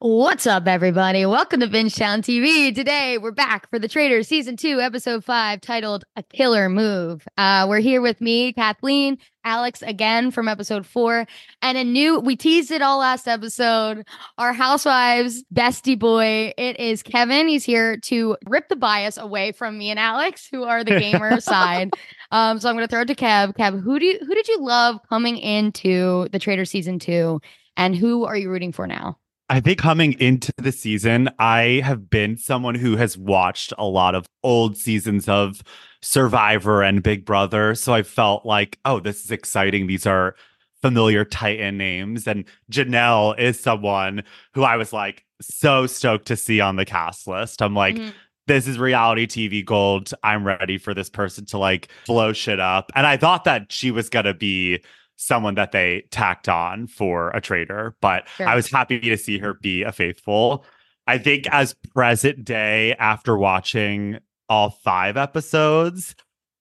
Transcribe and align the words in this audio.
What's 0.00 0.46
up, 0.46 0.68
everybody? 0.68 1.26
Welcome 1.26 1.58
to 1.58 1.66
Bingetown 1.66 2.20
TV. 2.20 2.72
Today, 2.72 3.18
we're 3.18 3.32
back 3.32 3.68
for 3.68 3.80
The 3.80 3.88
Traitor 3.88 4.22
Season 4.22 4.56
2, 4.56 4.80
Episode 4.80 5.24
5, 5.24 5.60
titled 5.60 6.04
A 6.14 6.22
Killer 6.22 6.68
Move. 6.68 7.26
Uh, 7.36 7.66
we're 7.68 7.80
here 7.80 8.00
with 8.00 8.20
me, 8.20 8.52
Kathleen, 8.52 9.18
Alex 9.42 9.82
again 9.82 10.30
from 10.30 10.46
Episode 10.46 10.86
4, 10.86 11.26
and 11.62 11.76
a 11.76 11.82
new, 11.82 12.20
we 12.20 12.36
teased 12.36 12.70
it 12.70 12.80
all 12.80 13.00
last 13.00 13.26
episode, 13.26 14.06
our 14.38 14.52
Housewives 14.52 15.42
bestie 15.52 15.98
boy. 15.98 16.52
It 16.56 16.78
is 16.78 17.02
Kevin. 17.02 17.48
He's 17.48 17.64
here 17.64 17.96
to 17.96 18.36
rip 18.46 18.68
the 18.68 18.76
bias 18.76 19.16
away 19.16 19.50
from 19.50 19.76
me 19.76 19.90
and 19.90 19.98
Alex, 19.98 20.46
who 20.48 20.62
are 20.62 20.84
the 20.84 21.00
gamer 21.00 21.40
side. 21.40 21.90
Um, 22.30 22.60
so 22.60 22.68
I'm 22.68 22.76
going 22.76 22.86
to 22.86 22.88
throw 22.88 23.02
it 23.02 23.06
to 23.06 23.16
Kev. 23.16 23.56
Kev, 23.56 23.82
who, 23.82 23.98
do 23.98 24.06
you, 24.06 24.20
who 24.20 24.32
did 24.32 24.46
you 24.46 24.60
love 24.60 25.00
coming 25.08 25.38
into 25.38 26.28
The 26.30 26.38
Traitor 26.38 26.66
Season 26.66 27.00
2, 27.00 27.40
and 27.76 27.96
who 27.96 28.26
are 28.26 28.36
you 28.36 28.48
rooting 28.48 28.70
for 28.70 28.86
now? 28.86 29.18
I 29.50 29.60
think 29.60 29.78
coming 29.78 30.12
into 30.20 30.52
the 30.58 30.72
season, 30.72 31.30
I 31.38 31.80
have 31.82 32.10
been 32.10 32.36
someone 32.36 32.74
who 32.74 32.96
has 32.96 33.16
watched 33.16 33.72
a 33.78 33.86
lot 33.86 34.14
of 34.14 34.26
old 34.42 34.76
seasons 34.76 35.26
of 35.26 35.62
Survivor 36.02 36.82
and 36.82 37.02
Big 37.02 37.24
Brother. 37.24 37.74
So 37.74 37.94
I 37.94 38.02
felt 38.02 38.44
like, 38.44 38.78
oh, 38.84 39.00
this 39.00 39.24
is 39.24 39.30
exciting. 39.30 39.86
These 39.86 40.06
are 40.06 40.34
familiar 40.82 41.24
Titan 41.24 41.78
names. 41.78 42.28
And 42.28 42.44
Janelle 42.70 43.38
is 43.38 43.58
someone 43.58 44.22
who 44.52 44.64
I 44.64 44.76
was 44.76 44.92
like 44.92 45.24
so 45.40 45.86
stoked 45.86 46.26
to 46.26 46.36
see 46.36 46.60
on 46.60 46.76
the 46.76 46.84
cast 46.84 47.26
list. 47.26 47.62
I'm 47.62 47.74
like, 47.74 47.96
mm-hmm. 47.96 48.10
this 48.48 48.68
is 48.68 48.78
reality 48.78 49.26
TV 49.26 49.64
gold. 49.64 50.12
I'm 50.22 50.46
ready 50.46 50.76
for 50.76 50.92
this 50.92 51.08
person 51.08 51.46
to 51.46 51.58
like 51.58 51.88
blow 52.06 52.34
shit 52.34 52.60
up. 52.60 52.92
And 52.94 53.06
I 53.06 53.16
thought 53.16 53.44
that 53.44 53.72
she 53.72 53.90
was 53.90 54.10
going 54.10 54.26
to 54.26 54.34
be 54.34 54.82
someone 55.18 55.56
that 55.56 55.72
they 55.72 56.04
tacked 56.10 56.48
on 56.48 56.86
for 56.86 57.30
a 57.30 57.40
traitor, 57.40 57.96
but 58.00 58.26
sure. 58.36 58.48
I 58.48 58.54
was 58.54 58.70
happy 58.70 59.00
to 59.00 59.16
see 59.18 59.38
her 59.38 59.54
be 59.54 59.82
a 59.82 59.92
faithful. 59.92 60.64
I 61.06 61.18
think 61.18 61.46
as 61.50 61.74
present 61.92 62.44
day, 62.44 62.94
after 62.94 63.36
watching 63.36 64.18
all 64.48 64.70
five 64.70 65.16
episodes, 65.16 66.14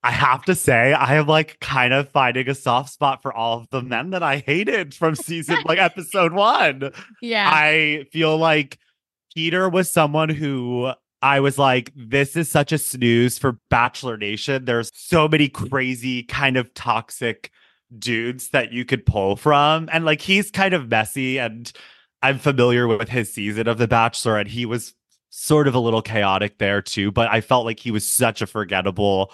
I 0.03 0.11
have 0.11 0.44
to 0.45 0.55
say, 0.55 0.94
I 0.94 1.16
am 1.16 1.28
like 1.28 1.59
kind 1.59 1.94
of 1.94 2.09
finding 2.09 2.50
a 2.50 2.55
soft 2.55 2.89
spot 2.89 3.22
for 3.22 3.31
all 3.31 3.59
of 3.59 3.69
the 3.69 3.81
men 3.81 4.09
that 4.09 4.23
I 4.23 4.38
hated 4.38 4.94
from 4.94 5.16
season 5.16 5.58
like 5.66 5.80
episode 5.80 6.33
one. 6.33 6.91
Yeah. 7.22 7.50
I 7.53 8.05
feel 8.11 8.38
like 8.38 8.80
Peter 9.35 9.69
was 9.69 9.91
someone 9.91 10.30
who 10.30 10.91
I 11.22 11.41
was 11.41 11.59
like, 11.59 11.91
this 11.95 12.35
is 12.35 12.50
such 12.50 12.72
a 12.72 12.78
snooze 12.78 13.38
for 13.38 13.59
Bachelor 13.69 14.17
Nation. 14.17 14.66
There's 14.66 14.91
so 14.95 15.28
many 15.28 15.47
crazy, 15.47 16.23
kind 16.23 16.58
of 16.58 16.73
toxic 16.73 17.52
dudes 17.97 18.49
that 18.49 18.71
you 18.71 18.85
could 18.85 19.05
pull 19.05 19.35
from. 19.35 19.89
And 19.91 20.05
like 20.05 20.21
he's 20.21 20.52
kind 20.52 20.73
of 20.73 20.89
messy 20.89 21.38
and 21.39 21.71
I'm 22.21 22.39
familiar 22.39 22.88
with 22.88 23.09
his 23.09 23.31
season 23.31 23.67
of 23.67 23.77
The 23.77 23.88
Bachelor 23.88 24.38
and 24.38 24.49
he 24.49 24.66
was 24.66 24.94
sort 25.29 25.67
of 25.67 25.75
a 25.75 25.79
little 25.79 26.02
chaotic 26.02 26.57
there 26.57 26.81
too, 26.81 27.11
but 27.11 27.29
I 27.29 27.41
felt 27.41 27.66
like 27.66 27.79
he 27.79 27.91
was 27.91 28.07
such 28.07 28.41
a 28.41 28.47
forgettable 28.47 29.31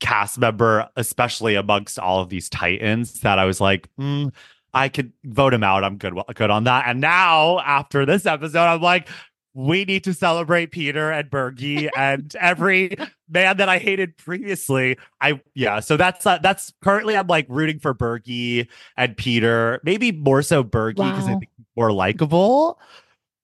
cast 0.00 0.38
member, 0.38 0.88
especially 0.96 1.54
amongst 1.54 1.98
all 1.98 2.20
of 2.20 2.28
these 2.28 2.48
titans 2.48 3.20
that 3.20 3.38
I 3.38 3.44
was 3.44 3.60
like, 3.60 3.88
mm, 3.98 4.32
I 4.72 4.88
could 4.88 5.12
vote 5.24 5.54
him 5.54 5.62
out. 5.62 5.84
I'm 5.84 5.96
good, 5.96 6.14
good 6.34 6.50
on 6.50 6.64
that. 6.64 6.86
And 6.88 7.00
now 7.00 7.60
after 7.60 8.04
this 8.04 8.26
episode, 8.26 8.58
I'm 8.58 8.82
like, 8.82 9.08
we 9.54 9.84
need 9.84 10.02
to 10.04 10.12
celebrate 10.12 10.72
Peter 10.72 11.10
and 11.10 11.30
Bergie 11.30 11.88
and 11.96 12.34
every 12.40 12.96
man 13.28 13.56
that 13.56 13.68
I 13.68 13.78
hated 13.78 14.16
previously. 14.16 14.98
I 15.20 15.40
yeah, 15.54 15.80
so 15.80 15.96
that's 15.96 16.26
uh, 16.26 16.38
that's 16.38 16.72
currently 16.82 17.16
I'm 17.16 17.28
like 17.28 17.46
rooting 17.48 17.78
for 17.78 17.94
Bergie 17.94 18.66
and 18.96 19.16
Peter, 19.16 19.80
maybe 19.84 20.12
more 20.12 20.42
so 20.42 20.64
Bergie 20.64 20.96
because 20.96 21.24
wow. 21.24 21.36
I 21.36 21.38
think 21.38 21.50
more 21.76 21.92
likable. 21.92 22.80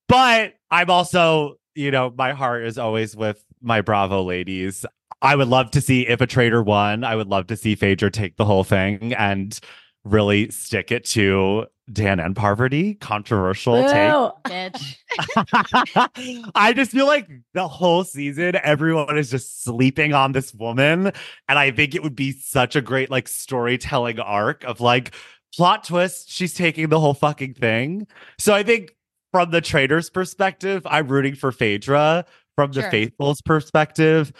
But 0.08 0.54
I'm 0.70 0.90
also, 0.90 1.58
you 1.74 1.92
know, 1.92 2.12
my 2.16 2.32
heart 2.32 2.64
is 2.64 2.78
always 2.78 3.14
with 3.14 3.44
my 3.62 3.80
Bravo 3.80 4.24
ladies. 4.24 4.84
I 5.22 5.36
would 5.36 5.48
love 5.48 5.70
to 5.72 5.80
see 5.80 6.06
if 6.06 6.20
a 6.20 6.26
traitor 6.26 6.62
won. 6.62 7.04
I 7.04 7.14
would 7.14 7.28
love 7.28 7.46
to 7.48 7.56
see 7.56 7.74
Phaedra 7.74 8.10
take 8.10 8.36
the 8.36 8.44
whole 8.44 8.64
thing 8.64 9.12
and 9.14 9.58
really 10.04 10.50
stick 10.50 10.90
it 10.90 11.04
to 11.04 11.66
Dan 11.92 12.20
and 12.20 12.36
Parvati, 12.36 12.94
Controversial 12.94 13.82
Whoa, 13.82 14.34
take. 14.44 14.74
I 16.54 16.72
just 16.74 16.92
feel 16.92 17.06
like 17.06 17.28
the 17.54 17.66
whole 17.66 18.04
season, 18.04 18.56
everyone 18.62 19.18
is 19.18 19.30
just 19.30 19.64
sleeping 19.64 20.12
on 20.12 20.32
this 20.32 20.54
woman. 20.54 21.12
And 21.48 21.58
I 21.58 21.70
think 21.70 21.94
it 21.94 22.02
would 22.02 22.16
be 22.16 22.32
such 22.32 22.76
a 22.76 22.80
great 22.80 23.10
like 23.10 23.28
storytelling 23.28 24.20
arc 24.20 24.64
of 24.64 24.80
like 24.80 25.14
plot 25.54 25.84
twist. 25.84 26.30
She's 26.30 26.54
taking 26.54 26.88
the 26.88 27.00
whole 27.00 27.14
fucking 27.14 27.54
thing. 27.54 28.06
So 28.38 28.54
I 28.54 28.62
think 28.62 28.92
from 29.32 29.50
the 29.50 29.60
traitor's 29.60 30.10
perspective, 30.10 30.86
I'm 30.86 31.08
rooting 31.08 31.34
for 31.34 31.52
Phaedra. 31.52 32.24
From 32.56 32.72
the 32.72 32.82
sure. 32.82 32.90
faithful's 32.90 33.40
perspective, 33.40 34.34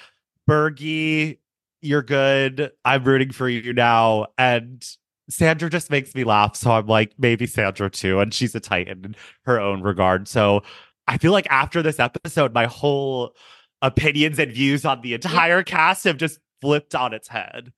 Bergie, 0.48 1.38
you're 1.80 2.02
good. 2.02 2.70
I'm 2.84 3.04
rooting 3.04 3.30
for 3.30 3.48
you 3.48 3.72
now. 3.72 4.26
And 4.36 4.84
Sandra 5.30 5.70
just 5.70 5.90
makes 5.90 6.14
me 6.14 6.24
laugh. 6.24 6.56
So 6.56 6.72
I'm 6.72 6.86
like, 6.86 7.12
maybe 7.18 7.46
Sandra 7.46 7.90
too. 7.90 8.20
And 8.20 8.34
she's 8.34 8.54
a 8.54 8.60
titan 8.60 9.04
in 9.04 9.16
her 9.44 9.60
own 9.60 9.82
regard. 9.82 10.28
So 10.28 10.62
I 11.06 11.18
feel 11.18 11.32
like 11.32 11.46
after 11.50 11.82
this 11.82 11.98
episode, 11.98 12.52
my 12.52 12.66
whole 12.66 13.34
opinions 13.82 14.38
and 14.38 14.52
views 14.52 14.84
on 14.84 15.00
the 15.00 15.14
entire 15.14 15.62
cast 15.62 16.04
have 16.04 16.16
just 16.16 16.38
flipped 16.60 16.94
on 16.94 17.14
its 17.14 17.28
head. 17.28 17.72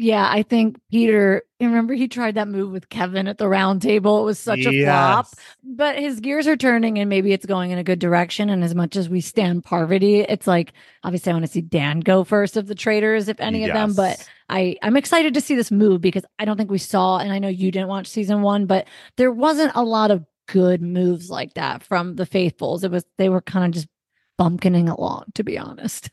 Yeah, 0.00 0.30
I 0.30 0.44
think 0.44 0.78
Peter, 0.92 1.42
remember 1.58 1.92
he 1.92 2.06
tried 2.06 2.36
that 2.36 2.46
move 2.46 2.70
with 2.70 2.88
Kevin 2.88 3.26
at 3.26 3.38
the 3.38 3.48
round 3.48 3.82
table. 3.82 4.22
It 4.22 4.26
was 4.26 4.38
such 4.38 4.60
yes. 4.60 4.66
a 4.66 4.84
flop, 4.84 5.26
but 5.64 5.98
his 5.98 6.20
gears 6.20 6.46
are 6.46 6.56
turning 6.56 7.00
and 7.00 7.08
maybe 7.08 7.32
it's 7.32 7.44
going 7.44 7.72
in 7.72 7.78
a 7.78 7.82
good 7.82 7.98
direction. 7.98 8.48
And 8.48 8.62
as 8.62 8.76
much 8.76 8.94
as 8.94 9.08
we 9.08 9.20
stand 9.20 9.64
Parvati, 9.64 10.20
it's 10.20 10.46
like 10.46 10.72
obviously 11.02 11.32
I 11.32 11.34
want 11.34 11.46
to 11.46 11.50
see 11.50 11.62
Dan 11.62 11.98
go 11.98 12.22
first 12.22 12.56
of 12.56 12.68
the 12.68 12.76
traitors, 12.76 13.26
if 13.26 13.40
any 13.40 13.62
yes. 13.62 13.70
of 13.70 13.74
them. 13.74 13.94
But 13.94 14.28
I, 14.48 14.76
I'm 14.82 14.96
excited 14.96 15.34
to 15.34 15.40
see 15.40 15.56
this 15.56 15.72
move 15.72 16.00
because 16.00 16.24
I 16.38 16.44
don't 16.44 16.56
think 16.56 16.70
we 16.70 16.78
saw, 16.78 17.18
and 17.18 17.32
I 17.32 17.40
know 17.40 17.48
you 17.48 17.72
didn't 17.72 17.88
watch 17.88 18.06
season 18.06 18.42
one, 18.42 18.66
but 18.66 18.86
there 19.16 19.32
wasn't 19.32 19.72
a 19.74 19.82
lot 19.82 20.12
of 20.12 20.24
good 20.46 20.80
moves 20.80 21.28
like 21.28 21.54
that 21.54 21.82
from 21.82 22.14
the 22.14 22.24
faithfuls. 22.24 22.84
It 22.84 22.92
was 22.92 23.04
they 23.16 23.30
were 23.30 23.42
kind 23.42 23.66
of 23.66 23.72
just 23.72 23.88
bumpkining 24.38 24.96
along, 24.96 25.24
to 25.34 25.42
be 25.42 25.58
honest. 25.58 26.08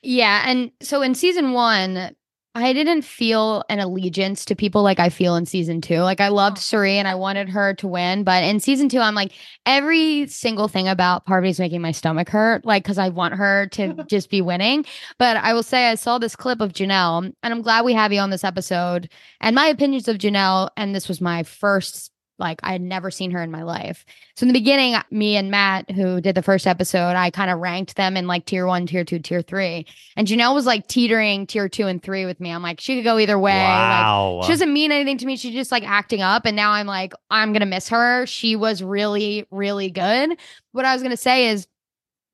Yeah. 0.00 0.44
And 0.46 0.70
so 0.80 1.02
in 1.02 1.16
season 1.16 1.54
one, 1.54 2.14
I 2.56 2.72
didn't 2.72 3.02
feel 3.02 3.64
an 3.68 3.80
allegiance 3.80 4.46
to 4.46 4.56
people 4.56 4.82
like 4.82 4.98
I 4.98 5.10
feel 5.10 5.36
in 5.36 5.44
season 5.44 5.82
two. 5.82 5.98
Like 5.98 6.22
I 6.22 6.28
loved 6.28 6.56
oh. 6.56 6.60
Cirie 6.60 6.96
and 6.96 7.06
I 7.06 7.14
wanted 7.14 7.50
her 7.50 7.74
to 7.74 7.86
win, 7.86 8.24
but 8.24 8.42
in 8.42 8.60
season 8.60 8.88
two, 8.88 8.98
I'm 8.98 9.14
like 9.14 9.32
every 9.66 10.26
single 10.28 10.66
thing 10.66 10.88
about 10.88 11.26
Parvati's 11.26 11.60
making 11.60 11.82
my 11.82 11.92
stomach 11.92 12.30
hurt, 12.30 12.64
like 12.64 12.82
because 12.82 12.96
I 12.96 13.10
want 13.10 13.34
her 13.34 13.66
to 13.72 14.02
just 14.08 14.30
be 14.30 14.40
winning. 14.40 14.86
But 15.18 15.36
I 15.36 15.52
will 15.52 15.62
say 15.62 15.90
I 15.90 15.96
saw 15.96 16.16
this 16.16 16.34
clip 16.34 16.62
of 16.62 16.72
Janelle, 16.72 17.30
and 17.42 17.52
I'm 17.52 17.60
glad 17.60 17.84
we 17.84 17.92
have 17.92 18.10
you 18.10 18.20
on 18.20 18.30
this 18.30 18.44
episode. 18.44 19.10
And 19.42 19.54
my 19.54 19.66
opinions 19.66 20.08
of 20.08 20.16
Janelle, 20.16 20.70
and 20.78 20.94
this 20.94 21.08
was 21.08 21.20
my 21.20 21.42
first 21.42 22.10
like 22.38 22.60
I 22.62 22.72
had 22.72 22.82
never 22.82 23.10
seen 23.10 23.30
her 23.30 23.42
in 23.42 23.50
my 23.50 23.62
life. 23.62 24.04
So 24.34 24.44
in 24.44 24.48
the 24.48 24.58
beginning, 24.58 24.96
me 25.10 25.36
and 25.36 25.50
Matt, 25.50 25.90
who 25.90 26.20
did 26.20 26.34
the 26.34 26.42
first 26.42 26.66
episode, 26.66 27.16
I 27.16 27.30
kind 27.30 27.50
of 27.50 27.58
ranked 27.58 27.96
them 27.96 28.16
in 28.16 28.26
like 28.26 28.44
tier 28.44 28.66
one, 28.66 28.86
tier 28.86 29.04
two, 29.04 29.18
tier 29.18 29.42
three. 29.42 29.86
And 30.16 30.26
Janelle 30.26 30.54
was 30.54 30.66
like 30.66 30.86
teetering 30.86 31.46
tier 31.46 31.68
two 31.68 31.86
and 31.86 32.02
three 32.02 32.26
with 32.26 32.40
me. 32.40 32.50
I'm 32.50 32.62
like, 32.62 32.80
she 32.80 32.96
could 32.96 33.04
go 33.04 33.18
either 33.18 33.38
way. 33.38 33.52
Wow. 33.52 34.38
Like, 34.40 34.46
she 34.46 34.52
doesn't 34.52 34.72
mean 34.72 34.92
anything 34.92 35.18
to 35.18 35.26
me. 35.26 35.36
She's 35.36 35.54
just 35.54 35.72
like 35.72 35.88
acting 35.88 36.22
up. 36.22 36.46
And 36.46 36.56
now 36.56 36.72
I'm 36.72 36.86
like, 36.86 37.12
I'm 37.30 37.52
gonna 37.52 37.66
miss 37.66 37.88
her. 37.88 38.26
She 38.26 38.56
was 38.56 38.82
really, 38.82 39.46
really 39.50 39.90
good. 39.90 40.38
What 40.72 40.84
I 40.84 40.92
was 40.92 41.02
gonna 41.02 41.16
say 41.16 41.48
is 41.48 41.66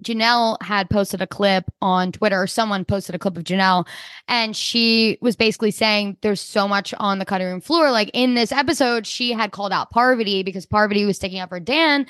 Janelle 0.03 0.61
had 0.63 0.91
posted 0.91 1.23
a 1.23 1.27
clip 1.27 1.65
on 1.81 2.13
Twitter. 2.13 2.47
Someone 2.47 2.85
posted 2.85 3.15
a 3.15 3.19
clip 3.19 3.37
of 3.37 3.45
Janelle, 3.45 3.87
and 4.29 4.57
she 4.57 5.19
was 5.21 5.37
basically 5.37 5.71
saying 5.71 6.17
there's 6.21 6.41
so 6.41 6.67
much 6.67 6.95
on 6.99 7.19
the 7.19 7.25
cutting 7.25 7.47
room 7.47 7.61
floor. 7.61 7.91
Like 7.91 8.11
in 8.13 8.35
this 8.35 8.53
episode, 8.53 9.07
she 9.07 9.33
had 9.33 9.53
called 9.53 9.73
out 9.73 9.91
Parvati 9.91 10.43
because 10.43 10.67
Parvati 10.67 11.05
was 11.05 11.17
sticking 11.17 11.41
up 11.41 11.49
for 11.49 11.61
Dan. 11.61 12.07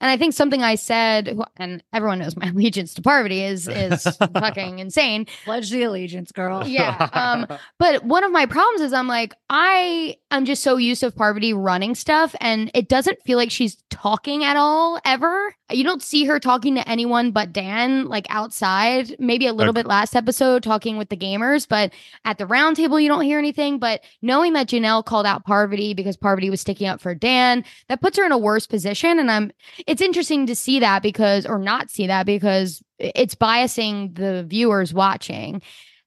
And 0.00 0.10
I 0.10 0.18
think 0.18 0.34
something 0.34 0.62
I 0.62 0.74
said, 0.74 1.34
and 1.56 1.82
everyone 1.92 2.18
knows 2.18 2.36
my 2.36 2.48
allegiance 2.50 2.92
to 2.94 3.02
Parvati 3.02 3.42
is 3.42 3.68
is 3.68 4.02
fucking 4.34 4.78
insane. 4.78 5.26
Pledge 5.44 5.70
the 5.70 5.82
allegiance, 5.84 6.30
girl. 6.30 6.66
Yeah. 6.66 7.08
Um, 7.14 7.46
but 7.78 8.04
one 8.04 8.24
of 8.24 8.30
my 8.30 8.44
problems 8.44 8.82
is 8.82 8.92
I'm 8.92 9.08
like, 9.08 9.32
I 9.48 10.16
am 10.30 10.44
just 10.44 10.62
so 10.62 10.76
used 10.76 11.00
to 11.00 11.10
Parvati 11.10 11.54
running 11.54 11.94
stuff, 11.94 12.34
and 12.40 12.70
it 12.74 12.88
doesn't 12.88 13.22
feel 13.24 13.38
like 13.38 13.50
she's 13.50 13.76
talking 13.88 14.44
at 14.44 14.58
all 14.58 15.00
ever. 15.06 15.54
You 15.74 15.84
don't 15.84 16.02
see 16.02 16.24
her 16.24 16.38
talking 16.38 16.74
to 16.76 16.88
anyone 16.88 17.30
but 17.30 17.52
Dan, 17.52 18.06
like 18.06 18.26
outside. 18.30 19.16
Maybe 19.18 19.46
a 19.46 19.52
little 19.52 19.70
okay. 19.70 19.82
bit 19.82 19.86
last 19.86 20.14
episode 20.14 20.62
talking 20.62 20.96
with 20.96 21.08
the 21.08 21.16
gamers, 21.16 21.68
but 21.68 21.92
at 22.24 22.38
the 22.38 22.46
round 22.46 22.76
table 22.76 23.00
you 23.00 23.08
don't 23.08 23.24
hear 23.24 23.38
anything. 23.38 23.78
But 23.78 24.02
knowing 24.22 24.52
that 24.54 24.68
Janelle 24.68 25.04
called 25.04 25.26
out 25.26 25.44
Parvati 25.44 25.94
because 25.94 26.16
Parvati 26.16 26.50
was 26.50 26.60
sticking 26.60 26.88
up 26.88 27.00
for 27.00 27.14
Dan, 27.14 27.64
that 27.88 28.00
puts 28.00 28.18
her 28.18 28.24
in 28.24 28.32
a 28.32 28.38
worse 28.38 28.66
position. 28.66 29.18
And 29.18 29.30
I'm 29.30 29.52
it's 29.86 30.02
interesting 30.02 30.46
to 30.46 30.54
see 30.54 30.80
that 30.80 31.02
because, 31.02 31.46
or 31.46 31.58
not 31.58 31.90
see 31.90 32.06
that 32.06 32.26
because 32.26 32.82
it's 32.98 33.34
biasing 33.34 34.14
the 34.14 34.44
viewers 34.44 34.94
watching. 34.94 35.62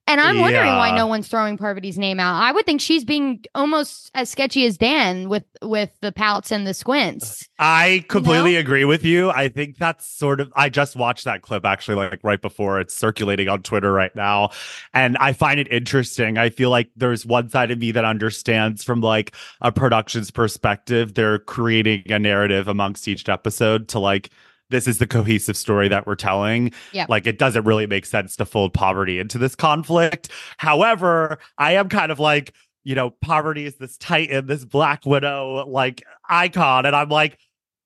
And 0.08 0.22
I'm 0.22 0.38
wondering 0.40 0.74
why 0.76 0.96
no 0.96 1.06
one's 1.06 1.28
throwing 1.28 1.58
Parvati's 1.58 1.98
name 1.98 2.18
out. 2.18 2.42
I 2.42 2.50
would 2.50 2.64
think 2.64 2.80
she's 2.80 3.04
being 3.04 3.44
almost 3.54 4.10
as 4.14 4.30
sketchy 4.30 4.64
as 4.64 4.78
Dan 4.78 5.28
with 5.28 5.44
with 5.60 5.90
the 6.00 6.12
pouts 6.12 6.50
and 6.50 6.66
the 6.66 6.72
squints. 6.72 7.46
I 7.58 8.06
completely 8.08 8.56
agree 8.56 8.86
with 8.86 9.04
you. 9.04 9.30
I 9.30 9.48
think 9.48 9.76
that's 9.76 10.06
sort 10.06 10.40
of 10.40 10.50
I 10.56 10.70
just 10.70 10.96
watched 10.96 11.26
that 11.26 11.42
clip 11.42 11.66
actually 11.66 11.96
like 11.96 12.20
right 12.22 12.40
before 12.40 12.80
it's 12.80 12.94
circulating 12.94 13.48
on 13.48 13.62
Twitter 13.62 13.92
right 13.92 14.14
now 14.16 14.48
and 14.94 15.18
I 15.18 15.34
find 15.34 15.60
it 15.60 15.70
interesting. 15.70 16.38
I 16.38 16.48
feel 16.48 16.70
like 16.70 16.88
there's 16.96 17.26
one 17.26 17.50
side 17.50 17.70
of 17.70 17.78
me 17.78 17.92
that 17.92 18.06
understands 18.06 18.82
from 18.82 19.02
like 19.02 19.34
a 19.60 19.70
production's 19.70 20.30
perspective 20.30 21.14
they're 21.14 21.38
creating 21.38 22.10
a 22.10 22.18
narrative 22.18 22.66
amongst 22.66 23.06
each 23.08 23.28
episode 23.28 23.88
to 23.88 23.98
like 23.98 24.30
this 24.70 24.86
is 24.86 24.98
the 24.98 25.06
cohesive 25.06 25.56
story 25.56 25.88
that 25.88 26.06
we're 26.06 26.14
telling. 26.14 26.72
Yeah. 26.92 27.06
Like 27.08 27.26
it 27.26 27.38
doesn't 27.38 27.64
really 27.64 27.86
make 27.86 28.06
sense 28.06 28.36
to 28.36 28.46
fold 28.46 28.74
Parvati 28.74 29.18
into 29.18 29.38
this 29.38 29.54
conflict. 29.54 30.30
However, 30.58 31.38
I 31.56 31.72
am 31.72 31.88
kind 31.88 32.12
of 32.12 32.18
like, 32.18 32.52
you 32.84 32.94
know, 32.94 33.10
Parvati 33.22 33.64
is 33.64 33.76
this 33.76 33.96
titan, 33.98 34.46
this 34.46 34.64
black 34.64 35.04
widow 35.06 35.66
like 35.66 36.02
icon. 36.28 36.86
And 36.86 36.94
I'm 36.94 37.08
like, 37.08 37.38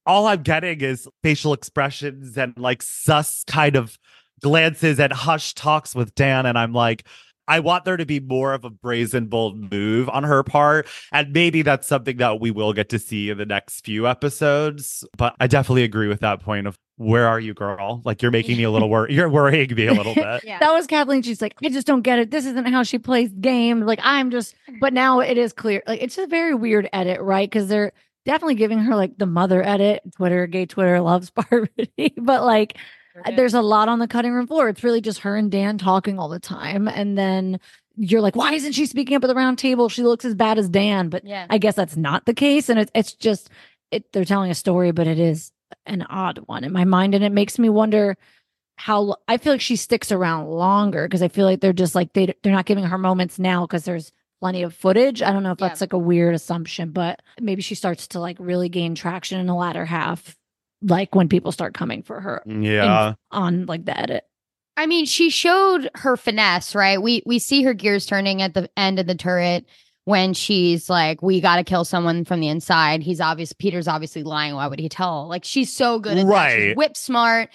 all 0.06 0.26
I'm 0.26 0.42
getting 0.42 0.80
is 0.80 1.08
facial 1.22 1.52
expressions 1.52 2.36
and 2.36 2.56
like 2.58 2.82
sus 2.82 3.44
kind 3.44 3.76
of 3.76 3.96
glances 4.40 4.98
and 4.98 5.12
hush 5.12 5.54
talks 5.54 5.94
with 5.94 6.14
Dan. 6.14 6.46
And 6.46 6.58
I'm 6.58 6.72
like, 6.72 7.06
I 7.48 7.60
want 7.60 7.84
there 7.84 7.96
to 7.96 8.06
be 8.06 8.20
more 8.20 8.52
of 8.52 8.64
a 8.64 8.70
brazen, 8.70 9.26
bold 9.26 9.70
move 9.70 10.08
on 10.08 10.24
her 10.24 10.42
part. 10.42 10.86
And 11.10 11.32
maybe 11.32 11.62
that's 11.62 11.86
something 11.88 12.16
that 12.18 12.40
we 12.40 12.50
will 12.50 12.72
get 12.72 12.88
to 12.90 12.98
see 12.98 13.30
in 13.30 13.38
the 13.38 13.46
next 13.46 13.84
few 13.84 14.06
episodes. 14.06 15.04
But 15.16 15.34
I 15.40 15.46
definitely 15.46 15.84
agree 15.84 16.08
with 16.08 16.20
that 16.20 16.40
point 16.40 16.66
of 16.66 16.78
where 16.96 17.26
are 17.26 17.40
you, 17.40 17.52
girl? 17.52 18.00
Like 18.04 18.22
you're 18.22 18.30
making 18.30 18.56
me 18.56 18.62
a 18.62 18.70
little 18.70 18.88
worried. 18.88 19.12
You're 19.16 19.28
worrying 19.28 19.74
me 19.74 19.86
a 19.86 19.92
little 19.92 20.14
bit. 20.16 20.44
Yeah. 20.44 20.58
That 20.58 20.72
was 20.72 20.86
Kathleen. 20.86 21.22
She's 21.22 21.42
like, 21.42 21.54
I 21.62 21.68
just 21.68 21.86
don't 21.86 22.02
get 22.02 22.18
it. 22.18 22.30
This 22.30 22.46
isn't 22.46 22.66
how 22.66 22.82
she 22.82 22.98
plays 22.98 23.30
games. 23.40 23.84
Like, 23.84 24.00
I'm 24.02 24.30
just, 24.30 24.54
but 24.80 24.92
now 24.92 25.20
it 25.20 25.36
is 25.36 25.52
clear. 25.52 25.82
Like, 25.86 26.02
it's 26.02 26.18
a 26.18 26.26
very 26.26 26.54
weird 26.54 26.88
edit, 26.92 27.20
right? 27.20 27.48
Because 27.48 27.68
they're 27.68 27.92
definitely 28.24 28.54
giving 28.54 28.78
her 28.78 28.94
like 28.94 29.18
the 29.18 29.26
mother 29.26 29.62
edit. 29.62 30.02
Twitter, 30.16 30.46
gay 30.46 30.66
Twitter 30.66 31.00
loves 31.00 31.30
Parvati, 31.34 32.14
but 32.16 32.44
like, 32.44 32.76
Uh, 33.24 33.30
there's 33.32 33.54
a 33.54 33.62
lot 33.62 33.88
on 33.88 33.98
the 33.98 34.08
cutting 34.08 34.32
room 34.32 34.46
floor. 34.46 34.68
It's 34.68 34.84
really 34.84 35.00
just 35.00 35.20
her 35.20 35.36
and 35.36 35.50
Dan 35.50 35.78
talking 35.78 36.18
all 36.18 36.28
the 36.28 36.40
time. 36.40 36.88
And 36.88 37.16
then 37.18 37.60
you're 37.96 38.20
like, 38.20 38.36
why 38.36 38.54
isn't 38.54 38.72
she 38.72 38.86
speaking 38.86 39.16
up 39.16 39.24
at 39.24 39.26
the 39.26 39.34
round 39.34 39.58
table? 39.58 39.88
She 39.88 40.02
looks 40.02 40.24
as 40.24 40.34
bad 40.34 40.58
as 40.58 40.68
Dan. 40.68 41.08
But 41.08 41.24
yeah. 41.24 41.46
I 41.50 41.58
guess 41.58 41.74
that's 41.74 41.96
not 41.96 42.24
the 42.26 42.34
case. 42.34 42.68
And 42.68 42.78
it's 42.78 42.90
it's 42.94 43.12
just 43.12 43.50
it 43.90 44.10
they're 44.12 44.24
telling 44.24 44.50
a 44.50 44.54
story, 44.54 44.92
but 44.92 45.06
it 45.06 45.18
is 45.18 45.52
an 45.86 46.02
odd 46.08 46.38
one 46.46 46.64
in 46.64 46.72
my 46.72 46.84
mind. 46.84 47.14
And 47.14 47.22
it 47.24 47.32
makes 47.32 47.58
me 47.58 47.68
wonder 47.68 48.16
how 48.76 49.16
I 49.28 49.36
feel 49.36 49.52
like 49.52 49.60
she 49.60 49.76
sticks 49.76 50.10
around 50.10 50.48
longer 50.48 51.06
because 51.06 51.22
I 51.22 51.28
feel 51.28 51.44
like 51.46 51.60
they're 51.60 51.72
just 51.72 51.94
like 51.94 52.12
they 52.14 52.34
they're 52.42 52.52
not 52.52 52.64
giving 52.66 52.84
her 52.84 52.98
moments 52.98 53.38
now 53.38 53.66
because 53.66 53.84
there's 53.84 54.10
plenty 54.40 54.62
of 54.62 54.74
footage. 54.74 55.22
I 55.22 55.30
don't 55.32 55.42
know 55.42 55.52
if 55.52 55.60
Yeah. 55.60 55.68
that's 55.68 55.80
like 55.80 55.92
a 55.92 55.98
weird 55.98 56.34
assumption, 56.34 56.90
but 56.90 57.20
maybe 57.40 57.62
she 57.62 57.74
starts 57.76 58.08
to 58.08 58.20
like 58.20 58.36
really 58.40 58.68
gain 58.68 58.94
traction 58.94 59.38
in 59.38 59.46
the 59.46 59.54
latter 59.54 59.84
half, 59.84 60.36
like 60.82 61.14
when 61.14 61.28
people 61.28 61.52
start 61.52 61.74
coming 61.74 62.02
for 62.02 62.20
her 62.20 62.42
Yeah. 62.46 63.14
on 63.30 63.66
like 63.66 63.84
the 63.84 63.98
edit. 63.98 64.24
I 64.76 64.86
mean, 64.86 65.04
she 65.04 65.28
showed 65.30 65.90
her 65.96 66.16
finesse, 66.16 66.74
right? 66.74 67.00
We 67.00 67.22
we 67.26 67.38
see 67.38 67.62
her 67.62 67.74
gears 67.74 68.06
turning 68.06 68.40
at 68.42 68.54
the 68.54 68.70
end 68.76 68.98
of 68.98 69.06
the 69.06 69.14
turret 69.14 69.66
when 70.04 70.32
she's 70.34 70.88
like, 70.90 71.22
"We 71.22 71.40
got 71.40 71.56
to 71.56 71.64
kill 71.64 71.84
someone 71.84 72.24
from 72.24 72.40
the 72.40 72.48
inside." 72.48 73.02
He's 73.02 73.20
obvious. 73.20 73.52
Peter's 73.52 73.86
obviously 73.86 74.22
lying. 74.22 74.54
Why 74.54 74.66
would 74.66 74.80
he 74.80 74.88
tell? 74.88 75.28
Like 75.28 75.44
she's 75.44 75.72
so 75.72 75.98
good 75.98 76.16
at 76.18 76.26
that. 76.26 76.50
She's 76.52 76.66
Right. 76.68 76.76
whip 76.76 76.96
smart, 76.96 77.50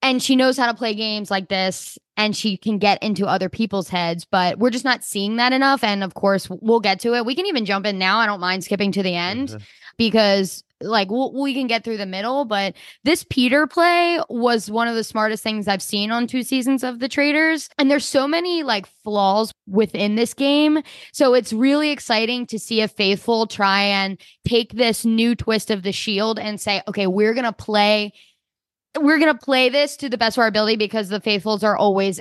and 0.00 0.22
she 0.22 0.36
knows 0.36 0.56
how 0.56 0.66
to 0.68 0.74
play 0.78 0.94
games 0.94 1.30
like 1.30 1.48
this, 1.48 1.98
and 2.16 2.34
she 2.36 2.56
can 2.56 2.78
get 2.78 3.02
into 3.02 3.26
other 3.26 3.48
people's 3.48 3.88
heads. 3.88 4.24
But 4.24 4.58
we're 4.58 4.70
just 4.70 4.84
not 4.84 5.02
seeing 5.04 5.36
that 5.36 5.52
enough. 5.52 5.82
And 5.84 6.02
of 6.04 6.14
course, 6.14 6.48
we'll 6.48 6.80
get 6.80 7.00
to 7.00 7.14
it. 7.14 7.26
We 7.26 7.34
can 7.34 7.46
even 7.46 7.64
jump 7.66 7.84
in 7.84 7.98
now. 7.98 8.18
I 8.20 8.26
don't 8.26 8.40
mind 8.40 8.64
skipping 8.64 8.92
to 8.92 9.02
the 9.02 9.14
end 9.14 9.48
Mhm. 9.50 9.60
because 9.98 10.63
like 10.84 11.10
we'll, 11.10 11.32
we 11.32 11.54
can 11.54 11.66
get 11.66 11.84
through 11.84 11.96
the 11.96 12.06
middle 12.06 12.44
but 12.44 12.74
this 13.04 13.24
peter 13.28 13.66
play 13.66 14.20
was 14.28 14.70
one 14.70 14.88
of 14.88 14.94
the 14.94 15.04
smartest 15.04 15.42
things 15.42 15.68
i've 15.68 15.82
seen 15.82 16.10
on 16.10 16.26
two 16.26 16.42
seasons 16.42 16.84
of 16.84 16.98
the 17.00 17.08
traitors 17.08 17.68
and 17.78 17.90
there's 17.90 18.04
so 18.04 18.28
many 18.28 18.62
like 18.62 18.86
flaws 19.02 19.52
within 19.66 20.14
this 20.16 20.34
game. 20.34 20.80
So 21.12 21.34
it's 21.34 21.52
really 21.52 21.90
exciting 21.90 22.46
to 22.46 22.58
see 22.58 22.80
a 22.80 22.88
faithful 22.88 23.46
try 23.46 23.82
and 23.82 24.20
take 24.46 24.72
this 24.72 25.04
new 25.04 25.34
twist 25.34 25.70
of 25.70 25.82
the 25.82 25.92
shield 25.92 26.38
and 26.38 26.60
say 26.60 26.82
okay 26.88 27.06
we're 27.06 27.34
gonna 27.34 27.52
play 27.52 28.12
we're 29.00 29.18
gonna 29.18 29.34
play 29.34 29.68
this 29.68 29.96
to 29.98 30.08
the 30.08 30.16
best 30.16 30.36
of 30.36 30.42
our 30.42 30.46
ability 30.46 30.76
because 30.76 31.08
the 31.08 31.20
faithfuls 31.20 31.64
are 31.64 31.76
always 31.76 32.20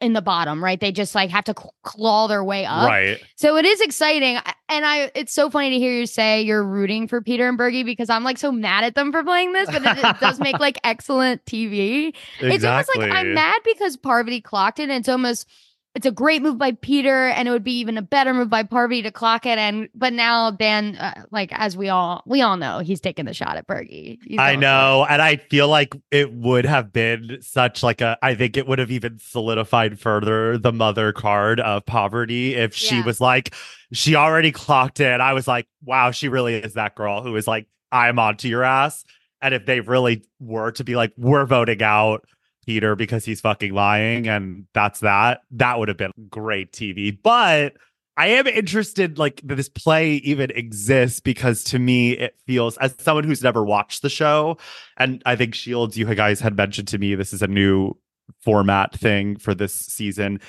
in 0.00 0.14
the 0.14 0.22
bottom 0.22 0.62
right 0.64 0.80
they 0.80 0.90
just 0.90 1.14
like 1.14 1.28
have 1.30 1.44
to 1.44 1.54
claw 1.82 2.26
their 2.26 2.42
way 2.42 2.64
up 2.64 2.88
Right. 2.88 3.20
so 3.36 3.56
it 3.56 3.64
is 3.64 3.80
exciting. 3.80 4.38
And 4.68 4.86
I 4.86 5.10
it's 5.14 5.32
so 5.34 5.50
funny 5.50 5.70
to 5.70 5.76
hear 5.78 5.92
you 5.92 6.06
say 6.06 6.40
you're 6.42 6.64
rooting 6.64 7.06
for 7.08 7.20
Peter 7.20 7.46
and 7.48 7.58
Bergie 7.58 7.84
because 7.84 8.08
I'm 8.08 8.24
like 8.24 8.38
so 8.38 8.50
mad 8.50 8.82
at 8.84 8.94
them 8.94 9.12
for 9.12 9.22
playing 9.22 9.52
this, 9.52 9.66
but 9.70 9.82
it, 9.84 9.98
it 9.98 10.20
does 10.20 10.40
make 10.40 10.58
like 10.58 10.78
excellent 10.84 11.44
TV. 11.44 12.08
Exactly. 12.08 12.54
It's 12.54 12.64
almost 12.64 12.96
like 12.96 13.10
I'm 13.12 13.34
mad 13.34 13.60
because 13.64 13.96
Parvati 13.98 14.40
clocked 14.40 14.80
it. 14.80 14.84
And 14.84 14.92
it's 14.92 15.08
almost 15.08 15.46
it's 15.94 16.06
a 16.06 16.10
great 16.10 16.42
move 16.42 16.58
by 16.58 16.72
Peter, 16.72 17.28
and 17.28 17.46
it 17.46 17.50
would 17.52 17.62
be 17.64 17.78
even 17.78 17.96
a 17.96 18.02
better 18.02 18.34
move 18.34 18.50
by 18.50 18.64
Parvati 18.64 19.02
to 19.02 19.12
clock 19.12 19.46
it. 19.46 19.58
And 19.58 19.88
but 19.94 20.12
now 20.12 20.50
Dan, 20.50 20.96
uh, 20.96 21.24
like 21.30 21.50
as 21.52 21.76
we 21.76 21.88
all 21.88 22.22
we 22.26 22.42
all 22.42 22.56
know, 22.56 22.80
he's 22.80 23.00
taking 23.00 23.26
the 23.26 23.34
shot 23.34 23.56
at 23.56 23.66
Bergie. 23.66 24.18
I 24.38 24.54
going 24.54 24.60
for 24.60 24.66
it. 24.66 24.68
know. 24.68 25.06
And 25.08 25.22
I 25.22 25.36
feel 25.36 25.68
like 25.68 25.94
it 26.10 26.32
would 26.32 26.64
have 26.66 26.92
been 26.92 27.38
such 27.42 27.82
like 27.82 28.00
a 28.00 28.18
I 28.22 28.34
think 28.34 28.56
it 28.56 28.66
would 28.66 28.78
have 28.80 28.90
even 28.90 29.18
solidified 29.20 30.00
further 30.00 30.58
the 30.58 30.72
mother 30.72 31.12
card 31.12 31.60
of 31.60 31.86
Parvati 31.86 32.54
if 32.56 32.74
she 32.74 32.96
Yeah. 32.96 33.04
was 33.04 33.20
like 33.20 33.54
she 33.92 34.16
already 34.16 34.50
clocked 34.50 34.98
it. 35.00 35.20
I 35.20 35.32
was 35.32 35.46
like, 35.46 35.68
wow, 35.84 36.10
she 36.10 36.28
really 36.28 36.56
is 36.56 36.74
that 36.74 36.96
girl 36.96 37.22
who 37.22 37.36
is 37.36 37.46
like, 37.46 37.68
I'm 37.92 38.18
onto 38.18 38.48
your 38.48 38.64
ass. 38.64 39.04
And 39.40 39.54
if 39.54 39.66
they 39.66 39.80
really 39.80 40.24
were 40.40 40.72
to 40.72 40.84
be 40.84 40.96
like, 40.96 41.12
we're 41.16 41.44
voting 41.44 41.82
out 41.82 42.24
Peter 42.64 42.96
because 42.96 43.24
he's 43.24 43.40
fucking 43.40 43.72
lying, 43.72 44.28
and 44.28 44.66
that's 44.74 45.00
that, 45.00 45.42
that 45.52 45.78
would 45.78 45.88
have 45.88 45.96
been 45.96 46.12
great 46.28 46.72
TV. 46.72 47.16
But 47.22 47.74
I 48.16 48.28
am 48.28 48.46
interested, 48.46 49.18
like 49.18 49.40
that 49.44 49.56
this 49.56 49.68
play 49.68 50.14
even 50.16 50.50
exists 50.50 51.20
because 51.20 51.64
to 51.64 51.78
me 51.78 52.12
it 52.12 52.36
feels 52.46 52.76
as 52.78 52.94
someone 52.98 53.24
who's 53.24 53.42
never 53.42 53.64
watched 53.64 54.02
the 54.02 54.10
show, 54.10 54.58
and 54.96 55.22
I 55.26 55.36
think 55.36 55.54
Shields, 55.54 55.96
you 55.96 56.12
guys 56.14 56.40
had 56.40 56.56
mentioned 56.56 56.88
to 56.88 56.98
me 56.98 57.14
this 57.14 57.32
is 57.32 57.42
a 57.42 57.48
new 57.48 57.96
format 58.40 58.94
thing 58.94 59.36
for 59.36 59.54
this 59.54 59.74
season. 59.74 60.40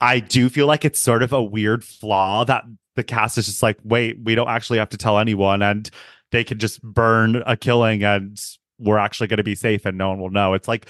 I 0.00 0.20
do 0.20 0.48
feel 0.48 0.66
like 0.66 0.84
it's 0.84 1.00
sort 1.00 1.22
of 1.22 1.32
a 1.32 1.42
weird 1.42 1.82
flaw 1.84 2.44
that 2.44 2.64
the 2.94 3.02
cast 3.02 3.38
is 3.38 3.46
just 3.46 3.62
like, 3.62 3.78
wait, 3.84 4.18
we 4.22 4.34
don't 4.34 4.48
actually 4.48 4.78
have 4.78 4.90
to 4.90 4.96
tell 4.96 5.18
anyone, 5.18 5.62
and 5.62 5.90
they 6.30 6.44
can 6.44 6.58
just 6.58 6.82
burn 6.82 7.42
a 7.46 7.56
killing, 7.56 8.04
and 8.04 8.38
we're 8.78 8.98
actually 8.98 9.28
going 9.28 9.38
to 9.38 9.44
be 9.44 9.54
safe, 9.54 9.86
and 9.86 9.96
no 9.96 10.10
one 10.10 10.20
will 10.20 10.30
know. 10.30 10.54
It's 10.54 10.68
like, 10.68 10.86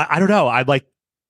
I, 0.00 0.16
I 0.16 0.18
don't 0.18 0.28
know. 0.28 0.48
I'm 0.48 0.66
like, 0.66 0.86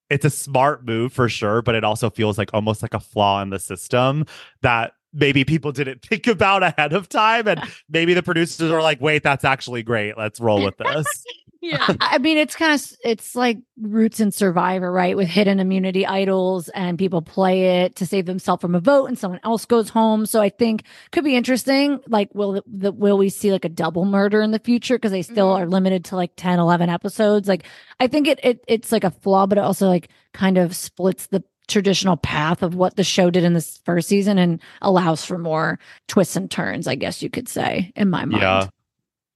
it's 0.09 0.25
a 0.25 0.31
smart 0.31 0.85
move 0.85 1.13
for 1.13 1.29
sure, 1.29 1.63
but 1.63 1.75
it 1.75 1.85
also 1.85 2.11
feels 2.11 2.37
like 2.37 2.51
almost 2.53 2.83
like 2.83 2.95
a 2.95 3.01
flaw 3.01 3.41
in 3.43 3.51
the 3.51 3.59
system 3.59 4.27
that 4.63 4.93
maybe 5.13 5.45
people 5.45 5.73
didn't 5.73 6.03
think 6.07 6.27
about 6.27 6.63
ahead 6.63 6.93
of 6.93 7.09
time, 7.09 7.49
and 7.49 7.61
maybe 7.89 8.15
the 8.15 8.23
producers 8.23 8.71
are 8.71 8.83
like, 8.83 9.01
wait, 9.01 9.23
that's 9.23 9.45
actually 9.45 9.83
great. 9.83 10.17
Let's 10.19 10.41
roll 10.41 10.63
with 10.65 10.77
this. 10.77 11.07
Yeah. 11.63 11.85
I 12.01 12.15
I 12.15 12.19
mean, 12.19 12.39
it's 12.39 12.57
kind 12.57 12.73
of 12.75 12.91
it's 13.05 13.35
like 13.35 13.59
roots 13.79 14.19
in 14.21 14.33
Survivor, 14.33 14.91
right? 14.91 15.17
With 15.17 15.29
hidden 15.29 15.61
immunity 15.61 16.07
idols, 16.07 16.69
and 16.71 16.99
people 16.99 17.21
play 17.23 17.83
it 17.83 17.97
to 17.97 18.07
save 18.07 18.27
themselves 18.27 18.61
from 18.63 18.75
a 18.75 18.81
vote, 18.81 19.07
and 19.07 19.19
someone 19.19 19.41
else 19.45 19.67
goes 19.67 19.91
home. 19.91 20.25
So 20.27 20.41
I 20.41 20.49
think 20.49 20.85
could 21.13 21.25
be 21.25 21.37
interesting. 21.37 22.01
Like, 22.07 22.31
will 22.35 22.63
the 22.67 22.93
will 22.93 23.19
we 23.19 23.29
see 23.29 23.53
like 23.53 23.65
a 23.67 23.69
double 23.69 24.05
murder 24.07 24.41
in 24.41 24.53
the 24.53 24.59
future 24.59 24.97
because 24.97 25.13
they 25.13 25.23
still 25.23 25.49
Mhm. 25.55 25.59
are 25.61 25.67
limited 25.67 26.05
to 26.07 26.17
like 26.17 26.33
10, 26.37 26.59
11 26.59 26.89
episodes? 26.89 27.47
Like, 27.49 27.65
I 28.01 28.07
think 28.07 28.27
it 28.27 28.41
it 28.43 28.65
it's 28.67 28.91
like 28.93 29.05
a 29.05 29.11
flaw, 29.11 29.47
but 29.47 29.59
it 29.59 29.65
also 29.65 29.87
like 29.89 30.09
kind 30.33 30.57
of 30.59 30.75
splits 30.75 31.27
the 31.27 31.43
traditional 31.69 32.17
path 32.17 32.63
of 32.63 32.75
what 32.75 32.97
the 32.97 33.05
show 33.05 33.31
did 33.31 33.45
in 33.45 33.53
this 33.55 33.79
first 33.85 34.09
season 34.09 34.39
and 34.39 34.61
allows 34.83 35.25
for 35.25 35.39
more 35.39 35.79
twists 36.09 36.37
and 36.37 36.51
turns. 36.51 36.87
I 36.89 36.95
guess 36.97 37.23
you 37.23 37.31
could 37.31 37.49
say, 37.49 37.93
in 37.95 38.09
my 38.11 38.25
mind. 38.25 38.43
Yeah. 38.43 38.67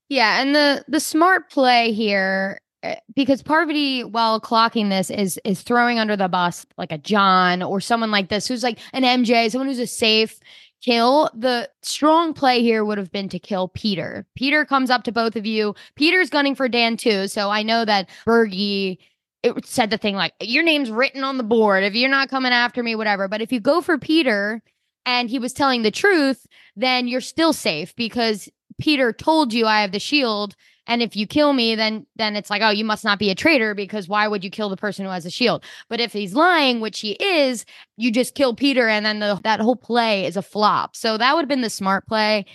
Yeah, 0.09 0.41
and 0.41 0.55
the 0.55 0.85
the 0.87 0.99
smart 0.99 1.49
play 1.49 1.91
here 1.91 2.59
eh, 2.83 2.95
because 3.15 3.41
Parvati, 3.41 4.03
while 4.03 4.39
clocking 4.39 4.89
this, 4.89 5.09
is 5.09 5.39
is 5.43 5.61
throwing 5.61 5.99
under 5.99 6.15
the 6.15 6.27
bus 6.27 6.65
like 6.77 6.91
a 6.91 6.97
John 6.97 7.63
or 7.63 7.81
someone 7.81 8.11
like 8.11 8.29
this 8.29 8.47
who's 8.47 8.63
like 8.63 8.79
an 8.93 9.03
MJ, 9.03 9.49
someone 9.49 9.67
who's 9.67 9.79
a 9.79 9.87
safe 9.87 10.39
kill. 10.83 11.29
The 11.33 11.69
strong 11.81 12.33
play 12.33 12.61
here 12.61 12.85
would 12.85 12.99
have 12.99 13.11
been 13.11 13.29
to 13.29 13.39
kill 13.39 13.69
Peter. 13.69 14.27
Peter 14.35 14.63
comes 14.63 14.91
up 14.91 15.03
to 15.05 15.11
both 15.11 15.35
of 15.35 15.45
you. 15.45 15.73
Peter's 15.95 16.29
gunning 16.29 16.55
for 16.55 16.69
Dan 16.69 16.97
too, 16.97 17.27
so 17.27 17.49
I 17.49 17.63
know 17.63 17.83
that 17.85 18.09
Bergie 18.27 18.99
it 19.45 19.65
said 19.65 19.91
the 19.91 19.97
thing 19.97 20.15
like 20.15 20.33
your 20.41 20.63
name's 20.63 20.89
written 20.89 21.23
on 21.23 21.37
the 21.37 21.43
board 21.43 21.83
if 21.83 21.93
you're 21.93 22.09
not 22.09 22.29
coming 22.29 22.51
after 22.51 22.81
me 22.81 22.95
whatever 22.95 23.27
but 23.27 23.41
if 23.41 23.51
you 23.51 23.59
go 23.59 23.79
for 23.79 23.97
peter 23.97 24.61
and 25.05 25.29
he 25.29 25.37
was 25.37 25.53
telling 25.53 25.83
the 25.83 25.91
truth 25.91 26.47
then 26.75 27.07
you're 27.07 27.21
still 27.21 27.53
safe 27.53 27.95
because 27.95 28.49
peter 28.79 29.13
told 29.13 29.53
you 29.53 29.65
i 29.65 29.81
have 29.81 29.91
the 29.91 29.99
shield 29.99 30.55
And 30.87 31.01
if 31.01 31.15
you 31.15 31.25
kill 31.25 31.53
me, 31.53 31.75
then 31.75 32.05
then 32.15 32.35
it's 32.35 32.51
like, 32.51 32.61
oh, 32.61 32.69
you 32.69 32.85
must 32.85 33.03
not 33.03 33.17
be 33.17 33.31
a 33.31 33.35
traitor 33.35 33.73
because 33.73 34.07
why 34.07 34.27
would 34.27 34.43
you 34.43 34.51
kill 34.51 34.69
the 34.69 34.77
person 34.77 35.03
who 35.03 35.11
has 35.11 35.25
a 35.25 35.31
shield? 35.31 35.63
But 35.89 35.99
if 35.99 36.13
he's 36.13 36.35
lying, 36.35 36.79
which 36.79 36.99
he 36.99 37.13
is, 37.13 37.65
you 37.97 38.11
just 38.11 38.35
kill 38.35 38.53
Peter, 38.53 38.87
and 38.87 39.03
then 39.03 39.17
the, 39.19 39.39
that 39.43 39.59
whole 39.59 39.75
play 39.75 40.27
is 40.27 40.37
a 40.37 40.43
flop. 40.43 40.95
So 40.95 41.17
that 41.17 41.33
would 41.33 41.41
have 41.41 41.49
been 41.49 41.61
the 41.61 41.71
smart 41.71 42.05
play. 42.07 42.45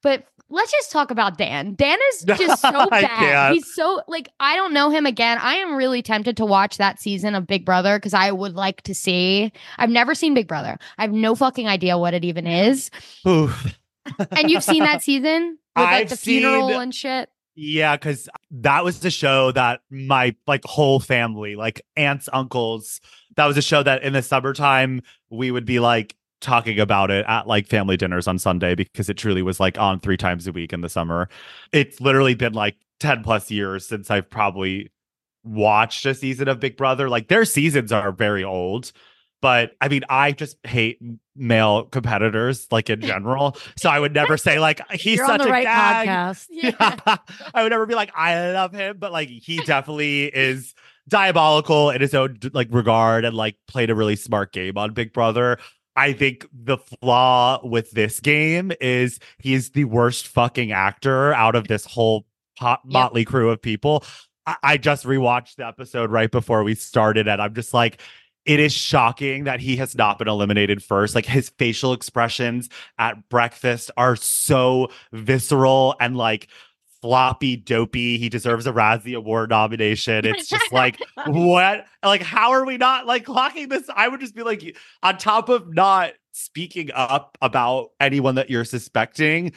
But 0.00 0.26
let's 0.48 0.70
just 0.70 0.92
talk 0.92 1.10
about 1.10 1.38
Dan. 1.38 1.74
Dan 1.74 1.98
is 2.12 2.22
just 2.38 2.62
so 2.62 2.86
bad. 2.90 3.52
He's 3.52 3.74
so 3.74 4.00
like 4.06 4.28
I 4.38 4.54
don't 4.54 4.72
know 4.72 4.90
him 4.90 5.04
again. 5.04 5.38
I 5.38 5.54
am 5.54 5.74
really 5.74 6.02
tempted 6.02 6.36
to 6.36 6.46
watch 6.46 6.76
that 6.76 7.00
season 7.00 7.34
of 7.34 7.48
Big 7.48 7.64
Brother 7.64 7.98
because 7.98 8.14
I 8.14 8.30
would 8.30 8.54
like 8.54 8.82
to 8.82 8.94
see. 8.94 9.50
I've 9.78 9.90
never 9.90 10.14
seen 10.14 10.34
Big 10.34 10.46
Brother. 10.46 10.78
I 10.98 11.02
have 11.02 11.12
no 11.12 11.34
fucking 11.34 11.66
idea 11.66 11.98
what 11.98 12.14
it 12.14 12.24
even 12.24 12.46
is. 12.46 12.90
And 14.30 14.50
you've 14.50 14.64
seen 14.64 14.82
that 14.82 15.02
season 15.02 15.58
with 15.76 15.84
like 15.84 15.88
I've 15.88 16.10
the 16.10 16.16
funeral 16.16 16.68
seen- 16.68 16.80
and 16.80 16.94
shit. 16.94 17.28
Yeah, 17.54 17.96
because 17.96 18.30
that 18.50 18.82
was 18.82 19.00
the 19.00 19.10
show 19.10 19.52
that 19.52 19.82
my 19.90 20.34
like 20.46 20.64
whole 20.64 21.00
family, 21.00 21.54
like 21.54 21.82
aunts, 21.96 22.28
uncles, 22.32 23.00
that 23.36 23.44
was 23.44 23.56
a 23.58 23.62
show 23.62 23.82
that 23.82 24.02
in 24.02 24.14
the 24.14 24.22
summertime 24.22 25.02
we 25.28 25.50
would 25.50 25.66
be 25.66 25.78
like 25.78 26.16
talking 26.40 26.80
about 26.80 27.10
it 27.10 27.24
at 27.28 27.46
like 27.46 27.66
family 27.66 27.96
dinners 27.96 28.26
on 28.26 28.38
Sunday 28.38 28.74
because 28.74 29.08
it 29.10 29.14
truly 29.18 29.42
was 29.42 29.60
like 29.60 29.78
on 29.78 30.00
three 30.00 30.16
times 30.16 30.46
a 30.46 30.52
week 30.52 30.72
in 30.72 30.80
the 30.80 30.88
summer. 30.88 31.28
It's 31.72 32.00
literally 32.00 32.34
been 32.34 32.54
like 32.54 32.76
10 33.00 33.22
plus 33.22 33.50
years 33.50 33.86
since 33.86 34.10
I've 34.10 34.28
probably 34.30 34.90
watched 35.44 36.06
a 36.06 36.14
season 36.14 36.48
of 36.48 36.58
Big 36.58 36.76
Brother. 36.76 37.08
Like 37.08 37.28
their 37.28 37.44
seasons 37.44 37.92
are 37.92 38.12
very 38.12 38.44
old. 38.44 38.92
But 39.42 39.72
I 39.80 39.88
mean, 39.88 40.04
I 40.08 40.32
just 40.32 40.56
hate 40.64 40.98
male 41.36 41.82
competitors, 41.84 42.66
like 42.70 42.88
in 42.88 43.00
general. 43.12 43.56
So 43.76 43.90
I 43.90 43.98
would 44.00 44.14
never 44.14 44.38
say 44.38 44.58
like 44.58 44.80
he's 44.92 45.18
You're 45.18 45.26
such 45.26 45.40
on 45.40 45.46
the 45.46 45.50
a 45.50 45.52
right 45.52 45.64
gag. 45.64 46.08
podcast. 46.08 46.46
Yeah. 46.50 47.16
I 47.54 47.62
would 47.62 47.70
never 47.70 47.84
be 47.84 47.94
like, 47.94 48.10
I 48.16 48.52
love 48.52 48.72
him, 48.72 48.96
but 48.98 49.12
like 49.12 49.28
he 49.28 49.58
definitely 49.58 50.24
is 50.26 50.74
diabolical 51.08 51.90
in 51.90 52.00
his 52.00 52.14
own 52.14 52.38
like 52.52 52.68
regard 52.70 53.24
and 53.24 53.36
like 53.36 53.56
played 53.68 53.90
a 53.90 53.94
really 53.94 54.16
smart 54.16 54.52
game 54.52 54.78
on 54.78 54.94
Big 54.94 55.12
Brother. 55.12 55.58
I 55.96 56.12
think 56.14 56.46
the 56.52 56.78
flaw 56.78 57.60
with 57.66 57.90
this 57.90 58.20
game 58.20 58.72
is 58.80 59.18
he 59.38 59.52
is 59.52 59.70
the 59.72 59.84
worst 59.84 60.26
fucking 60.28 60.72
actor 60.72 61.34
out 61.34 61.54
of 61.54 61.68
this 61.68 61.84
whole 61.84 62.24
pot- 62.58 62.80
Yep. 62.84 62.92
motley 62.92 63.24
crew 63.26 63.50
of 63.50 63.60
people. 63.60 64.04
I-, 64.46 64.56
I 64.62 64.76
just 64.78 65.04
rewatched 65.04 65.56
the 65.56 65.66
episode 65.66 66.10
right 66.10 66.30
before 66.30 66.64
we 66.64 66.74
started, 66.76 67.28
and 67.28 67.42
I'm 67.42 67.54
just 67.54 67.74
like, 67.74 68.00
it 68.44 68.60
is 68.60 68.72
shocking 68.72 69.44
that 69.44 69.60
he 69.60 69.76
has 69.76 69.94
not 69.94 70.18
been 70.18 70.28
eliminated 70.28 70.82
first. 70.82 71.14
Like 71.14 71.26
his 71.26 71.50
facial 71.50 71.92
expressions 71.92 72.68
at 72.98 73.28
breakfast 73.28 73.90
are 73.96 74.16
so 74.16 74.90
visceral 75.12 75.94
and 76.00 76.16
like 76.16 76.48
floppy, 77.02 77.56
dopey. 77.56 78.18
He 78.18 78.28
deserves 78.28 78.66
a 78.66 78.72
Razzie 78.72 79.16
Award 79.16 79.50
nomination. 79.50 80.24
It's 80.24 80.48
just 80.48 80.72
like, 80.72 80.98
what? 81.26 81.84
Like, 82.02 82.22
how 82.22 82.52
are 82.52 82.64
we 82.64 82.78
not 82.78 83.06
like 83.06 83.26
clocking 83.26 83.68
this? 83.68 83.88
I 83.94 84.08
would 84.08 84.20
just 84.20 84.34
be 84.34 84.42
like, 84.42 84.76
on 85.02 85.18
top 85.18 85.48
of 85.48 85.72
not 85.72 86.12
speaking 86.32 86.90
up 86.94 87.36
about 87.42 87.90
anyone 88.00 88.36
that 88.36 88.50
you're 88.50 88.64
suspecting, 88.64 89.52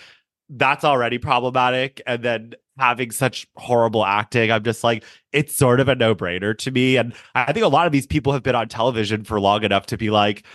that's 0.49 0.83
already 0.83 1.17
problematic. 1.17 2.01
And 2.05 2.21
then 2.21 2.53
having 2.77 3.11
such 3.11 3.47
horrible 3.55 4.05
acting, 4.05 4.51
I'm 4.51 4.63
just 4.63 4.83
like, 4.83 5.03
it's 5.31 5.55
sort 5.55 5.79
of 5.79 5.87
a 5.87 5.95
no 5.95 6.15
brainer 6.15 6.57
to 6.57 6.71
me. 6.71 6.97
And 6.97 7.13
I 7.33 7.53
think 7.53 7.65
a 7.65 7.69
lot 7.69 7.85
of 7.85 7.91
these 7.91 8.07
people 8.07 8.33
have 8.33 8.43
been 8.43 8.55
on 8.55 8.67
television 8.67 9.23
for 9.23 9.39
long 9.39 9.63
enough 9.63 9.85
to 9.87 9.97
be 9.97 10.09
like, 10.09 10.45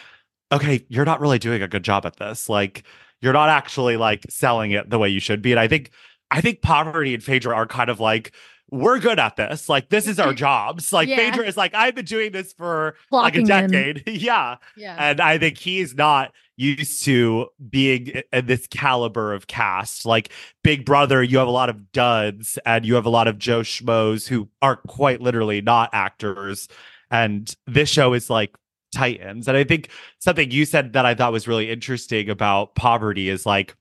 okay, 0.53 0.85
you're 0.89 1.05
not 1.05 1.21
really 1.21 1.39
doing 1.39 1.63
a 1.63 1.69
good 1.69 1.85
job 1.85 2.05
at 2.07 2.17
this. 2.17 2.49
Like, 2.49 2.85
you're 3.23 3.33
not 3.33 3.49
actually 3.49 3.97
like 3.97 4.25
selling 4.29 4.73
it 4.73 4.91
the 4.91 4.99
way 4.99 5.09
you 5.09 5.21
should 5.21 5.43
be. 5.43 5.53
And 5.53 5.61
I 5.61 5.69
think, 5.69 5.91
I 6.31 6.41
think 6.41 6.63
Parvati 6.63 7.15
and 7.15 7.23
Phaedra 7.23 7.55
are 7.55 7.67
kind 7.67 7.91
of 7.91 8.01
like, 8.01 8.33
we're 8.71 8.99
good 8.99 9.19
at 9.19 9.37
this. 9.37 9.69
Like, 9.69 9.89
this 9.89 10.07
is 10.07 10.19
our 10.19 10.33
jobs. 10.47 10.93
Like, 10.93 11.09
Yeah. 11.09 11.17
Phaedra 11.17 11.47
is 11.47 11.57
like, 11.57 11.75
I've 11.75 11.95
been 11.95 12.05
doing 12.05 12.33
this 12.33 12.53
for 12.53 12.97
like 13.11 13.37
a 13.37 13.43
decade. 13.43 14.03
yeah. 14.07 14.57
Yeah. 14.77 14.97
And 14.99 15.21
I 15.21 15.39
think 15.39 15.59
he's 15.59 15.95
not 15.95 16.33
used 16.57 17.05
to 17.05 17.49
being 17.71 18.23
in 18.33 18.47
this 18.47 18.67
caliber 18.67 19.33
of 19.33 19.47
cast. 19.47 20.05
Like 20.05 20.31
Big 20.63 20.85
Brother, 20.85 21.23
you 21.23 21.39
have 21.39 21.49
a 21.49 21.53
lot 21.53 21.71
of 21.71 21.91
duds 21.93 22.59
and 22.67 22.85
you 22.85 22.95
have 22.97 23.07
a 23.07 23.11
lot 23.11 23.29
of 23.29 23.39
Joe 23.39 23.61
Schmoes 23.61 24.29
who 24.29 24.49
are 24.61 24.77
quite 24.77 25.21
literally 25.23 25.63
not 25.63 25.91
actors. 25.93 26.69
And 27.11 27.55
this 27.67 27.89
show 27.89 28.13
is 28.13 28.29
like 28.29 28.55
Titans. 28.95 29.49
And 29.49 29.57
I 29.57 29.65
think 29.65 29.89
something 30.19 30.51
you 30.51 30.65
said 30.65 30.93
that 30.93 31.07
I 31.07 31.15
thought 31.15 31.33
was 31.33 31.49
really 31.49 31.71
interesting 31.71 32.29
about 32.29 32.75
Parvati 32.75 33.29
is 33.29 33.47
like, 33.47 33.75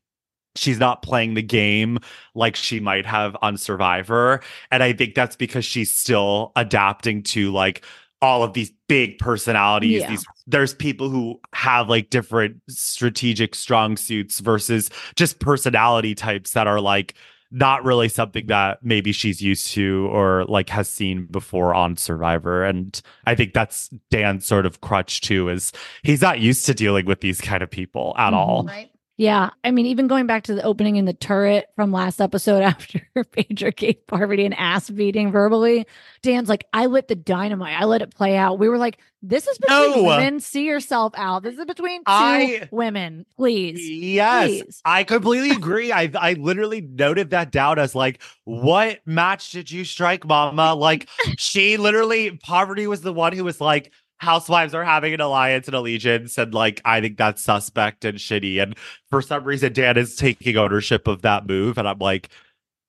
she's 0.60 0.80
not 0.80 1.02
playing 1.02 1.34
the 1.34 1.42
game 1.42 2.00
like 2.36 2.56
she 2.56 2.80
might 2.80 3.06
have 3.06 3.36
on 3.42 3.58
Survivor. 3.58 4.42
And 4.72 4.84
I 4.84 4.94
think 4.94 5.16
that's 5.16 5.36
because 5.36 5.66
she's 5.66 5.96
still 5.96 6.52
adapting 6.56 7.24
to 7.24 7.52
like 7.52 7.84
all 8.22 8.44
of 8.44 8.54
these 8.54 8.72
big 8.88 9.18
personalities. 9.18 10.02
Yeah. 10.02 10.10
These 10.10 10.26
there's 10.46 10.74
people 10.74 11.10
who 11.10 11.40
have 11.54 11.90
like 11.90 12.10
different 12.10 12.62
strategic 12.70 13.56
strong 13.56 13.96
suits 13.98 14.40
versus 14.40 14.90
just 15.16 15.40
personality 15.40 16.16
types 16.16 16.52
that 16.52 16.68
are 16.68 16.82
like 16.82 17.14
not 17.52 17.84
really 17.84 18.10
something 18.10 18.46
that 18.48 18.78
maybe 18.84 19.12
she's 19.12 19.42
used 19.42 19.72
to 19.72 20.08
or 20.12 20.46
like 20.46 20.70
has 20.70 20.88
seen 20.90 21.26
before 21.32 21.74
on 21.74 21.98
Survivor. 21.98 22.64
And 22.64 23.02
I 23.26 23.34
think 23.36 23.54
that's 23.54 23.90
Dan's 24.12 24.46
sort 24.46 24.66
of 24.68 24.82
crutch 24.82 25.22
too, 25.22 25.50
is 25.50 25.72
he's 26.04 26.22
not 26.22 26.40
used 26.40 26.66
to 26.68 26.74
dealing 26.76 27.06
with 27.06 27.22
these 27.22 27.42
kind 27.42 27.64
of 27.64 27.72
people 27.72 28.14
at 28.18 28.34
Mhm. 28.34 28.36
all. 28.36 28.64
right. 28.66 28.92
Yeah. 29.20 29.50
I 29.66 29.72
mean, 29.72 29.86
even 29.88 30.08
going 30.08 30.28
back 30.28 30.44
to 30.44 30.56
the 30.56 30.64
opening 30.64 30.96
in 30.96 31.04
the 31.04 31.12
turret 31.14 31.68
from 31.76 31.92
last 31.92 32.22
episode 32.22 32.62
after 32.64 33.02
Phaedra 33.34 33.72
gave 33.74 34.08
Parvati 34.08 34.46
an 34.46 34.54
ass 34.54 34.90
beating 34.90 35.30
verbally, 35.34 35.86
Dan's 36.22 36.48
like, 36.48 36.66
I 36.72 36.86
lit 36.86 37.10
the 37.10 37.16
dynamite. 37.16 37.78
I 37.78 37.84
let 37.84 38.02
it 38.02 38.16
play 38.16 38.38
out. 38.38 38.60
We 38.60 38.70
were 38.70 38.78
like, 38.78 38.98
this 39.22 39.46
is 39.46 39.58
between 39.58 39.92
No. 39.92 40.04
women. 40.04 40.40
See 40.40 40.64
yourself 40.66 41.12
out. 41.18 41.44
This 41.44 41.58
is 41.58 41.66
between 41.66 42.00
two 42.00 42.04
I- 42.08 42.70
women. 42.72 43.26
Please. 43.36 43.90
Yes, 43.90 44.48
Please. 44.48 44.82
I 44.86 45.04
completely 45.04 45.50
agree. 45.58 45.92
I 45.92 46.10
I 46.18 46.34
literally 46.36 46.80
noted 46.80 47.32
that 47.32 47.52
down 47.52 47.78
as 47.78 47.94
like, 47.94 48.22
what 48.46 49.00
match 49.06 49.52
did 49.52 49.70
you 49.70 49.84
strike, 49.84 50.26
Mama? 50.26 50.76
Like, 50.76 51.10
she 51.38 51.76
literally 51.76 52.38
Parvati 52.38 52.88
was 52.88 53.02
the 53.02 53.12
one 53.12 53.34
who 53.34 53.44
was 53.44 53.60
like, 53.60 53.92
housewives 54.20 54.74
are 54.74 54.84
having 54.84 55.14
an 55.14 55.22
alliance 55.22 55.68
and 55.68 55.76
allegiance, 55.76 56.38
and 56.38 56.54
like, 56.54 56.82
I 56.86 57.02
think 57.02 57.18
that's 57.18 57.42
suspect 57.42 58.06
and 58.06 58.18
shitty. 58.18 58.62
And 58.62 58.76
for 59.10 59.22
some 59.22 59.44
reason, 59.44 59.74
Dan 59.74 59.98
is 59.98 60.16
taking 60.16 60.58
ownership 60.58 61.08
of 61.08 61.24
that 61.24 61.48
move, 61.48 61.78
and 61.78 61.88
I'm 61.88 62.00
like, 62.00 62.30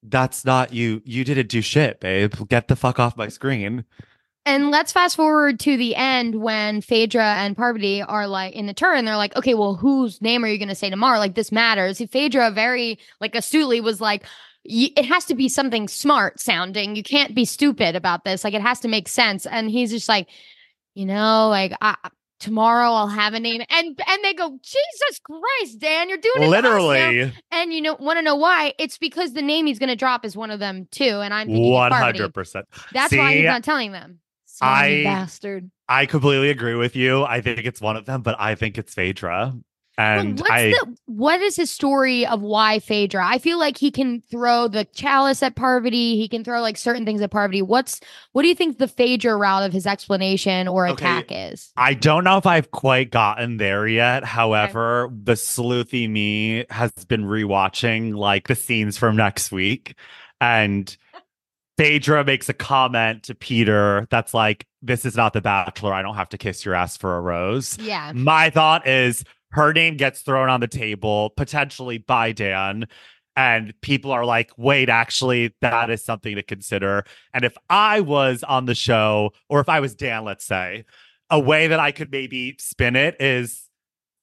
that's 0.02 0.44
not 0.44 0.72
you. 0.72 1.02
You 1.04 1.24
didn't 1.24 1.48
do 1.48 1.60
shit, 1.60 2.00
babe. 2.00 2.34
Get 2.48 2.68
the 2.68 2.76
fuck 2.76 2.98
off 2.98 3.16
my 3.16 3.28
screen. 3.28 3.84
And 4.46 4.70
let's 4.70 4.92
fast 4.92 5.16
forward 5.16 5.60
to 5.60 5.76
the 5.76 5.94
end 5.94 6.40
when 6.40 6.80
Phaedra 6.80 7.34
and 7.36 7.54
Parvati 7.54 8.00
are 8.00 8.26
like 8.26 8.54
in 8.54 8.66
the 8.66 8.72
turn. 8.72 9.04
They're 9.04 9.16
like, 9.16 9.36
okay, 9.36 9.52
well, 9.52 9.74
whose 9.74 10.22
name 10.22 10.42
are 10.42 10.48
you 10.48 10.56
going 10.56 10.70
to 10.70 10.74
say 10.74 10.88
tomorrow? 10.88 11.18
Like, 11.18 11.34
this 11.34 11.52
matters. 11.52 12.00
Phaedra 12.00 12.50
very 12.50 12.98
like 13.20 13.34
astutely 13.34 13.82
was 13.82 14.00
like, 14.00 14.24
it 14.64 15.04
has 15.04 15.26
to 15.26 15.34
be 15.34 15.48
something 15.48 15.88
smart 15.88 16.40
sounding. 16.40 16.96
You 16.96 17.02
can't 17.02 17.34
be 17.34 17.44
stupid 17.44 17.94
about 17.94 18.24
this. 18.24 18.42
Like, 18.42 18.54
it 18.54 18.62
has 18.62 18.80
to 18.80 18.88
make 18.88 19.08
sense. 19.08 19.44
And 19.44 19.70
he's 19.70 19.90
just 19.90 20.08
like, 20.08 20.28
you 21.00 21.06
know, 21.06 21.48
like 21.48 21.72
I, 21.80 21.96
tomorrow 22.40 22.90
I'll 22.90 23.08
have 23.08 23.32
a 23.34 23.40
name. 23.40 23.62
And 23.70 23.98
and 24.06 24.24
they 24.24 24.34
go, 24.34 24.58
Jesus 24.62 25.18
Christ, 25.24 25.78
Dan, 25.78 26.08
you're 26.08 26.18
doing 26.18 26.36
it 26.36 26.40
to 26.40 26.44
us 26.46 26.62
now." 26.62 26.68
Literally, 26.70 27.32
And 27.50 27.72
you 27.72 27.80
know, 27.80 27.96
want 27.98 28.18
to 28.18 28.22
know 28.22 28.36
why? 28.36 28.74
It's 28.78 28.98
because 28.98 29.32
the 29.32 29.42
name 29.42 29.66
he's 29.66 29.78
going 29.78 29.88
to 29.88 29.96
drop 29.96 30.24
is 30.24 30.36
one 30.36 30.50
of 30.50 30.60
them 30.60 30.86
too. 30.90 31.20
And 31.24 31.32
I'm 31.32 31.48
one 31.48 31.90
hundred 31.90 32.34
percent. 32.34 32.66
That's 32.92 33.14
why 33.14 33.32
he's 33.32 33.42
See? 33.42 33.46
not 33.46 33.64
telling 33.64 33.92
them. 33.92 34.20
Slimy 34.44 35.00
I- 35.00 35.04
bastard. 35.04 35.70
I 35.88 36.06
completely 36.06 36.50
agree 36.50 36.76
with 36.76 36.94
you. 36.94 37.24
I 37.24 37.40
think 37.40 37.64
it's 37.64 37.80
one 37.80 37.96
of 37.96 38.04
them, 38.04 38.22
but 38.22 38.36
I 38.38 38.54
think 38.54 38.78
it's 38.78 38.94
Phaedra. 38.94 39.54
And 40.00 40.38
what's 40.38 40.50
I 40.50 40.70
the 40.70 40.96
what 41.06 41.40
is 41.40 41.56
his 41.56 41.70
story 41.70 42.26
of 42.26 42.40
why 42.40 42.78
Phaedra? 42.78 43.24
I 43.26 43.38
feel 43.38 43.58
like 43.58 43.76
he 43.76 43.90
can 43.90 44.22
throw 44.30 44.66
the 44.68 44.84
chalice 44.86 45.42
at 45.42 45.56
Parvati. 45.56 46.16
He 46.16 46.28
can 46.28 46.42
throw 46.42 46.60
like 46.60 46.78
certain 46.78 47.04
things 47.04 47.20
at 47.20 47.30
Parvati. 47.30 47.62
What's 47.62 48.00
what 48.32 48.42
do 48.42 48.48
you 48.48 48.54
think 48.54 48.78
the 48.78 48.88
Phaedra 48.88 49.36
route 49.36 49.62
of 49.64 49.72
his 49.72 49.86
explanation 49.86 50.68
or 50.68 50.88
Okay. 50.88 51.04
attack 51.04 51.26
is? 51.30 51.70
I 51.76 51.94
don't 51.94 52.24
know 52.24 52.38
if 52.38 52.46
I've 52.46 52.70
quite 52.70 53.10
gotten 53.10 53.58
there 53.58 53.86
yet. 53.86 54.24
However, 54.24 55.10
the 55.22 55.32
sleuthy 55.34 56.08
me 56.08 56.64
has 56.70 56.92
been 57.08 57.24
rewatching 57.24 58.16
like 58.16 58.48
the 58.48 58.54
scenes 58.54 58.96
from 58.96 59.16
next 59.16 59.52
week. 59.52 59.94
And 60.40 60.96
Phaedra 61.76 62.24
makes 62.24 62.48
a 62.48 62.54
comment 62.54 63.24
to 63.24 63.34
Peter 63.34 64.06
that's 64.10 64.34
like, 64.34 64.66
This 64.82 65.04
is 65.04 65.16
not 65.16 65.32
the 65.32 65.40
bachelor. 65.40 65.92
I 65.92 66.02
don't 66.02 66.14
have 66.14 66.28
to 66.30 66.38
kiss 66.38 66.64
your 66.64 66.74
ass 66.74 66.96
for 66.96 67.16
a 67.16 67.20
rose. 67.20 67.78
Yeah. 67.78 68.12
My 68.14 68.50
thought 68.50 68.86
is 68.86 69.24
her 69.50 69.72
name 69.72 69.96
gets 69.96 70.22
thrown 70.22 70.48
on 70.48 70.60
the 70.60 70.68
table, 70.68 71.30
potentially 71.30 71.98
by 71.98 72.32
Dan. 72.32 72.86
And 73.36 73.72
people 73.80 74.12
are 74.12 74.24
like, 74.24 74.50
wait, 74.56 74.88
actually, 74.88 75.54
that 75.60 75.88
is 75.88 76.04
something 76.04 76.34
to 76.34 76.42
consider. 76.42 77.04
And 77.32 77.44
if 77.44 77.56
I 77.68 78.00
was 78.00 78.42
on 78.42 78.66
the 78.66 78.74
show, 78.74 79.32
or 79.48 79.60
if 79.60 79.68
I 79.68 79.80
was 79.80 79.94
Dan, 79.94 80.24
let's 80.24 80.44
say, 80.44 80.84
a 81.30 81.38
way 81.38 81.68
that 81.68 81.80
I 81.80 81.92
could 81.92 82.10
maybe 82.10 82.56
spin 82.58 82.96
it 82.96 83.16
is 83.20 83.68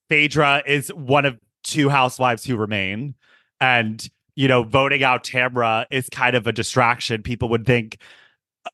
Phaedra 0.09 0.63
is 0.65 0.89
one 0.89 1.25
of 1.25 1.39
two 1.63 1.89
housewives 1.89 2.43
who 2.43 2.57
remain. 2.57 3.15
And 3.59 4.07
you 4.35 4.47
know, 4.47 4.61
voting 4.61 5.03
out 5.03 5.23
Tamra 5.23 5.85
is 5.89 6.09
kind 6.09 6.35
of 6.35 6.45
a 6.45 6.51
distraction. 6.51 7.23
People 7.23 7.49
would 7.49 7.65
think 7.65 7.97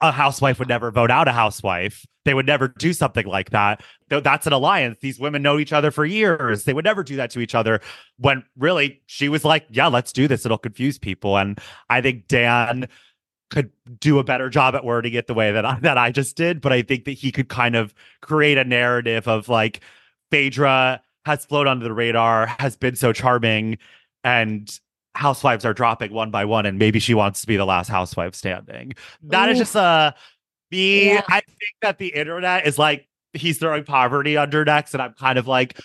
a 0.02 0.12
housewife 0.12 0.60
would 0.60 0.68
never 0.68 0.92
vote 0.92 1.12
out 1.12 1.28
a 1.28 1.32
housewife. 1.32 2.06
They 2.26 2.34
would 2.34 2.46
never 2.46 2.68
do 2.68 2.94
something 2.94 3.26
like 3.26 3.50
that. 3.50 3.84
That's 4.10 4.48
an 4.48 4.54
alliance. 4.54 4.98
These 5.02 5.20
women 5.20 5.42
know 5.42 5.60
each 5.60 5.74
other 5.74 5.92
for 5.92 6.06
years. 6.06 6.64
They 6.64 6.74
would 6.74 6.86
never 6.86 7.04
do 7.04 7.18
that 7.18 7.32
to 7.32 7.40
each 7.40 7.56
other. 7.56 7.82
When 8.18 8.44
really 8.58 9.02
she 9.08 9.30
was 9.30 9.44
like, 9.44 9.66
"Yeah, 9.70 9.88
let's 9.88 10.14
do 10.14 10.28
this. 10.28 10.46
It'll 10.46 10.58
confuse 10.58 10.98
people." 10.98 11.38
And 11.38 11.60
I 11.90 12.02
think 12.02 12.28
Dan 12.28 12.88
could 13.50 13.72
do 14.00 14.20
a 14.20 14.24
better 14.24 14.50
job 14.50 14.74
at 14.74 14.86
wording 14.86 15.14
it 15.14 15.28
the 15.28 15.34
way 15.34 15.52
that 15.52 15.66
I, 15.66 15.80
that 15.82 15.98
I 15.98 16.12
just 16.12 16.36
did. 16.36 16.62
But 16.62 16.74
I 16.74 16.82
think 16.82 17.06
that 17.06 17.12
he 17.12 17.32
could 17.32 17.50
kind 17.50 17.76
of 17.76 17.94
create 18.22 18.58
a 18.58 18.64
narrative 18.64 19.28
of 19.28 19.50
like 19.50 19.82
Phaedra 20.32 21.02
has 21.26 21.46
flown 21.46 21.68
under 21.68 21.84
the 21.84 21.94
radar, 21.94 22.48
has 22.60 22.76
been 22.76 22.96
so 22.96 23.14
charming, 23.14 23.78
and 24.24 24.80
housewives 25.16 25.66
are 25.66 25.74
dropping 25.74 26.14
one 26.14 26.32
by 26.32 26.46
one, 26.46 26.66
and 26.66 26.80
maybe 26.80 27.00
she 27.00 27.14
wants 27.14 27.42
to 27.42 27.48
be 27.48 27.58
the 27.58 27.66
last 27.66 27.90
housewife 27.90 28.36
standing. 28.36 28.94
That 29.24 29.50
Ooh. 29.50 29.52
is 29.52 29.58
just 29.60 29.76
a 29.76 29.80
uh, 29.80 30.12
me. 30.72 31.08
Yeah. 31.08 31.22
I 31.28 31.42
think 31.42 31.76
that 31.82 31.98
the 31.98 32.08
internet 32.08 32.68
is 32.68 32.78
like 32.78 33.08
he's 33.34 33.58
throwing 33.58 33.84
Parvati 33.84 34.38
under 34.38 34.66
next, 34.66 34.94
and 34.94 35.02
I'm 35.02 35.14
kind 35.14 35.40
of 35.40 35.48
like, 35.48 35.80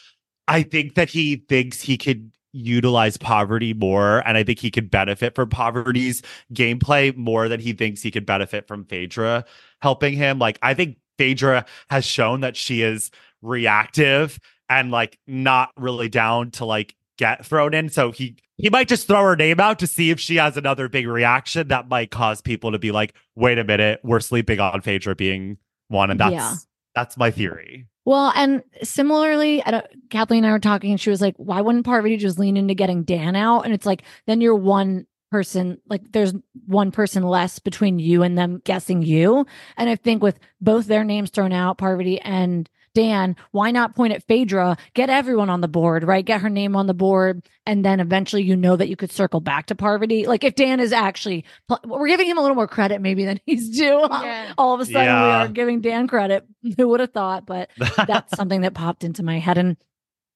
I 0.46 0.62
think 0.62 0.94
that 0.94 1.08
he 1.08 1.36
thinks 1.48 1.80
he 1.80 1.96
could 1.96 2.32
utilize 2.52 3.16
Parvati 3.16 3.74
more, 3.74 4.26
and 4.26 4.36
I 4.36 4.42
think 4.42 4.58
he 4.58 4.70
could 4.70 4.90
benefit 4.90 5.34
from 5.34 5.50
Parvati's 5.50 6.22
gameplay 6.52 7.16
more 7.16 7.48
than 7.48 7.60
he 7.60 7.72
thinks 7.72 8.02
he 8.02 8.10
could 8.10 8.26
benefit 8.26 8.66
from 8.66 8.84
Phaedra 8.84 9.44
helping 9.80 10.14
him. 10.14 10.38
Like, 10.38 10.58
I 10.62 10.74
think 10.74 10.96
Phaedra 11.18 11.66
has 11.90 12.04
shown 12.04 12.40
that 12.40 12.56
she 12.56 12.82
is 12.82 13.10
reactive 13.42 14.40
and 14.68 14.90
like 14.90 15.18
not 15.26 15.70
really 15.76 16.08
down 16.08 16.50
to 16.52 16.64
like 16.64 16.94
get 17.18 17.44
thrown 17.44 17.74
in. 17.74 17.90
So 17.90 18.10
he 18.12 18.36
he 18.56 18.70
might 18.70 18.88
just 18.88 19.06
throw 19.06 19.22
her 19.22 19.36
name 19.36 19.60
out 19.60 19.78
to 19.80 19.86
see 19.86 20.10
if 20.10 20.18
she 20.18 20.36
has 20.36 20.56
another 20.56 20.88
big 20.88 21.06
reaction 21.06 21.68
that 21.68 21.88
might 21.88 22.10
cause 22.10 22.40
people 22.40 22.72
to 22.72 22.78
be 22.78 22.90
like, 22.90 23.14
wait 23.36 23.58
a 23.58 23.64
minute, 23.64 24.00
we're 24.02 24.20
sleeping 24.20 24.58
on 24.58 24.80
Phaedra 24.80 25.14
being 25.14 25.58
one. 25.88 26.10
And 26.10 26.18
that's 26.18 26.32
yeah. 26.32 26.54
that's 26.94 27.16
my 27.16 27.30
theory. 27.30 27.86
Well, 28.04 28.32
and 28.34 28.62
similarly, 28.82 29.62
I 29.66 29.82
Kathleen 30.08 30.44
and 30.44 30.50
I 30.50 30.52
were 30.52 30.58
talking, 30.58 30.92
and 30.92 31.00
she 31.00 31.10
was 31.10 31.20
like, 31.20 31.34
why 31.36 31.60
wouldn't 31.60 31.84
Parvati 31.84 32.16
just 32.16 32.38
lean 32.38 32.56
into 32.56 32.74
getting 32.74 33.02
Dan 33.02 33.36
out? 33.36 33.62
And 33.62 33.74
it's 33.74 33.84
like, 33.84 34.02
then 34.26 34.40
you're 34.40 34.54
one 34.54 35.06
person, 35.30 35.78
like 35.88 36.10
there's 36.12 36.32
one 36.66 36.90
person 36.90 37.22
less 37.22 37.58
between 37.58 37.98
you 37.98 38.22
and 38.22 38.38
them 38.38 38.62
guessing 38.64 39.02
you. 39.02 39.44
And 39.76 39.90
I 39.90 39.96
think 39.96 40.22
with 40.22 40.38
both 40.60 40.86
their 40.86 41.04
names 41.04 41.30
thrown 41.30 41.52
out, 41.52 41.76
Parvati 41.76 42.18
and 42.20 42.68
Dan, 42.98 43.36
why 43.52 43.70
not 43.70 43.94
point 43.94 44.12
at 44.12 44.24
Phaedra, 44.24 44.76
get 44.92 45.08
everyone 45.08 45.50
on 45.50 45.60
the 45.60 45.68
board, 45.68 46.02
right? 46.02 46.24
Get 46.24 46.40
her 46.40 46.50
name 46.50 46.74
on 46.74 46.88
the 46.88 46.94
board. 46.94 47.48
And 47.64 47.84
then 47.84 48.00
eventually 48.00 48.42
you 48.42 48.56
know 48.56 48.74
that 48.74 48.88
you 48.88 48.96
could 48.96 49.12
circle 49.12 49.38
back 49.38 49.66
to 49.66 49.76
Parvati. 49.76 50.26
Like 50.26 50.42
if 50.42 50.56
Dan 50.56 50.80
is 50.80 50.92
actually, 50.92 51.44
we're 51.84 52.08
giving 52.08 52.26
him 52.26 52.38
a 52.38 52.40
little 52.40 52.56
more 52.56 52.66
credit 52.66 53.00
maybe 53.00 53.24
than 53.24 53.38
he's 53.46 53.70
due. 53.70 54.00
Yeah. 54.10 54.52
All 54.58 54.74
of 54.74 54.80
a 54.80 54.84
sudden 54.84 55.04
yeah. 55.04 55.44
we 55.44 55.44
are 55.44 55.48
giving 55.48 55.80
Dan 55.80 56.08
credit. 56.08 56.44
Who 56.76 56.88
would 56.88 56.98
have 56.98 57.12
thought? 57.12 57.46
But 57.46 57.70
that's 58.04 58.32
something 58.36 58.62
that 58.62 58.74
popped 58.74 59.04
into 59.04 59.22
my 59.22 59.38
head. 59.38 59.58
And 59.58 59.76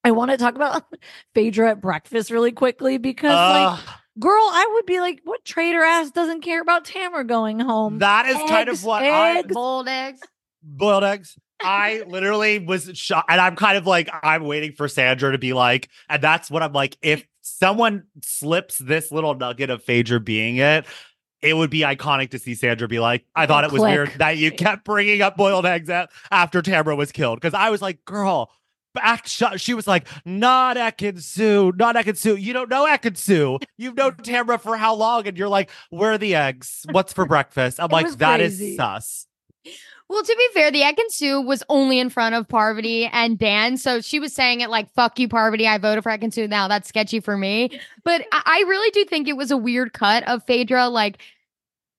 I 0.05 0.11
want 0.11 0.31
to 0.31 0.37
talk 0.37 0.55
about 0.55 0.85
Phaedra 1.35 1.71
at 1.71 1.81
breakfast 1.81 2.31
really 2.31 2.53
quickly 2.53 2.97
because 2.97 3.31
uh. 3.31 3.71
like, 3.71 3.79
Girl, 4.17 4.31
I 4.31 4.69
would 4.75 4.85
be 4.85 5.01
like, 5.01 5.19
what 5.25 5.43
traitor 5.43 5.83
ass 5.83 6.11
doesn't 6.11 6.41
care 6.41 6.61
about 6.61 6.85
Tamra 6.85 7.27
going 7.27 7.59
home? 7.59 7.97
That 7.97 8.27
is 8.27 8.37
eggs, 8.37 8.49
kind 8.49 8.69
of 8.69 8.83
what 8.85 9.03
eggs, 9.03 9.47
I 9.49 9.53
boiled 9.53 9.87
eggs. 9.89 10.21
Boiled 10.61 11.03
eggs. 11.03 11.35
I 11.63 12.03
literally 12.07 12.59
was 12.59 12.89
shocked. 12.93 13.31
And 13.31 13.39
I'm 13.39 13.55
kind 13.55 13.77
of 13.77 13.87
like, 13.87 14.09
I'm 14.23 14.43
waiting 14.43 14.73
for 14.73 14.87
Sandra 14.87 15.31
to 15.31 15.37
be 15.37 15.53
like, 15.53 15.89
and 16.09 16.21
that's 16.21 16.51
what 16.51 16.63
I'm 16.63 16.73
like, 16.73 16.97
if 17.01 17.25
someone 17.41 18.03
slips 18.21 18.77
this 18.77 19.11
little 19.11 19.35
nugget 19.35 19.69
of 19.69 19.83
Phaedra 19.83 20.19
being 20.19 20.57
it, 20.57 20.85
it 21.41 21.57
would 21.57 21.69
be 21.69 21.81
iconic 21.81 22.29
to 22.31 22.39
see 22.39 22.55
Sandra 22.55 22.87
be 22.87 22.99
like, 22.99 23.25
I 23.35 23.45
thought 23.45 23.65
it 23.65 23.71
was 23.71 23.81
weird 23.81 24.11
that 24.17 24.37
you 24.37 24.51
kept 24.51 24.85
bringing 24.85 25.21
up 25.21 25.35
boiled 25.35 25.65
eggs 25.65 25.89
after 26.31 26.61
Tamra 26.61 26.95
was 26.95 27.11
killed. 27.11 27.41
Cause 27.41 27.53
I 27.53 27.69
was 27.69 27.81
like, 27.81 28.05
girl, 28.05 28.49
back 28.93 29.27
shot. 29.27 29.59
She 29.59 29.73
was 29.73 29.85
like, 29.85 30.07
not 30.23 30.77
Ekin-Su, 30.77 31.73
not 31.75 31.95
Ekin-Su. 31.95 32.37
You 32.37 32.53
don't 32.53 32.69
know 32.69 32.85
Ekin-Su. 32.85 33.59
You've 33.77 33.97
known 33.97 34.13
Tamra 34.13 34.61
for 34.61 34.77
how 34.77 34.95
long? 34.95 35.27
And 35.27 35.37
you're 35.37 35.49
like, 35.49 35.69
where 35.89 36.13
are 36.13 36.17
the 36.17 36.35
eggs? 36.35 36.85
What's 36.91 37.11
for 37.11 37.25
breakfast? 37.25 37.79
I'm 37.79 37.89
like, 37.89 38.09
that 38.19 38.37
crazy. 38.37 38.71
is 38.71 38.77
sus. 38.77 39.27
Well, 40.09 40.23
to 40.23 40.35
be 40.35 40.47
fair, 40.53 40.69
the 40.69 40.81
Ekin-Su 40.81 41.41
was 41.41 41.63
only 41.69 41.99
in 41.99 42.09
front 42.09 42.35
of 42.35 42.47
Parvati 42.47 43.05
and 43.05 43.39
Dan. 43.39 43.77
So 43.77 44.01
she 44.01 44.19
was 44.19 44.33
saying 44.33 44.61
it 44.61 44.69
like, 44.69 44.93
fuck 44.93 45.17
you, 45.17 45.27
Parvati. 45.27 45.67
I 45.67 45.77
voted 45.77 46.03
for 46.03 46.11
Ekin-Su. 46.11 46.47
Now 46.47 46.67
that's 46.67 46.87
sketchy 46.89 47.19
for 47.19 47.37
me. 47.37 47.79
But 48.03 48.25
I 48.31 48.63
really 48.67 48.91
do 48.91 49.05
think 49.05 49.27
it 49.27 49.37
was 49.37 49.49
a 49.49 49.57
weird 49.57 49.93
cut 49.93 50.27
of 50.27 50.43
Phaedra. 50.45 50.89
Like, 50.89 51.19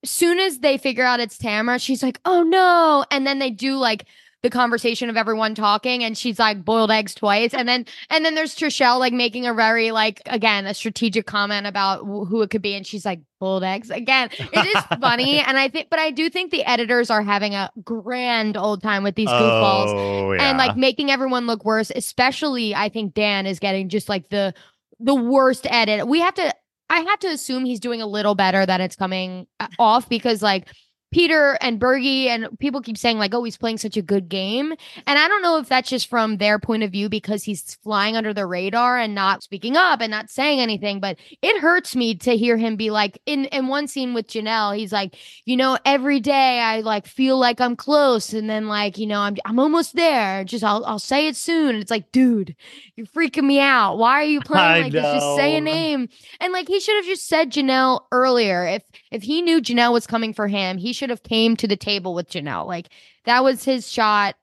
soon 0.05 0.39
as 0.39 0.59
they 0.59 0.79
figure 0.79 1.05
out 1.05 1.19
it's 1.19 1.39
Tamra, 1.39 1.81
she's 1.81 2.03
like, 2.03 2.21
oh 2.25 2.43
no. 2.43 3.05
And 3.11 3.27
then 3.27 3.39
they 3.39 3.51
do 3.51 3.77
like 3.77 4.05
the 4.45 4.51
conversation 4.51 5.09
of 5.09 5.17
everyone 5.17 5.55
talking 5.55 6.05
and 6.05 6.19
she's 6.19 6.39
like 6.39 6.63
boiled 6.67 6.91
eggs 6.91 7.15
twice. 7.15 7.55
And 7.55 7.67
then 7.67 7.87
and 8.11 8.27
then 8.27 8.35
there's 8.35 8.55
Trishelle 8.55 8.99
like 8.99 9.15
making 9.15 9.47
a 9.47 9.55
very 9.55 9.91
like 9.91 10.21
again 10.27 10.67
a 10.67 10.75
strategic 10.75 11.27
comment 11.27 11.67
about 11.67 12.05
who 12.05 12.43
it 12.43 12.51
could 12.51 12.61
be 12.61 12.75
and 12.75 12.87
she's 12.87 13.07
like 13.07 13.21
boiled 13.41 13.65
eggs. 13.65 13.89
Again 13.91 14.29
it 14.39 14.77
is 14.77 14.99
funny 15.01 15.39
and 15.47 15.57
I 15.57 15.69
think 15.69 15.89
but 15.89 15.99
I 15.99 16.11
do 16.11 16.29
think 16.29 16.51
the 16.51 16.63
editors 16.63 17.09
are 17.09 17.23
having 17.23 17.55
a 17.55 17.71
grand 17.83 18.59
old 18.59 18.83
time 18.83 19.03
with 19.03 19.15
these 19.15 19.31
goofballs 19.31 19.89
oh, 19.89 20.33
yeah. 20.35 20.51
and 20.51 20.59
like 20.59 20.77
making 20.77 21.11
everyone 21.11 21.47
look 21.47 21.65
worse 21.65 21.91
especially 21.97 22.75
I 22.75 22.91
think 22.91 23.15
Dan 23.15 23.47
is 23.47 23.59
getting 23.59 23.89
just 23.89 24.11
like 24.11 24.29
the 24.29 24.53
the 25.01 25.15
worst 25.15 25.67
edit. 25.71 26.07
We 26.07 26.21
have 26.21 26.35
to 26.35 26.55
I 26.91 27.01
have 27.01 27.19
to 27.21 27.29
assume 27.29 27.65
he's 27.65 27.81
doing 27.81 28.03
a 28.03 28.07
little 28.07 28.35
better 28.35 28.67
that 28.67 28.83
it's 28.83 28.95
coming 28.95 29.47
uh, 29.59 29.69
off 29.79 30.07
because 30.07 30.43
like 30.43 30.69
Peter 31.15 31.57
and 31.61 31.79
Bergie 31.79 32.27
and 32.27 32.59
people 32.59 32.81
keep 32.81 32.99
saying 32.99 33.19
like, 33.19 33.33
oh, 33.33 33.45
he's 33.45 33.57
playing 33.57 33.79
such 33.79 33.97
a 33.97 34.03
good 34.03 34.29
game. 34.29 34.73
And 35.07 35.17
I 35.17 35.29
don't 35.29 35.43
know 35.43 35.59
if 35.59 35.69
that's 35.69 35.89
just 35.89 36.09
from 36.09 36.39
their 36.39 36.59
point 36.59 36.83
of 36.83 36.91
view 36.91 37.09
because 37.09 37.45
he's 37.45 37.77
flying 37.85 38.17
under 38.17 38.35
the 38.35 38.49
radar 38.49 38.99
and 38.99 39.15
not 39.15 39.45
speaking 39.45 39.77
up 39.77 40.01
and 40.01 40.11
not 40.11 40.29
saying 40.29 40.59
anything. 40.59 40.99
But 40.99 41.17
it 41.41 41.61
hurts 41.61 41.95
me 41.95 42.17
to 42.17 42.37
hear 42.37 42.57
him 42.57 42.75
be 42.75 42.91
like 42.91 43.21
in, 43.27 43.45
in 43.45 43.69
one 43.69 43.87
scene 43.87 44.13
with 44.13 44.27
Janelle, 44.27 44.77
he's 44.77 44.91
like, 44.93 45.15
you 45.45 45.57
know, 45.57 45.79
every 45.85 46.19
day 46.19 46.59
I 46.59 46.81
like 46.81 47.07
feel 47.07 47.39
like 47.39 47.61
I'm 47.61 47.77
close. 47.77 48.33
And 48.33 48.51
then 48.51 48.67
like, 48.67 48.99
you 48.99 49.07
know, 49.07 49.21
I'm 49.21 49.37
I'm 49.45 49.61
almost 49.61 49.95
there. 49.95 50.43
Just 50.43 50.65
I'll 50.65 50.85
I'll 50.85 50.99
say 50.99 51.29
it 51.29 51.37
soon. 51.37 51.77
And 51.77 51.81
It's 51.81 51.93
like, 51.93 52.11
dude, 52.11 52.57
you're 52.97 53.07
freaking 53.07 53.45
me 53.45 53.61
out. 53.61 53.99
Why 53.99 54.15
are 54.15 54.25
you 54.25 54.41
playing 54.45 54.83
like 54.83 54.93
this? 54.93 55.05
Just 55.05 55.37
say 55.37 55.55
a 55.55 55.61
name. 55.61 56.09
And 56.41 56.53
like 56.53 56.67
he 56.67 56.81
should 56.81 56.97
have 56.97 57.05
just 57.05 57.29
said 57.29 57.53
Janelle 57.53 58.01
earlier. 58.11 58.67
If 58.67 58.83
if 59.13 59.23
he 59.23 59.43
knew 59.43 59.63
Janelle 59.63 59.93
was 59.93 60.09
coming 60.09 60.35
for 60.35 60.49
him, 60.49 60.77
he 60.77 60.93
should 60.93 61.04
should 61.05 61.11
have 61.11 61.23
came 61.23 61.55
to 61.57 61.69
the 61.69 61.77
table 61.77 62.15
with 62.15 62.31
Janelle. 62.31 62.67
Like 62.67 62.89
that 63.27 63.45
was 63.45 63.63
his 63.63 63.91
shot. 63.91 64.37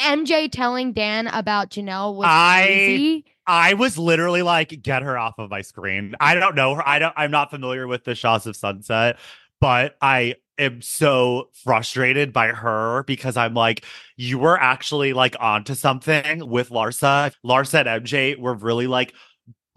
MJ 0.00 0.50
telling 0.50 0.92
Dan 0.92 1.26
about 1.26 1.70
Janelle 1.70 2.14
was 2.14 2.26
I, 2.26 2.64
crazy. 2.64 3.24
I 3.46 3.74
was 3.74 3.98
literally 3.98 4.40
like, 4.40 4.82
get 4.82 5.02
her 5.02 5.18
off 5.18 5.34
of 5.38 5.50
my 5.50 5.60
screen. 5.60 6.14
I 6.18 6.34
don't 6.34 6.54
know 6.54 6.76
her. 6.76 6.88
I 6.88 6.98
don't 6.98 7.12
I'm 7.14 7.30
not 7.30 7.50
familiar 7.50 7.86
with 7.86 8.04
the 8.04 8.14
Shahs 8.14 8.46
of 8.46 8.56
Sunset, 8.56 9.18
but 9.60 9.96
I 10.00 10.36
am 10.58 10.80
so 10.80 11.50
frustrated 11.52 12.32
by 12.32 12.48
her 12.48 13.02
because 13.02 13.36
I'm 13.36 13.52
like, 13.52 13.84
you 14.16 14.38
were 14.38 14.58
actually 14.58 15.12
like 15.12 15.36
onto 15.38 15.74
something 15.74 16.48
with 16.48 16.70
Larsa. 16.70 17.34
Larsa 17.44 17.86
and 17.86 18.06
MJ 18.06 18.38
were 18.38 18.54
really 18.54 18.86
like 18.86 19.12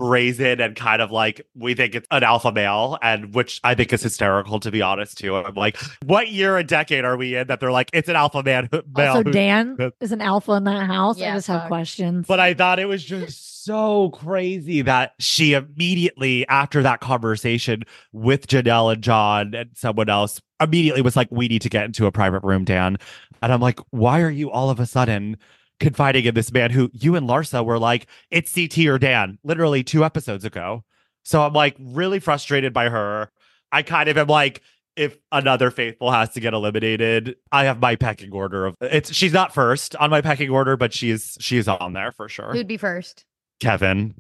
brazen 0.02 0.60
and 0.60 0.76
kind 0.76 1.00
of 1.00 1.12
like 1.12 1.46
we 1.54 1.76
think 1.76 1.94
it's 1.94 2.08
an 2.10 2.24
alpha 2.24 2.52
male 2.52 2.98
and 3.04 3.36
which 3.36 3.62
i 3.64 3.76
think 3.76 3.94
is 3.94 4.02
hysterical 4.02 4.60
to 4.60 4.72
be 4.72 4.82
honest 4.82 5.20
too. 5.20 5.36
I'm 5.36 5.54
like 5.54 5.78
what 6.06 6.30
year 6.30 6.58
and 6.58 6.68
decade 6.68 7.06
are 7.06 7.16
we 7.16 7.36
in 7.36 7.46
that 7.48 7.60
they're 7.60 7.72
like 7.72 7.92
it's 7.94 8.10
an 8.10 8.16
alpha 8.16 8.42
man 8.42 8.68
male 8.98 9.10
also 9.10 9.24
dan 9.24 9.78
is 10.02 10.12
an 10.12 10.22
alpha 10.22 10.54
in 10.54 10.64
that 10.64 10.88
house. 10.88 11.20
Yeah, 11.20 11.34
i 11.34 11.36
just 11.36 11.48
fuck. 11.48 11.62
have 11.62 11.68
questions. 11.68 12.26
But 12.28 12.40
i 12.40 12.56
thought 12.56 12.80
it 12.80 12.88
was 12.88 13.04
just 13.04 13.64
so 13.64 14.10
crazy 14.10 14.82
that 14.82 15.14
she 15.20 15.54
immediately 15.54 16.48
after 16.48 16.82
that 16.82 17.00
conversation 17.00 17.84
with 18.12 18.48
janelle 18.48 18.92
and 18.92 19.04
john 19.04 19.54
and 19.54 19.70
someone 19.76 20.10
else 20.10 20.42
immediately 20.60 21.04
was 21.04 21.16
like 21.16 21.28
we 21.30 21.48
need 21.48 21.62
to 21.62 21.70
get 21.70 21.86
into 21.86 22.08
a 22.08 22.12
private 22.12 22.44
room 22.44 22.66
dan. 22.66 22.98
And 23.44 23.54
i'm 23.54 23.62
like 23.62 23.80
why 23.92 24.22
are 24.22 24.32
you 24.32 24.50
all 24.50 24.72
of 24.72 24.80
a 24.80 24.88
sudden 24.88 25.38
confiding 25.82 26.24
in 26.26 26.34
this 26.34 26.52
man 26.54 26.72
who 26.72 26.90
you 26.94 27.16
and 27.16 27.28
Larsa 27.28 27.66
were 27.66 27.80
like, 27.80 28.08
it's 28.30 28.54
CT 28.54 28.86
or 28.88 28.98
Dan, 28.98 29.38
literally 29.44 29.84
two 29.84 30.06
episodes 30.06 30.46
ago. 30.46 30.86
So 31.24 31.42
I'm 31.42 31.54
like 31.54 31.76
really 31.80 32.20
frustrated 32.20 32.72
by 32.72 32.90
her. 32.90 33.30
I 33.72 33.84
kind 33.84 34.08
of 34.08 34.18
am 34.18 34.28
like, 34.28 34.62
if 34.96 35.18
another 35.32 35.72
faithful 35.72 36.12
has 36.12 36.30
to 36.32 36.40
get 36.40 36.54
eliminated, 36.54 37.36
I 37.52 37.66
have 37.66 37.80
my 37.80 37.96
pecking 37.96 38.32
order 38.32 38.66
of 38.66 38.76
it's 38.82 39.14
she's 39.14 39.34
not 39.34 39.54
first 39.54 39.96
on 39.98 40.10
my 40.10 40.22
pecking 40.22 40.50
order, 40.50 40.78
but 40.78 40.94
she's 40.94 41.38
she's 41.40 41.68
on 41.68 41.94
there 41.94 42.12
for 42.12 42.28
sure. 42.30 42.52
Who'd 42.54 42.68
be 42.68 42.78
first? 42.78 43.26
Kevin. 43.60 44.16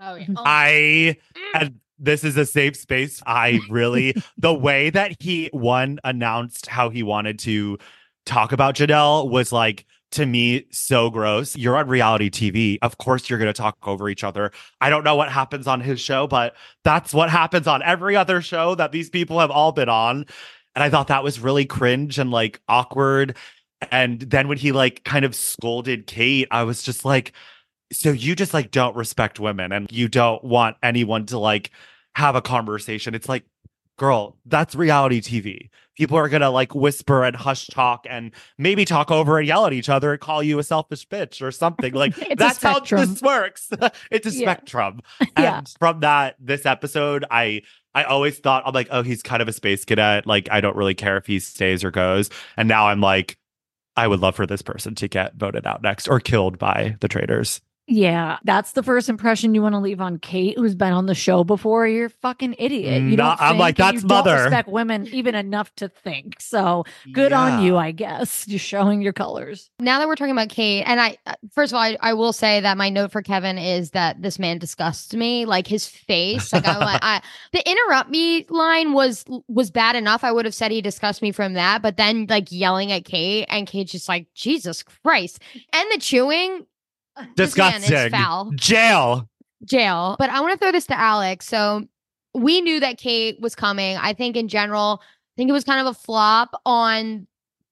Oh 0.00 0.14
yeah. 0.14 0.26
Oh. 0.36 0.42
I 0.44 1.16
mm. 1.34 1.60
and 1.60 1.80
this 1.98 2.24
is 2.24 2.36
a 2.36 2.46
safe 2.46 2.76
space. 2.76 3.22
I 3.26 3.60
really 3.68 4.14
the 4.38 4.54
way 4.68 4.90
that 4.90 5.16
he 5.20 5.50
one 5.52 5.98
announced 6.04 6.66
how 6.66 6.88
he 6.88 7.02
wanted 7.02 7.38
to 7.40 7.78
talk 8.24 8.52
about 8.52 8.76
Janelle 8.76 9.28
was 9.28 9.50
like 9.50 9.86
to 10.12 10.26
me 10.26 10.66
so 10.70 11.10
gross. 11.10 11.56
You're 11.56 11.76
on 11.76 11.88
reality 11.88 12.30
TV. 12.30 12.78
Of 12.82 12.98
course, 12.98 13.28
you're 13.28 13.38
going 13.38 13.52
to 13.52 13.58
talk 13.58 13.76
over 13.82 14.08
each 14.08 14.24
other. 14.24 14.52
I 14.80 14.90
don't 14.90 15.04
know 15.04 15.16
what 15.16 15.30
happens 15.30 15.66
on 15.66 15.80
his 15.80 16.00
show, 16.00 16.26
but 16.26 16.54
that's 16.84 17.12
what 17.12 17.30
happens 17.30 17.66
on 17.66 17.82
every 17.82 18.16
other 18.16 18.40
show 18.40 18.74
that 18.76 18.92
these 18.92 19.10
people 19.10 19.40
have 19.40 19.50
all 19.50 19.72
been 19.72 19.88
on. 19.88 20.26
And 20.74 20.82
I 20.82 20.90
thought 20.90 21.08
that 21.08 21.24
was 21.24 21.40
really 21.40 21.64
cringe 21.64 22.18
and 22.18 22.30
like 22.30 22.60
awkward. 22.68 23.36
And 23.90 24.20
then 24.20 24.48
when 24.48 24.58
he 24.58 24.72
like 24.72 25.04
kind 25.04 25.24
of 25.24 25.34
scolded 25.34 26.06
Kate, 26.06 26.48
I 26.50 26.62
was 26.62 26.82
just 26.82 27.04
like, 27.04 27.32
so 27.92 28.10
you 28.10 28.34
just 28.34 28.54
like 28.54 28.70
don't 28.70 28.96
respect 28.96 29.40
women 29.40 29.72
and 29.72 29.90
you 29.90 30.08
don't 30.08 30.42
want 30.42 30.76
anyone 30.82 31.26
to 31.26 31.38
like 31.38 31.70
have 32.14 32.36
a 32.36 32.42
conversation. 32.42 33.14
It's 33.14 33.28
like, 33.28 33.44
girl, 33.96 34.36
that's 34.46 34.74
reality 34.74 35.20
TV. 35.20 35.68
People 35.96 36.16
are 36.16 36.28
gonna 36.28 36.50
like 36.50 36.74
whisper 36.74 37.24
and 37.24 37.36
hush 37.36 37.66
talk 37.66 38.06
and 38.08 38.32
maybe 38.58 38.84
talk 38.84 39.10
over 39.10 39.38
and 39.38 39.46
yell 39.46 39.66
at 39.66 39.72
each 39.72 39.88
other 39.88 40.12
and 40.12 40.20
call 40.20 40.42
you 40.42 40.58
a 40.58 40.62
selfish 40.62 41.06
bitch 41.06 41.42
or 41.42 41.50
something. 41.50 41.92
Like 41.92 42.14
that's 42.36 42.62
how 42.62 42.80
this 42.80 43.20
works. 43.20 43.70
it's 44.10 44.26
a 44.26 44.30
yeah. 44.30 44.40
spectrum. 44.40 45.00
yeah. 45.38 45.62
From 45.78 46.00
that, 46.00 46.36
this 46.40 46.64
episode, 46.66 47.24
I 47.30 47.62
I 47.94 48.04
always 48.04 48.38
thought 48.38 48.62
I'm 48.66 48.72
like, 48.72 48.88
oh, 48.90 49.02
he's 49.02 49.22
kind 49.22 49.42
of 49.42 49.48
a 49.48 49.52
space 49.52 49.84
cadet. 49.84 50.26
Like, 50.26 50.48
I 50.50 50.60
don't 50.60 50.76
really 50.76 50.94
care 50.94 51.18
if 51.18 51.26
he 51.26 51.38
stays 51.38 51.84
or 51.84 51.90
goes. 51.90 52.30
And 52.56 52.66
now 52.66 52.88
I'm 52.88 53.00
like, 53.00 53.36
I 53.96 54.08
would 54.08 54.20
love 54.20 54.34
for 54.34 54.46
this 54.46 54.62
person 54.62 54.94
to 54.96 55.08
get 55.08 55.34
voted 55.34 55.66
out 55.66 55.82
next 55.82 56.08
or 56.08 56.18
killed 56.18 56.58
by 56.58 56.96
the 57.00 57.08
traitors. 57.08 57.60
Yeah, 57.88 58.38
that's 58.44 58.72
the 58.72 58.82
first 58.84 59.08
impression 59.08 59.56
you 59.56 59.62
want 59.62 59.74
to 59.74 59.80
leave 59.80 60.00
on 60.00 60.18
Kate, 60.18 60.56
who's 60.56 60.76
been 60.76 60.92
on 60.92 61.06
the 61.06 61.16
show 61.16 61.42
before. 61.42 61.86
You're 61.88 62.06
a 62.06 62.10
fucking 62.10 62.54
idiot. 62.56 63.02
You 63.02 63.16
don't. 63.16 63.40
I'm 63.40 63.58
like 63.58 63.76
that's 63.76 64.04
mother. 64.04 64.36
respect 64.36 64.68
women 64.68 65.08
even 65.08 65.34
enough 65.34 65.74
to 65.76 65.88
think. 65.88 66.40
So 66.40 66.84
good 67.12 67.32
yeah. 67.32 67.40
on 67.40 67.62
you, 67.62 67.76
I 67.76 67.90
guess. 67.90 68.46
You're 68.52 68.60
showing 68.60 69.02
your 69.02 69.12
colors. 69.12 69.68
Now 69.80 69.98
that 69.98 70.06
we're 70.06 70.14
talking 70.14 70.32
about 70.32 70.48
Kate, 70.48 70.84
and 70.84 71.00
I 71.00 71.16
uh, 71.26 71.34
first 71.52 71.72
of 71.72 71.76
all, 71.76 71.82
I, 71.82 71.96
I 72.00 72.14
will 72.14 72.32
say 72.32 72.60
that 72.60 72.76
my 72.76 72.88
note 72.88 73.10
for 73.10 73.20
Kevin 73.20 73.58
is 73.58 73.90
that 73.90 74.22
this 74.22 74.38
man 74.38 74.58
disgusts 74.58 75.12
me. 75.12 75.44
Like 75.44 75.66
his 75.66 75.86
face. 75.86 76.52
Like 76.52 76.66
I, 76.66 76.98
I 77.02 77.22
the 77.52 77.68
interrupt 77.68 78.10
me 78.10 78.46
line 78.48 78.92
was 78.92 79.24
was 79.48 79.72
bad 79.72 79.96
enough. 79.96 80.22
I 80.22 80.30
would 80.30 80.44
have 80.44 80.54
said 80.54 80.70
he 80.70 80.82
disgusts 80.82 81.20
me 81.20 81.32
from 81.32 81.54
that, 81.54 81.82
but 81.82 81.96
then 81.96 82.26
like 82.28 82.52
yelling 82.52 82.92
at 82.92 83.04
Kate, 83.04 83.44
and 83.48 83.66
Kate's 83.66 83.90
just 83.90 84.08
like 84.08 84.28
Jesus 84.34 84.84
Christ, 84.84 85.40
and 85.72 85.90
the 85.90 85.98
chewing 85.98 86.64
Disgusting. 87.36 88.10
foul. 88.10 88.50
Jail. 88.54 89.28
Jail. 89.64 90.16
But 90.18 90.30
I 90.30 90.40
want 90.40 90.52
to 90.52 90.58
throw 90.58 90.72
this 90.72 90.86
to 90.86 90.98
Alex. 90.98 91.46
So 91.46 91.86
we 92.34 92.60
knew 92.60 92.80
that 92.80 92.98
Kate 92.98 93.40
was 93.40 93.54
coming. 93.54 93.96
I 93.96 94.12
think 94.12 94.36
in 94.36 94.48
general, 94.48 95.00
I 95.02 95.34
think 95.36 95.50
it 95.50 95.52
was 95.52 95.64
kind 95.64 95.80
of 95.80 95.86
a 95.86 95.98
flop 95.98 96.60
on 96.66 97.26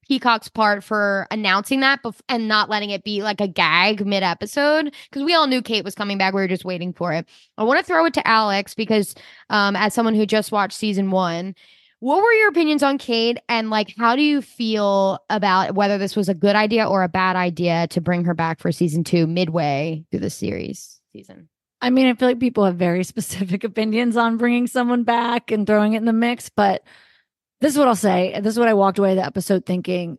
Peacock's 0.07 0.49
part 0.49 0.83
for 0.83 1.25
announcing 1.31 1.79
that 1.79 2.03
bef- 2.03 2.19
and 2.27 2.47
not 2.47 2.69
letting 2.69 2.89
it 2.89 3.03
be 3.03 3.23
like 3.23 3.39
a 3.39 3.47
gag 3.47 4.05
mid 4.05 4.23
episode 4.23 4.93
because 5.09 5.23
we 5.23 5.33
all 5.33 5.47
knew 5.47 5.61
Kate 5.61 5.85
was 5.85 5.95
coming 5.95 6.17
back. 6.17 6.33
We 6.33 6.41
were 6.41 6.47
just 6.47 6.65
waiting 6.65 6.91
for 6.91 7.13
it. 7.13 7.25
I 7.57 7.63
want 7.63 7.79
to 7.79 7.85
throw 7.85 8.05
it 8.05 8.13
to 8.15 8.27
Alex 8.27 8.73
because, 8.73 9.15
um, 9.49 9.75
as 9.75 9.93
someone 9.93 10.15
who 10.15 10.25
just 10.25 10.51
watched 10.51 10.77
season 10.77 11.11
one, 11.11 11.55
what 12.01 12.17
were 12.17 12.33
your 12.33 12.49
opinions 12.49 12.81
on 12.81 12.97
Kate 12.97 13.37
and 13.47 13.69
like 13.69 13.93
how 13.95 14.15
do 14.15 14.23
you 14.23 14.41
feel 14.41 15.19
about 15.29 15.75
whether 15.75 15.99
this 15.99 16.15
was 16.15 16.29
a 16.29 16.33
good 16.33 16.55
idea 16.55 16.89
or 16.89 17.03
a 17.03 17.07
bad 17.07 17.35
idea 17.35 17.87
to 17.89 18.01
bring 18.01 18.25
her 18.25 18.33
back 18.33 18.59
for 18.59 18.71
season 18.71 19.03
2 19.03 19.27
midway 19.27 20.03
through 20.09 20.21
the 20.21 20.31
series 20.31 20.99
season? 21.13 21.47
I 21.79 21.91
mean, 21.91 22.07
I 22.07 22.15
feel 22.15 22.27
like 22.27 22.39
people 22.39 22.65
have 22.65 22.75
very 22.75 23.03
specific 23.05 23.63
opinions 23.63 24.17
on 24.17 24.37
bringing 24.37 24.65
someone 24.65 25.03
back 25.03 25.51
and 25.51 25.67
throwing 25.67 25.93
it 25.93 25.97
in 25.97 26.05
the 26.05 26.11
mix, 26.11 26.49
but 26.49 26.83
this 27.59 27.73
is 27.73 27.77
what 27.77 27.87
I'll 27.87 27.95
say. 27.95 28.33
This 28.41 28.53
is 28.53 28.59
what 28.59 28.67
I 28.67 28.73
walked 28.73 28.97
away 28.97 29.13
the 29.13 29.23
episode 29.23 29.67
thinking. 29.67 30.17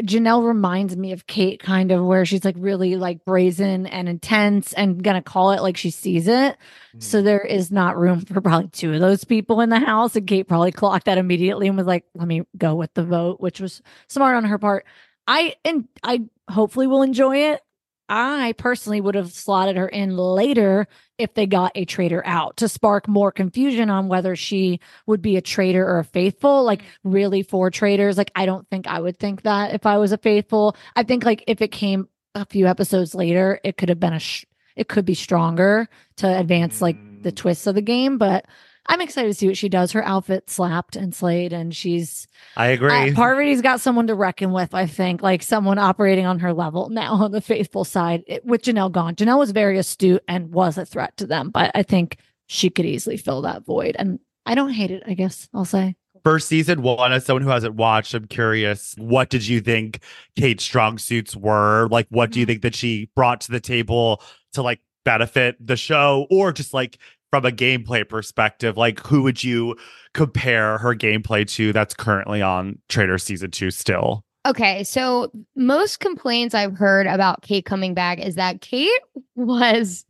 Janelle 0.00 0.46
reminds 0.46 0.96
me 0.96 1.12
of 1.12 1.26
Kate, 1.26 1.62
kind 1.62 1.92
of 1.92 2.04
where 2.04 2.24
she's 2.24 2.44
like 2.44 2.56
really 2.58 2.96
like 2.96 3.24
brazen 3.24 3.86
and 3.86 4.08
intense 4.08 4.72
and 4.72 5.02
gonna 5.02 5.22
call 5.22 5.52
it 5.52 5.60
like 5.60 5.76
she 5.76 5.90
sees 5.90 6.28
it. 6.28 6.56
Mm. 6.96 7.02
So 7.02 7.20
there 7.20 7.40
is 7.40 7.70
not 7.70 7.98
room 7.98 8.20
for 8.20 8.40
probably 8.40 8.68
two 8.68 8.94
of 8.94 9.00
those 9.00 9.24
people 9.24 9.60
in 9.60 9.68
the 9.68 9.78
house. 9.78 10.16
And 10.16 10.26
Kate 10.26 10.48
probably 10.48 10.72
clocked 10.72 11.04
that 11.04 11.18
immediately 11.18 11.68
and 11.68 11.76
was 11.76 11.86
like, 11.86 12.04
let 12.14 12.26
me 12.26 12.42
go 12.56 12.74
with 12.74 12.94
the 12.94 13.04
vote, 13.04 13.40
which 13.40 13.60
was 13.60 13.82
smart 14.08 14.36
on 14.36 14.44
her 14.44 14.58
part. 14.58 14.86
I 15.26 15.56
and 15.64 15.86
I 16.02 16.22
hopefully 16.48 16.86
will 16.86 17.02
enjoy 17.02 17.52
it. 17.52 17.60
I 18.08 18.52
personally 18.58 19.00
would 19.00 19.14
have 19.14 19.32
slotted 19.32 19.76
her 19.76 19.88
in 19.88 20.16
later 20.16 20.86
if 21.18 21.34
they 21.34 21.46
got 21.46 21.72
a 21.74 21.84
traitor 21.84 22.22
out 22.26 22.56
to 22.58 22.68
spark 22.68 23.08
more 23.08 23.32
confusion 23.32 23.90
on 23.90 24.08
whether 24.08 24.36
she 24.36 24.80
would 25.06 25.22
be 25.22 25.36
a 25.36 25.40
traitor 25.40 25.86
or 25.86 26.00
a 26.00 26.04
faithful. 26.04 26.64
Like, 26.64 26.82
really, 27.04 27.42
for 27.42 27.70
traitors, 27.70 28.18
like, 28.18 28.32
I 28.34 28.44
don't 28.44 28.68
think 28.68 28.86
I 28.86 29.00
would 29.00 29.18
think 29.18 29.42
that 29.42 29.74
if 29.74 29.86
I 29.86 29.98
was 29.98 30.12
a 30.12 30.18
faithful. 30.18 30.76
I 30.96 31.04
think, 31.04 31.24
like, 31.24 31.44
if 31.46 31.62
it 31.62 31.68
came 31.68 32.08
a 32.34 32.44
few 32.44 32.66
episodes 32.66 33.14
later, 33.14 33.60
it 33.62 33.76
could 33.76 33.88
have 33.88 34.00
been 34.00 34.14
a, 34.14 34.18
sh- 34.18 34.46
it 34.76 34.88
could 34.88 35.04
be 35.04 35.14
stronger 35.14 35.88
to 36.16 36.38
advance 36.38 36.80
like 36.82 36.96
the 37.22 37.32
mm. 37.32 37.36
twists 37.36 37.66
of 37.66 37.74
the 37.74 37.82
game. 37.82 38.18
But 38.18 38.46
I'm 38.86 39.00
excited 39.00 39.28
to 39.28 39.34
see 39.34 39.46
what 39.46 39.56
she 39.56 39.68
does. 39.68 39.92
Her 39.92 40.04
outfit 40.04 40.50
slapped 40.50 40.96
and 40.96 41.14
slayed, 41.14 41.52
and 41.52 41.74
she's. 41.74 42.26
I 42.56 42.68
agree. 42.68 43.10
Uh, 43.10 43.14
Parvati's 43.14 43.62
got 43.62 43.80
someone 43.80 44.08
to 44.08 44.14
reckon 44.14 44.52
with. 44.52 44.74
I 44.74 44.86
think, 44.86 45.22
like 45.22 45.42
someone 45.42 45.78
operating 45.78 46.26
on 46.26 46.40
her 46.40 46.52
level 46.52 46.88
now 46.88 47.14
on 47.14 47.30
the 47.30 47.40
faithful 47.40 47.84
side. 47.84 48.24
It, 48.26 48.44
with 48.44 48.62
Janelle 48.62 48.90
gone, 48.90 49.14
Janelle 49.14 49.38
was 49.38 49.52
very 49.52 49.78
astute 49.78 50.22
and 50.26 50.52
was 50.52 50.78
a 50.78 50.84
threat 50.84 51.16
to 51.18 51.26
them, 51.26 51.50
but 51.50 51.70
I 51.74 51.82
think 51.82 52.18
she 52.46 52.70
could 52.70 52.86
easily 52.86 53.16
fill 53.16 53.42
that 53.42 53.64
void. 53.64 53.94
And 53.98 54.18
I 54.46 54.54
don't 54.54 54.70
hate 54.70 54.90
it. 54.90 55.02
I 55.06 55.14
guess 55.14 55.48
I'll 55.54 55.64
say. 55.64 55.94
First 56.24 56.48
season 56.48 56.82
one, 56.82 57.12
as 57.12 57.24
someone 57.26 57.42
who 57.42 57.50
hasn't 57.50 57.74
watched, 57.74 58.14
I'm 58.14 58.26
curious. 58.26 58.94
What 58.96 59.28
did 59.28 59.46
you 59.46 59.60
think 59.60 60.00
Kate's 60.36 60.62
strong 60.62 60.98
suits 60.98 61.34
were? 61.34 61.88
Like, 61.90 62.06
what 62.10 62.30
do 62.30 62.38
you 62.38 62.46
mm-hmm. 62.46 62.50
think 62.50 62.62
that 62.62 62.74
she 62.74 63.10
brought 63.16 63.40
to 63.42 63.52
the 63.52 63.60
table 63.60 64.22
to 64.52 64.62
like 64.62 64.80
benefit 65.04 65.56
the 65.64 65.76
show, 65.76 66.26
or 66.30 66.52
just 66.52 66.74
like 66.74 66.98
from 67.32 67.46
a 67.46 67.50
gameplay 67.50 68.06
perspective, 68.06 68.76
like 68.76 69.04
who 69.06 69.22
would 69.22 69.42
you 69.42 69.74
compare 70.12 70.76
her 70.76 70.94
gameplay 70.94 71.48
to 71.48 71.72
that's 71.72 71.94
currently 71.94 72.42
on 72.42 72.78
Traitor 72.90 73.16
season 73.16 73.50
two 73.50 73.70
still? 73.70 74.22
Okay, 74.44 74.84
so 74.84 75.32
most 75.56 75.98
complaints 76.00 76.54
I've 76.54 76.76
heard 76.76 77.06
about 77.06 77.40
Kate 77.40 77.64
coming 77.64 77.94
back 77.94 78.18
is 78.18 78.34
that 78.34 78.60
Kate 78.60 78.90
was 79.34 80.04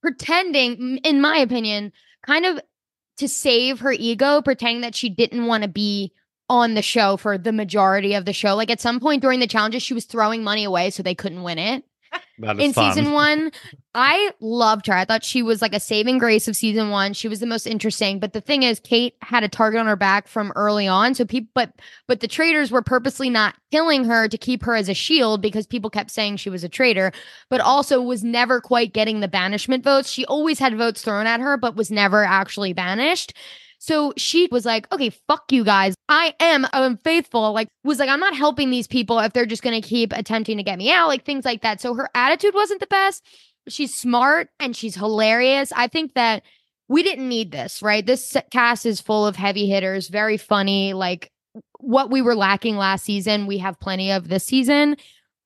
pretending, 0.00 0.98
in 1.04 1.20
my 1.20 1.36
opinion, 1.36 1.92
kind 2.26 2.46
of 2.46 2.58
to 3.18 3.28
save 3.28 3.80
her 3.80 3.92
ego, 3.92 4.40
pretending 4.40 4.80
that 4.80 4.94
she 4.94 5.10
didn't 5.10 5.44
want 5.44 5.64
to 5.64 5.68
be 5.68 6.12
on 6.48 6.72
the 6.74 6.82
show 6.82 7.18
for 7.18 7.36
the 7.36 7.52
majority 7.52 8.14
of 8.14 8.24
the 8.24 8.32
show. 8.32 8.54
Like 8.54 8.70
at 8.70 8.80
some 8.80 9.00
point 9.00 9.20
during 9.20 9.40
the 9.40 9.46
challenges, 9.46 9.82
she 9.82 9.92
was 9.92 10.06
throwing 10.06 10.42
money 10.42 10.64
away 10.64 10.88
so 10.88 11.02
they 11.02 11.14
couldn't 11.14 11.42
win 11.42 11.58
it 11.58 11.84
in 12.38 12.72
fun. 12.72 12.92
season 12.92 13.12
one. 13.12 13.52
I 13.94 14.32
loved 14.40 14.88
her. 14.88 14.92
I 14.92 15.04
thought 15.04 15.22
she 15.22 15.42
was 15.42 15.62
like 15.62 15.74
a 15.74 15.78
saving 15.78 16.18
grace 16.18 16.48
of 16.48 16.56
season 16.56 16.90
one. 16.90 17.12
She 17.12 17.28
was 17.28 17.38
the 17.38 17.46
most 17.46 17.66
interesting. 17.66 18.18
But 18.18 18.32
the 18.32 18.40
thing 18.40 18.64
is, 18.64 18.80
Kate 18.80 19.14
had 19.22 19.44
a 19.44 19.48
target 19.48 19.78
on 19.78 19.86
her 19.86 19.96
back 19.96 20.26
from 20.26 20.52
early 20.56 20.88
on. 20.88 21.14
So 21.14 21.24
people, 21.24 21.50
but 21.54 21.72
but 22.08 22.20
the 22.20 22.28
traitors 22.28 22.70
were 22.70 22.82
purposely 22.82 23.30
not 23.30 23.54
killing 23.70 24.04
her 24.04 24.26
to 24.28 24.38
keep 24.38 24.64
her 24.64 24.74
as 24.74 24.88
a 24.88 24.94
shield 24.94 25.42
because 25.42 25.66
people 25.66 25.90
kept 25.90 26.10
saying 26.10 26.36
she 26.36 26.50
was 26.50 26.64
a 26.64 26.68
traitor. 26.68 27.12
But 27.50 27.60
also 27.60 28.00
was 28.00 28.24
never 28.24 28.60
quite 28.60 28.92
getting 28.92 29.20
the 29.20 29.28
banishment 29.28 29.84
votes. 29.84 30.10
She 30.10 30.24
always 30.26 30.58
had 30.58 30.76
votes 30.76 31.02
thrown 31.02 31.26
at 31.26 31.40
her, 31.40 31.56
but 31.56 31.76
was 31.76 31.90
never 31.90 32.24
actually 32.24 32.72
banished. 32.72 33.32
So 33.84 34.14
she 34.16 34.48
was 34.50 34.64
like, 34.64 34.90
okay, 34.90 35.10
fuck 35.28 35.52
you 35.52 35.62
guys. 35.62 35.94
I 36.08 36.34
am 36.40 36.66
unfaithful. 36.72 37.52
Like, 37.52 37.68
was 37.84 37.98
like, 37.98 38.08
I'm 38.08 38.18
not 38.18 38.34
helping 38.34 38.70
these 38.70 38.86
people 38.86 39.18
if 39.18 39.34
they're 39.34 39.44
just 39.44 39.62
going 39.62 39.78
to 39.78 39.86
keep 39.86 40.14
attempting 40.14 40.56
to 40.56 40.62
get 40.62 40.78
me 40.78 40.90
out, 40.90 41.08
like 41.08 41.26
things 41.26 41.44
like 41.44 41.60
that. 41.60 41.82
So 41.82 41.92
her 41.92 42.08
attitude 42.14 42.54
wasn't 42.54 42.80
the 42.80 42.86
best. 42.86 43.22
She's 43.68 43.94
smart 43.94 44.48
and 44.58 44.74
she's 44.74 44.94
hilarious. 44.94 45.70
I 45.76 45.88
think 45.88 46.14
that 46.14 46.44
we 46.88 47.02
didn't 47.02 47.28
need 47.28 47.52
this, 47.52 47.82
right? 47.82 48.06
This 48.06 48.34
cast 48.50 48.86
is 48.86 49.02
full 49.02 49.26
of 49.26 49.36
heavy 49.36 49.66
hitters, 49.68 50.08
very 50.08 50.38
funny. 50.38 50.94
Like, 50.94 51.30
what 51.78 52.10
we 52.10 52.22
were 52.22 52.34
lacking 52.34 52.78
last 52.78 53.04
season, 53.04 53.46
we 53.46 53.58
have 53.58 53.78
plenty 53.80 54.12
of 54.12 54.28
this 54.28 54.44
season. 54.44 54.96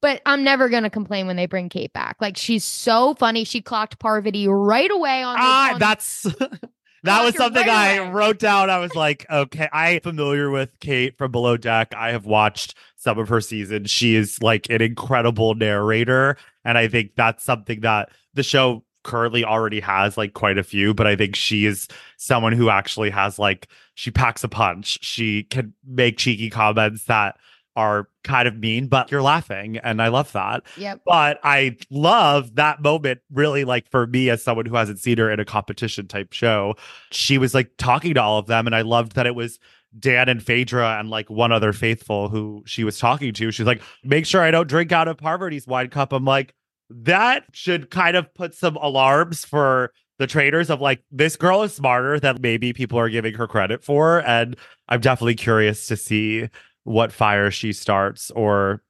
But 0.01 0.22
I'm 0.24 0.44
never 0.44 0.68
gonna 0.68 0.90
complain 0.90 1.27
when 1.27 1.35
they 1.35 1.46
bring 1.46 1.68
Kate 1.68 1.92
back. 1.92 2.18
Like 2.20 2.37
she's 2.37 2.64
so 2.64 3.14
funny. 3.14 3.42
She 3.42 3.61
clocked 3.61 3.98
Parvati 3.98 4.46
right 4.46 4.92
away 4.92 5.24
on. 5.24 5.35
Ah, 5.40 5.72
on- 5.72 5.81
that's 5.81 6.24
that 7.04 7.24
was 7.24 7.37
something 7.37 7.66
right 7.66 8.00
I 8.00 8.11
wrote 8.11 8.38
down. 8.38 8.70
I 8.70 8.78
was 8.78 8.94
like, 8.94 9.26
okay, 9.30 9.68
I'm 9.72 10.00
familiar 10.00 10.50
with 10.50 10.70
Kate 10.80 11.16
from 11.16 11.32
Below 11.32 11.56
Deck. 11.56 11.94
I 11.94 12.12
have 12.12 12.26
watched 12.26 12.74
some 12.96 13.18
of 13.18 13.28
her 13.28 13.40
seasons. 13.40 13.90
She 13.90 14.14
is 14.14 14.42
like 14.42 14.68
an 14.70 14.82
incredible 14.82 15.54
narrator. 15.54 16.37
And 16.64 16.76
I 16.76 16.88
think 16.88 17.12
that's 17.16 17.44
something 17.44 17.80
that 17.80 18.11
the 18.34 18.42
show 18.42 18.84
currently 19.04 19.44
already 19.44 19.80
has 19.80 20.18
like 20.18 20.34
quite 20.34 20.58
a 20.58 20.62
few, 20.62 20.92
but 20.92 21.06
I 21.06 21.16
think 21.16 21.34
she 21.37 21.64
is 21.64 21.88
someone 22.16 22.52
who 22.52 22.68
actually 22.68 23.11
has 23.11 23.38
like, 23.38 23.68
she 23.94 24.11
packs 24.11 24.44
a 24.44 24.48
punch. 24.48 24.98
She 25.02 25.44
can 25.44 25.72
make 25.87 26.18
cheeky 26.18 26.50
comments 26.50 27.04
that 27.04 27.37
are 27.79 28.09
kind 28.25 28.49
of 28.49 28.57
mean, 28.57 28.88
but 28.88 29.11
you're 29.12 29.23
laughing. 29.23 29.79
And 29.79 30.03
I 30.03 30.09
love 30.09 30.33
that. 30.33 30.64
Yep. 30.77 31.03
But 31.07 31.38
I 31.45 31.77
love 31.91 32.57
that 32.57 32.83
moment, 32.83 33.21
really, 33.33 33.64
like 33.64 33.88
for 33.88 34.09
me, 34.09 34.31
as 34.31 34.43
someone 34.43 34.67
who 34.67 34.75
hasn't 34.75 34.99
seen 34.99 35.17
her 35.19 35.31
in 35.31 35.38
a 35.38 35.45
competition 35.45 36.09
type 36.09 36.33
show, 36.33 36.75
she 37.12 37.38
was 37.38 37.55
like 37.55 37.71
talking 37.79 38.14
to 38.14 38.21
all 38.21 38.38
of 38.38 38.47
them. 38.47 38.67
And 38.67 38.75
I 38.75 38.83
loved 38.83 39.14
that 39.14 39.27
it 39.27 39.37
was 39.37 39.61
Dan 39.97 40.29
and 40.29 40.43
Phaedra 40.43 40.99
and 40.99 41.09
like 41.09 41.31
one 41.31 41.53
other 41.53 41.73
faithful 41.73 42.29
who 42.29 42.64
she 42.67 42.83
was 42.83 42.99
talking 42.99 43.33
to. 43.35 43.53
She's 43.53 43.67
like, 43.67 43.81
make 44.03 44.27
sure 44.27 44.43
I 44.43 44.51
don't 44.51 44.69
drink 44.69 44.91
out 44.91 45.07
of 45.07 45.17
Parvati's 45.17 45.69
wine 45.69 45.88
cup. 45.88 46.12
I'm 46.12 46.25
like, 46.25 46.55
that 46.91 47.45
should 47.53 47.91
kind 47.91 48.17
of 48.17 48.35
put 48.35 48.57
some 48.57 48.77
alarms 48.77 49.45
for 49.45 49.93
the 50.19 50.27
traitors 50.27 50.69
of 50.69 50.81
like 50.81 51.03
this 51.11 51.37
girl 51.37 51.62
is 51.62 51.73
smarter 51.73 52.19
than 52.19 52.38
maybe 52.41 52.73
people 52.73 52.99
are 52.99 53.09
giving 53.09 53.35
her 53.35 53.47
credit 53.47 53.83
for 53.83 54.27
and 54.27 54.57
i'm 54.88 55.01
definitely 55.01 55.35
curious 55.35 55.87
to 55.87 55.97
see 55.97 56.49
what 56.88 57.12
fire 57.12 57.51
she 57.51 57.72
starts 57.72 58.31
or 58.33 58.83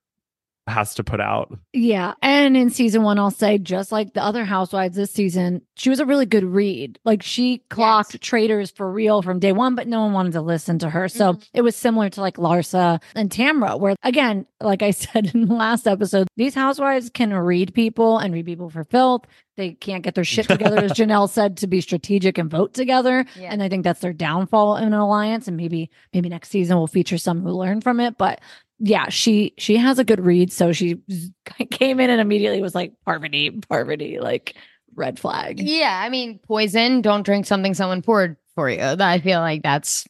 has 0.69 0.95
to 0.95 1.05
put 1.05 1.21
out. 1.21 1.57
Yeah. 1.73 2.15
And 2.23 2.57
in 2.57 2.71
season 2.71 3.03
one, 3.03 3.19
I'll 3.19 3.31
say, 3.31 3.59
just 3.59 3.93
like 3.93 4.15
the 4.15 4.23
other 4.23 4.45
housewives 4.45 4.97
this 4.97 5.11
season, 5.11 5.63
she 5.77 5.91
was 5.91 6.01
a 6.01 6.07
really 6.07 6.27
good 6.27 6.45
read. 6.45 6.99
Like 7.05 7.23
she 7.23 7.59
clocked 7.71 8.15
yes. 8.15 8.21
traitors 8.21 8.71
for 8.71 8.91
real 8.91 9.23
from 9.23 9.39
day 9.39 9.53
one, 9.53 9.75
but 9.75 9.89
no 9.89 10.01
one 10.01 10.13
wanted 10.13 10.33
to 10.33 10.41
listen 10.41 10.79
to 10.81 10.91
her. 10.91 11.09
So 11.09 11.33
mm-hmm. 11.33 11.43
it 11.55 11.63
was 11.63 11.77
similar 11.77 12.09
to 12.11 12.21
like 12.21 12.37
Larsa 12.37 13.03
and 13.15 13.31
Tamra, 13.31 13.79
where 13.79 13.97
again, 14.03 14.47
like 14.61 14.83
I 14.83 14.91
said 14.93 15.35
in 15.35 15.47
the 15.47 15.55
last 15.55 15.87
episode, 15.87 16.29
these 16.37 16.55
housewives 16.55 17.11
can 17.11 17.33
read 17.33 17.75
people 17.75 18.19
and 18.19 18.35
read 18.35 18.47
people 18.47 18.71
for 18.71 18.85
filth. 18.85 19.25
They 19.57 19.73
can't 19.73 20.05
get 20.05 20.15
their 20.15 20.25
shit 20.25 20.47
together, 20.49 20.79
as 20.79 20.93
Janelle 20.93 21.29
said, 21.29 21.57
to 21.59 21.67
be 21.67 21.81
strategic 21.81 22.39
and 22.39 22.51
vote 22.51 22.75
together. 22.75 23.27
Yeah. 23.37 23.51
And 23.53 23.63
I 23.63 23.69
think 23.69 23.85
that's 23.85 24.01
their 24.01 24.13
downfall 24.13 24.77
in 24.77 24.85
an 24.85 24.93
alliance. 24.95 25.49
And 25.49 25.57
maybe, 25.57 25.91
maybe 26.15 26.29
next 26.29 26.51
season 26.51 26.77
we'll 26.77 26.87
feature 26.87 27.19
some 27.19 27.43
who 27.43 27.51
learn 27.51 27.81
from 27.81 27.99
it. 28.01 28.17
But 28.17 28.41
yeah, 28.79 29.09
she 29.09 29.55
she 29.59 29.77
has 29.77 29.99
a 29.99 30.05
good 30.05 30.21
read. 30.21 30.53
So 30.53 30.73
she 30.73 31.01
came 31.71 32.01
in 32.01 32.11
and 32.11 32.21
immediately 32.21 32.63
was 32.63 32.75
like 32.75 32.93
Parvati, 33.05 33.51
Parvati, 33.69 34.21
like 34.21 34.57
red 34.95 35.19
flag. 35.19 35.61
Yeah, 35.61 36.01
I 36.03 36.09
mean, 36.09 36.39
poison. 36.47 37.03
Don't 37.03 37.25
drink 37.25 37.47
something 37.47 37.75
someone 37.75 38.03
poured 38.03 38.37
for 38.55 38.69
you. 38.71 38.81
I 38.81 39.21
feel 39.21 39.41
like 39.41 39.63
that's 39.63 40.07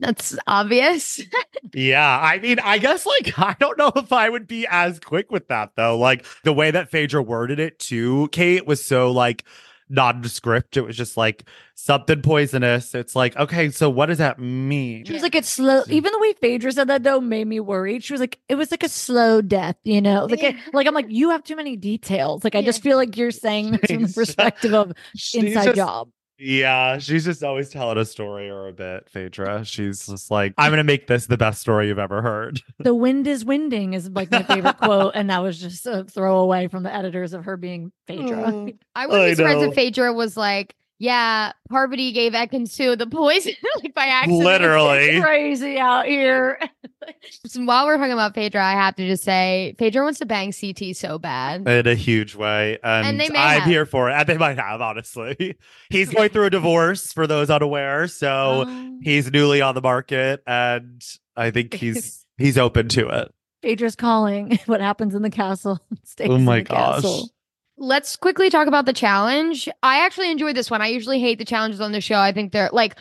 that's 0.00 0.36
obvious. 0.46 1.20
yeah, 1.74 2.18
I 2.20 2.38
mean, 2.38 2.58
I 2.58 2.78
guess 2.78 3.06
like 3.06 3.38
I 3.38 3.56
don't 3.60 3.78
know 3.78 3.92
if 3.96 4.12
I 4.12 4.28
would 4.28 4.46
be 4.46 4.66
as 4.66 4.98
quick 5.00 5.30
with 5.30 5.48
that 5.48 5.72
though. 5.76 5.96
Like 5.96 6.26
the 6.44 6.52
way 6.52 6.70
that 6.70 6.90
Phaedra 6.90 7.22
worded 7.22 7.60
it 7.60 7.78
too, 7.78 8.28
Kate 8.32 8.66
was 8.66 8.84
so 8.84 9.10
like 9.10 9.44
nondescript. 9.90 10.76
It 10.76 10.82
was 10.82 10.96
just 10.96 11.16
like 11.16 11.44
something 11.74 12.22
poisonous. 12.22 12.94
It's 12.94 13.16
like, 13.16 13.36
okay, 13.36 13.70
so 13.70 13.90
what 13.90 14.06
does 14.06 14.18
that 14.18 14.38
mean? 14.38 15.04
She 15.04 15.12
was 15.12 15.22
like, 15.22 15.34
it's 15.34 15.48
slow. 15.48 15.82
Even 15.88 16.12
the 16.12 16.18
way 16.18 16.32
Phaedra 16.34 16.72
said 16.72 16.88
that 16.88 17.02
though 17.02 17.20
made 17.20 17.46
me 17.46 17.60
worried. 17.60 18.04
She 18.04 18.12
was 18.12 18.20
like, 18.20 18.38
it 18.48 18.54
was 18.54 18.70
like 18.70 18.82
a 18.82 18.88
slow 18.88 19.42
death, 19.42 19.76
you 19.84 20.00
know? 20.00 20.26
Like, 20.26 20.42
yeah. 20.42 20.56
like 20.72 20.86
I'm 20.86 20.94
like, 20.94 21.06
you 21.08 21.30
have 21.30 21.42
too 21.42 21.56
many 21.56 21.76
details. 21.76 22.44
Like, 22.44 22.54
I 22.54 22.62
just 22.62 22.82
feel 22.82 22.96
like 22.96 23.16
you're 23.16 23.30
saying 23.30 23.72
this 23.72 23.90
from 23.90 24.02
the 24.02 24.08
perspective 24.14 24.72
of 24.72 24.92
inside 25.34 25.64
just, 25.64 25.76
job. 25.76 26.08
Yeah, 26.40 26.98
she's 26.98 27.26
just 27.26 27.44
always 27.44 27.68
telling 27.68 27.98
a 27.98 28.04
story 28.04 28.48
or 28.48 28.68
a 28.68 28.72
bit, 28.72 29.10
Phaedra. 29.10 29.64
She's 29.64 30.06
just 30.06 30.30
like, 30.30 30.54
I'm 30.56 30.70
gonna 30.72 30.84
make 30.84 31.06
this 31.06 31.26
the 31.26 31.36
best 31.36 31.60
story 31.60 31.88
you've 31.88 31.98
ever 31.98 32.22
heard. 32.22 32.60
The 32.80 32.94
wind 32.94 33.26
is 33.26 33.44
winding 33.44 33.92
is 33.92 34.08
like 34.08 34.30
my 34.30 34.42
favorite 34.42 34.78
quote, 34.78 35.12
and 35.14 35.28
that 35.28 35.42
was 35.42 35.60
just 35.60 35.86
a 35.86 36.04
throwaway 36.04 36.66
from 36.66 36.82
the 36.82 36.92
editors 36.92 37.34
of 37.34 37.44
her 37.44 37.58
being 37.58 37.92
Phaedra. 38.06 38.36
Mm. 38.36 38.78
I 38.96 39.06
wouldn't 39.06 39.32
be 39.32 39.34
surprised 39.34 39.68
if 39.68 39.74
Phaedra 39.74 40.14
was 40.14 40.36
like, 40.36 40.74
yeah, 41.00 41.52
Parvati 41.70 42.12
gave 42.12 42.34
Ekin-Su 42.34 42.94
the 42.94 43.06
poison 43.06 43.54
like 43.82 43.94
by 43.94 44.04
accident. 44.04 44.44
Literally 44.44 44.98
it's 44.98 45.24
crazy 45.24 45.78
out 45.78 46.04
here. 46.04 46.60
so 47.46 47.64
while 47.64 47.86
we're 47.86 47.96
talking 47.96 48.12
about 48.12 48.34
Phaedra, 48.34 48.62
I 48.62 48.72
have 48.72 48.96
to 48.96 49.06
just 49.06 49.24
say 49.24 49.74
Phaedra 49.78 50.02
wants 50.04 50.18
to 50.18 50.26
bang 50.26 50.52
CT 50.52 50.94
so 50.94 51.18
bad 51.18 51.66
in 51.66 51.86
a 51.86 51.94
huge 51.94 52.34
way, 52.34 52.78
and, 52.84 53.18
and 53.18 53.22
I'm 53.34 53.60
have. 53.60 53.62
here 53.68 53.86
for 53.86 54.10
it. 54.10 54.12
And 54.12 54.28
they 54.28 54.36
might 54.36 54.58
have, 54.58 54.82
honestly. 54.82 55.56
He's 55.88 56.10
going 56.10 56.28
through 56.28 56.44
a 56.44 56.50
divorce 56.50 57.14
for 57.14 57.26
those 57.26 57.48
unaware, 57.48 58.06
so 58.06 58.64
um, 58.66 59.00
he's 59.02 59.32
newly 59.32 59.62
on 59.62 59.74
the 59.74 59.80
market, 59.80 60.42
and 60.46 61.02
I 61.34 61.50
think 61.50 61.72
he's 61.72 62.26
he's 62.36 62.58
open 62.58 62.88
to 62.90 63.08
it. 63.08 63.34
Phaedra's 63.62 63.96
calling. 63.96 64.58
What 64.66 64.82
happens 64.82 65.14
in 65.14 65.22
the 65.22 65.30
castle? 65.30 65.80
Stays 66.04 66.28
oh 66.28 66.38
my 66.38 66.60
gosh. 66.60 66.96
Castle 66.96 67.30
let's 67.80 68.14
quickly 68.14 68.50
talk 68.50 68.68
about 68.68 68.84
the 68.84 68.92
challenge. 68.92 69.68
I 69.82 70.04
actually 70.04 70.30
enjoyed 70.30 70.54
this 70.54 70.70
one. 70.70 70.82
I 70.82 70.88
usually 70.88 71.18
hate 71.18 71.38
the 71.38 71.44
challenges 71.44 71.80
on 71.80 71.92
the 71.92 72.00
show. 72.00 72.18
I 72.18 72.32
think 72.32 72.52
they're 72.52 72.70
like 72.72 72.94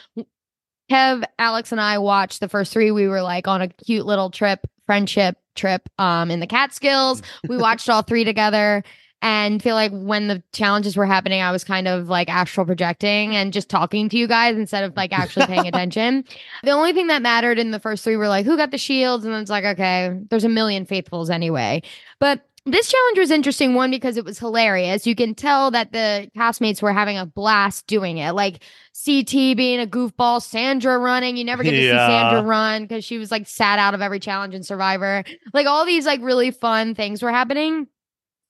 Kev, 0.90 1.24
Alex, 1.38 1.72
and 1.72 1.80
I 1.80 2.00
watched 2.00 2.40
the 2.40 2.50
first 2.50 2.74
three. 2.74 2.90
We 2.90 3.08
were 3.08 3.22
like 3.22 3.48
on 3.48 3.62
a 3.62 3.68
cute 3.68 4.06
little 4.06 4.32
trip, 4.32 4.66
friendship 4.86 5.38
trip 5.54 5.88
um 6.00 6.32
in 6.32 6.40
the 6.40 6.48
Catskills. 6.48 7.22
We 7.48 7.58
watched 7.58 7.90
all 7.90 8.02
three 8.02 8.24
together 8.24 8.84
and 9.22 9.62
feel 9.62 9.76
like 9.76 9.92
when 9.92 10.30
the 10.30 10.42
challenges 10.54 10.96
were 10.96 11.06
happening, 11.06 11.42
I 11.42 11.52
was 11.52 11.66
kind 11.66 11.88
of 11.88 12.08
like 12.08 12.30
astral 12.30 12.66
projecting 12.66 13.36
and 13.36 13.52
just 13.52 13.68
talking 13.68 14.08
to 14.10 14.18
you 14.18 14.28
guys 14.28 14.56
instead 14.56 14.86
of 14.86 14.96
like 14.96 15.12
actually 15.12 15.46
paying 15.48 15.68
attention. 15.74 16.24
The 16.64 16.72
only 16.72 16.94
thing 16.94 17.08
that 17.08 17.22
mattered 17.22 17.60
in 17.60 17.72
the 17.72 17.82
first 17.82 18.04
three 18.04 18.16
were 18.16 18.30
like 18.30 18.46
who 18.46 18.56
got 18.56 18.72
the 18.72 18.78
shields, 18.78 19.26
and 19.26 19.34
then 19.34 19.42
it's 19.42 19.52
like, 19.52 19.66
okay, 19.66 20.18
there's 20.30 20.46
a 20.46 20.50
million 20.50 20.86
faithfuls 20.86 21.30
anyway. 21.30 21.82
But 22.20 22.48
this 22.72 22.90
challenge 22.90 23.18
was 23.18 23.32
interesting 23.32 23.74
one 23.74 23.92
because 23.92 24.18
it 24.18 24.26
was 24.26 24.40
hilarious. 24.40 25.06
You 25.06 25.16
can 25.16 25.36
tell 25.36 25.72
that 25.72 25.92
the 25.92 26.30
castmates 26.38 26.82
were 26.82 26.94
having 26.94 27.18
a 27.18 27.26
blast 27.26 27.88
doing 27.88 28.18
it. 28.18 28.34
Like 28.34 28.64
CT 29.06 29.32
being 29.32 29.80
a 29.80 29.88
goofball, 29.88 30.42
Sandra 30.42 30.98
running. 30.98 31.38
You 31.38 31.44
never 31.44 31.64
get 31.64 31.72
to 31.72 31.78
yeah. 31.78 32.08
see 32.08 32.12
Sandra 32.12 32.42
run 32.44 32.84
because 32.84 33.04
she 33.04 33.18
was 33.18 33.32
like 33.32 33.48
sat 33.48 33.80
out 33.80 33.94
of 33.94 34.02
every 34.02 34.20
challenge 34.20 34.54
in 34.54 34.64
Survivor. 34.64 35.24
Like 35.54 35.68
all 35.68 35.86
these 35.86 36.06
like 36.06 36.22
really 36.22 36.52
fun 36.52 36.96
things 36.96 37.22
were 37.22 37.32
happening. 37.32 37.88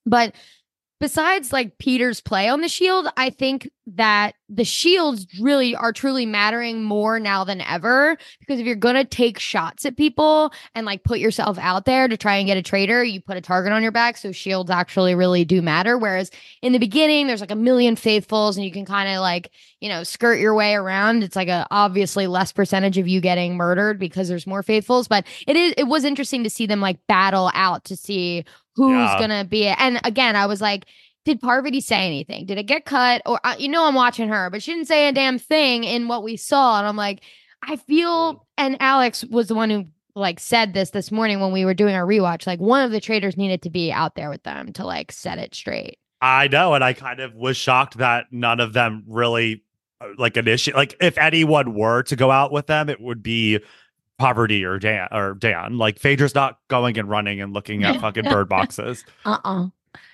But 0.06 0.36
besides 1.00 1.54
like 1.54 1.78
Peter's 1.78 2.22
play 2.22 2.50
on 2.50 2.62
the 2.62 2.70
shield, 2.70 3.08
I 3.18 3.30
think 3.30 3.70
that 3.96 4.36
the 4.50 4.64
shields 4.64 5.28
really 5.40 5.76
are 5.76 5.94
truly 5.94 6.26
mattering 6.26 6.84
more 6.84 7.20
now 7.20 7.44
than 7.44 7.62
ever 7.62 8.18
because 8.40 8.60
if 8.60 8.66
you're 8.66 8.76
going 8.76 8.96
to 8.96 9.04
take 9.04 9.40
shots 9.40 9.86
at 9.86 9.98
people 9.98 10.52
and 10.76 10.86
like 10.86 11.04
put 11.04 11.20
yourself 11.20 11.58
out 11.60 11.86
there 11.86 12.08
to 12.08 12.18
try 12.18 12.36
and 12.36 12.48
get 12.48 12.58
a 12.58 12.62
traitor, 12.62 13.04
you 13.04 13.22
put 13.22 13.38
a 13.38 13.42
target 13.42 13.72
on 13.72 13.84
your 13.84 13.92
back. 13.92 14.18
So 14.18 14.32
shields 14.32 14.70
actually 14.70 15.16
really 15.16 15.46
do 15.46 15.62
matter. 15.62 15.98
Whereas 15.98 16.32
in 16.62 16.74
the 16.74 16.80
beginning, 16.80 17.28
there's 17.28 17.42
like 17.42 17.52
a 17.52 17.56
million 17.56 17.96
faithfuls 17.96 18.58
and 18.58 18.66
you 18.66 18.72
can 18.72 18.86
kind 18.86 19.10
of 19.10 19.22
like, 19.22 19.52
you 19.80 19.90
know, 19.90 20.04
skirt 20.04 20.40
your 20.40 20.54
way 20.56 20.74
around. 20.74 21.24
It's 21.24 21.36
like 21.36 21.48
a 21.48 21.68
obviously 21.72 22.28
less 22.28 22.52
percentage 22.52 22.98
of 22.98 23.08
you 23.08 23.22
getting 23.22 23.56
murdered 23.56 24.00
because 24.00 24.28
there's 24.28 24.48
more 24.48 24.64
faithfuls, 24.64 25.08
but 25.08 25.26
it 25.48 25.56
is, 25.56 25.74
it 25.78 25.86
was 25.86 26.04
interesting 26.04 26.44
to 26.44 26.50
see 26.50 26.66
them 26.66 26.82
like 26.82 27.06
battle 27.08 27.52
out 27.54 27.86
to 27.86 27.96
see 27.96 28.46
who's 28.76 28.92
yeah. 28.92 29.20
gonna 29.20 29.46
be 29.46 29.66
it. 29.66 29.76
And 29.80 30.00
again, 30.04 30.36
I 30.36 30.46
was 30.46 30.62
like, 30.62 30.86
did 31.26 31.42
Parvati 31.42 31.82
say 31.82 32.06
anything? 32.06 32.46
Did 32.46 32.58
it 32.58 32.64
get 32.64 32.86
cut? 32.86 33.22
Or 33.26 33.40
uh, 33.44 33.56
you 33.58 33.68
know, 33.68 33.86
I'm 33.86 33.96
watching 33.96 34.30
her, 34.30 34.50
but 34.50 34.64
she 34.64 34.74
didn't 34.74 34.88
say 34.88 35.08
a 35.08 35.12
damn 35.12 35.40
thing 35.40 35.84
in 35.84 36.08
what 36.08 36.24
we 36.24 36.38
saw. 36.38 36.80
And 36.80 36.88
I'm 36.88 36.96
like, 36.96 37.22
I 37.62 37.76
feel. 37.76 38.46
And 38.58 38.78
Alex 38.80 39.24
was 39.26 39.48
the 39.48 39.56
one 39.56 39.70
who 39.70 39.86
like 40.16 40.40
said 40.40 40.74
this 40.74 40.92
this 40.92 41.12
morning 41.12 41.40
when 41.40 41.52
we 41.52 41.66
were 41.66 41.74
doing 41.74 41.96
our 41.96 42.06
rewatch. 42.06 42.48
Like 42.48 42.60
one 42.60 42.84
of 42.84 42.92
the 42.92 43.02
traitors 43.02 43.38
needed 43.38 43.62
to 43.64 43.70
be 43.70 43.92
out 43.92 44.16
there 44.16 44.30
with 44.30 44.44
them 44.44 44.74
to 44.74 44.86
like 44.86 45.12
set 45.12 45.38
it 45.38 45.56
straight. 45.56 45.98
I 46.22 46.48
know, 46.50 46.74
and 46.74 46.84
I 46.84 46.94
kind 46.94 47.22
of 47.22 47.34
was 47.34 47.56
shocked 47.56 47.98
that 47.98 48.26
none 48.32 48.60
of 48.60 48.74
them 48.74 49.04
really 49.08 49.64
uh, 50.02 50.08
like 50.18 50.36
initiate. 50.36 50.76
Like 50.76 50.96
if 51.00 51.18
anyone 51.18 51.74
were 51.74 52.04
to 52.04 52.16
go 52.16 52.32
out 52.32 52.52
with 52.52 52.68
them, 52.68 52.90
it 52.90 53.00
would 53.00 53.24
be 53.24 53.60
Parvati 54.18 54.66
or 54.66 54.80
Dan 54.80 55.08
or 55.12 55.36
Dan. 55.36 55.78
Like 55.78 55.98
Phaedra's 55.98 56.36
not 56.36 56.58
going 56.68 56.98
and 57.00 57.10
running 57.10 57.42
and 57.42 57.54
looking 57.54 57.84
at 57.84 58.02
fucking 58.02 58.24
bird 58.30 58.50
boxes. 58.50 59.06
Uh 59.26 59.38
uh-uh. 59.44 59.66
uh 59.66 59.68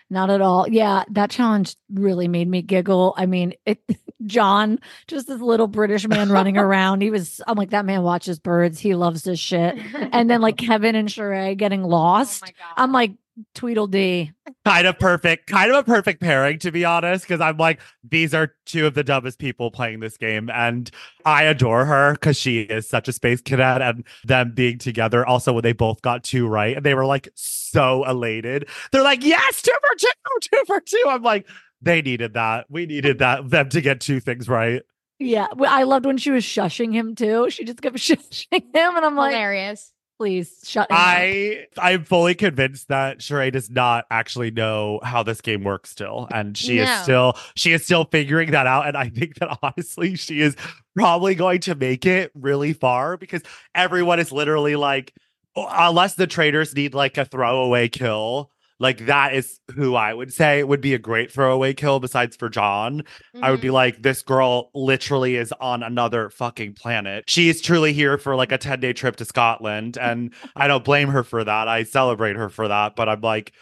Not 0.09 0.29
at 0.29 0.41
all. 0.41 0.67
Yeah, 0.69 1.03
that 1.11 1.31
challenge 1.31 1.75
really 1.91 2.27
made 2.27 2.47
me 2.47 2.61
giggle. 2.61 3.15
I 3.17 3.25
mean, 3.25 3.53
it 3.65 3.79
John, 4.25 4.79
just 5.07 5.27
this 5.27 5.41
little 5.41 5.67
British 5.67 6.07
man 6.07 6.29
running 6.29 6.57
around. 6.59 7.01
He 7.01 7.09
was 7.09 7.41
I'm 7.47 7.57
like, 7.57 7.71
that 7.71 7.85
man 7.85 8.03
watches 8.03 8.39
birds. 8.39 8.79
He 8.79 8.95
loves 8.95 9.23
this 9.23 9.39
shit. 9.39 9.75
And 9.93 10.29
then 10.29 10.41
like 10.41 10.57
Kevin 10.59 10.95
and 10.95 11.09
Sheree 11.09 11.57
getting 11.57 11.83
oh 11.83 11.87
lost. 11.87 12.43
Oh 12.45 12.65
I'm 12.77 12.91
like, 12.91 13.13
Tweedledee. 13.53 14.31
Kind 14.63 14.87
of 14.87 14.97
perfect, 14.97 15.47
kind 15.47 15.71
of 15.71 15.77
a 15.77 15.83
perfect 15.83 16.21
pairing, 16.21 16.59
to 16.59 16.71
be 16.71 16.85
honest, 16.85 17.25
because 17.25 17.41
I'm 17.41 17.57
like, 17.57 17.79
these 18.03 18.33
are 18.33 18.53
two 18.65 18.87
of 18.87 18.93
the 18.93 19.03
dumbest 19.03 19.39
people 19.39 19.71
playing 19.71 19.99
this 19.99 20.17
game. 20.17 20.49
And 20.49 20.89
I 21.25 21.43
adore 21.43 21.85
her 21.85 22.13
because 22.13 22.37
she 22.37 22.61
is 22.61 22.87
such 22.87 23.07
a 23.07 23.13
space 23.13 23.41
cadet 23.41 23.81
and 23.81 24.05
them 24.23 24.53
being 24.53 24.77
together. 24.77 25.25
Also, 25.25 25.53
when 25.53 25.63
they 25.63 25.73
both 25.73 26.01
got 26.01 26.23
two 26.23 26.47
right 26.47 26.77
and 26.77 26.85
they 26.85 26.93
were 26.93 27.05
like 27.05 27.27
so 27.35 28.03
elated, 28.05 28.67
they're 28.91 29.03
like, 29.03 29.23
yes, 29.23 29.61
two 29.61 29.73
for 29.81 29.95
two, 29.97 30.49
two 30.49 30.63
for 30.65 30.79
two. 30.79 31.03
I'm 31.07 31.23
like, 31.23 31.47
they 31.81 32.01
needed 32.01 32.33
that. 32.33 32.65
We 32.69 32.85
needed 32.85 33.19
that, 33.19 33.49
them 33.49 33.69
to 33.69 33.81
get 33.81 33.99
two 33.99 34.19
things 34.19 34.47
right. 34.47 34.81
Yeah. 35.19 35.47
I 35.67 35.83
loved 35.83 36.05
when 36.05 36.17
she 36.17 36.31
was 36.31 36.43
shushing 36.43 36.93
him 36.93 37.15
too. 37.15 37.49
She 37.49 37.65
just 37.65 37.81
kept 37.81 37.95
shushing 37.97 38.47
him. 38.51 38.95
And 38.95 39.05
I'm 39.05 39.15
like, 39.15 39.33
hilarious 39.33 39.91
please 40.17 40.61
shut 40.63 40.87
I 40.89 41.65
up. 41.77 41.83
I'm 41.83 42.03
fully 42.03 42.35
convinced 42.35 42.87
that 42.87 43.19
Sheree 43.19 43.51
does 43.51 43.69
not 43.69 44.05
actually 44.09 44.51
know 44.51 44.99
how 45.03 45.23
this 45.23 45.41
game 45.41 45.63
works 45.63 45.89
still. 45.89 46.27
And 46.33 46.57
she 46.57 46.77
no. 46.77 46.83
is 46.83 47.01
still 47.01 47.37
she 47.55 47.73
is 47.73 47.83
still 47.83 48.05
figuring 48.05 48.51
that 48.51 48.67
out. 48.67 48.87
And 48.87 48.97
I 48.97 49.09
think 49.09 49.35
that 49.35 49.57
honestly 49.63 50.15
she 50.15 50.41
is 50.41 50.55
probably 50.95 51.35
going 51.35 51.61
to 51.61 51.75
make 51.75 52.05
it 52.05 52.31
really 52.33 52.73
far 52.73 53.17
because 53.17 53.41
everyone 53.73 54.19
is 54.19 54.31
literally 54.31 54.75
like 54.75 55.13
oh, 55.55 55.67
unless 55.69 56.15
the 56.15 56.27
traitors 56.27 56.75
need 56.75 56.93
like 56.93 57.17
a 57.17 57.25
throwaway 57.25 57.89
kill 57.89 58.51
like 58.79 59.05
that 59.05 59.33
is 59.33 59.59
who 59.75 59.95
I 59.95 60.13
would 60.13 60.33
say 60.33 60.63
would 60.63 60.81
be 60.81 60.93
a 60.93 60.99
great 60.99 61.31
throwaway 61.31 61.73
kill 61.73 61.99
besides 61.99 62.35
for 62.35 62.49
John. 62.49 63.03
I 63.41 63.51
would 63.51 63.61
be 63.61 63.69
Mhm. 63.69 63.73
like, 63.73 64.01
this 64.01 64.21
girl 64.21 64.69
literally 64.73 65.35
is 65.37 65.53
on 65.61 65.81
another 65.83 66.29
fucking 66.29 66.73
planet. 66.73 67.23
She 67.27 67.47
is 67.49 67.61
truly 67.61 67.93
here 67.93 68.17
for 68.17 68.35
like 68.35 68.51
a 68.51 68.57
10 68.57 68.79
day 68.81 68.91
trip 68.93 69.15
to 69.17 69.25
Scotland. 69.25 69.97
And 69.97 70.33
I 70.55 70.67
don't 70.67 70.83
blame 70.83 71.07
her 71.09 71.23
for 71.23 71.43
that. 71.43 71.67
I 71.67 71.83
celebrate 71.83 72.35
her 72.35 72.49
for 72.49 72.67
that. 72.67 72.95
But 72.95 73.07
I'm 73.07 73.21
like, 73.21 73.53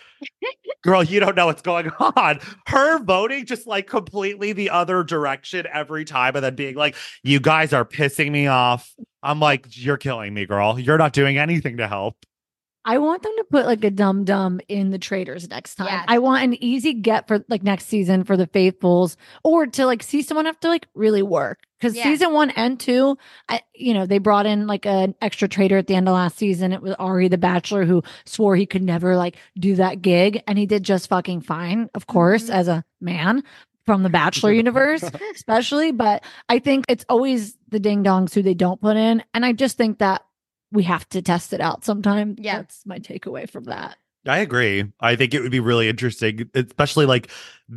girl, 0.83 1.03
you 1.03 1.19
don't 1.19 1.35
know 1.35 1.45
what's 1.45 1.61
going 1.61 1.89
on. 1.99 2.39
Her 2.67 2.99
voting 3.03 3.45
just 3.45 3.67
like 3.67 3.87
completely 3.87 4.53
the 4.53 4.69
other 4.71 5.03
direction 5.03 5.67
every 5.71 6.05
time 6.05 6.35
and 6.35 6.43
then 6.43 6.55
being 6.55 6.75
like, 6.75 6.95
you 7.23 7.39
guys 7.39 7.71
are 7.73 7.85
pissing 7.85 8.31
me 8.31 8.47
off. 8.47 8.91
I'm 9.21 9.39
like, 9.39 9.67
you're 9.69 9.97
killing 9.97 10.33
me, 10.33 10.45
girl. 10.45 10.79
You're 10.79 10.97
not 10.97 11.13
doing 11.13 11.37
anything 11.37 11.77
to 11.77 11.87
help. 11.87 12.17
I 12.85 12.97
want 12.97 13.23
them 13.23 13.31
to 13.37 13.43
put 13.45 13.65
like 13.65 13.83
a 13.83 13.91
dum 13.91 14.25
dum 14.25 14.59
in 14.67 14.89
the 14.89 14.97
traitors 14.99 15.47
next 15.49 15.75
time. 15.75 15.87
Yes. 15.87 16.05
I 16.07 16.19
want 16.19 16.43
an 16.43 16.63
easy 16.63 16.93
get 16.93 17.27
for 17.27 17.43
like 17.47 17.63
next 17.63 17.85
season 17.87 18.23
for 18.25 18.35
the 18.35 18.47
faithfuls, 18.47 19.15
or 19.43 19.67
to 19.67 19.85
like 19.85 20.03
see 20.03 20.21
someone 20.21 20.45
have 20.45 20.59
to 20.61 20.67
like 20.67 20.87
really 20.93 21.23
work 21.23 21.59
because 21.79 21.95
Yeah. 21.95 22.03
season 22.03 22.33
one 22.33 22.49
and 22.51 22.79
two, 22.79 23.17
I 23.47 23.61
you 23.73 23.93
know 23.93 24.05
they 24.05 24.17
brought 24.17 24.45
in 24.45 24.67
like 24.67 24.85
an 24.85 25.15
extra 25.21 25.47
traitor 25.47 25.77
at 25.77 25.87
the 25.87 25.95
end 25.95 26.09
of 26.09 26.13
last 26.13 26.37
season. 26.37 26.73
It 26.73 26.81
was 26.81 26.93
Ari 26.95 27.29
the 27.29 27.37
Bachelor 27.37 27.85
who 27.85 28.03
swore 28.25 28.55
he 28.55 28.65
could 28.65 28.83
never 28.83 29.15
like 29.15 29.37
do 29.57 29.75
that 29.75 30.01
gig, 30.01 30.43
and 30.47 30.57
he 30.57 30.65
did 30.65 30.83
just 30.83 31.07
fucking 31.07 31.41
fine, 31.41 31.89
of 31.95 32.05
course, 32.07 32.49
Mhm. 32.49 32.53
as 32.53 32.67
a 32.67 32.83
man 32.99 33.43
from 33.85 34.03
the 34.03 34.09
Bachelor 34.09 34.51
universe 34.51 35.03
especially. 35.35 35.91
But 35.91 36.23
I 36.49 36.59
think 36.59 36.85
it's 36.89 37.05
always 37.09 37.57
the 37.69 37.79
ding 37.79 38.03
dongs 38.03 38.33
who 38.33 38.41
they 38.41 38.53
don't 38.53 38.79
put 38.81 38.97
in. 38.97 39.23
And 39.33 39.45
I 39.45 39.51
just 39.53 39.77
think 39.77 39.99
that 39.99 40.23
we 40.73 40.83
have 40.83 41.07
to 41.09 41.21
test 41.21 41.53
it 41.53 41.61
out 41.61 41.85
sometime. 41.85 42.35
Yeah. 42.37 42.57
That's 42.57 42.85
my 42.85 42.99
takeaway 42.99 43.49
from 43.49 43.65
that. 43.65 43.95
I 44.25 44.37
agree. 44.37 44.85
I 45.01 45.17
think 45.17 45.33
it 45.33 45.41
would 45.41 45.51
be 45.51 45.59
really 45.59 45.89
interesting, 45.89 46.49
especially 46.55 47.05
like 47.05 47.29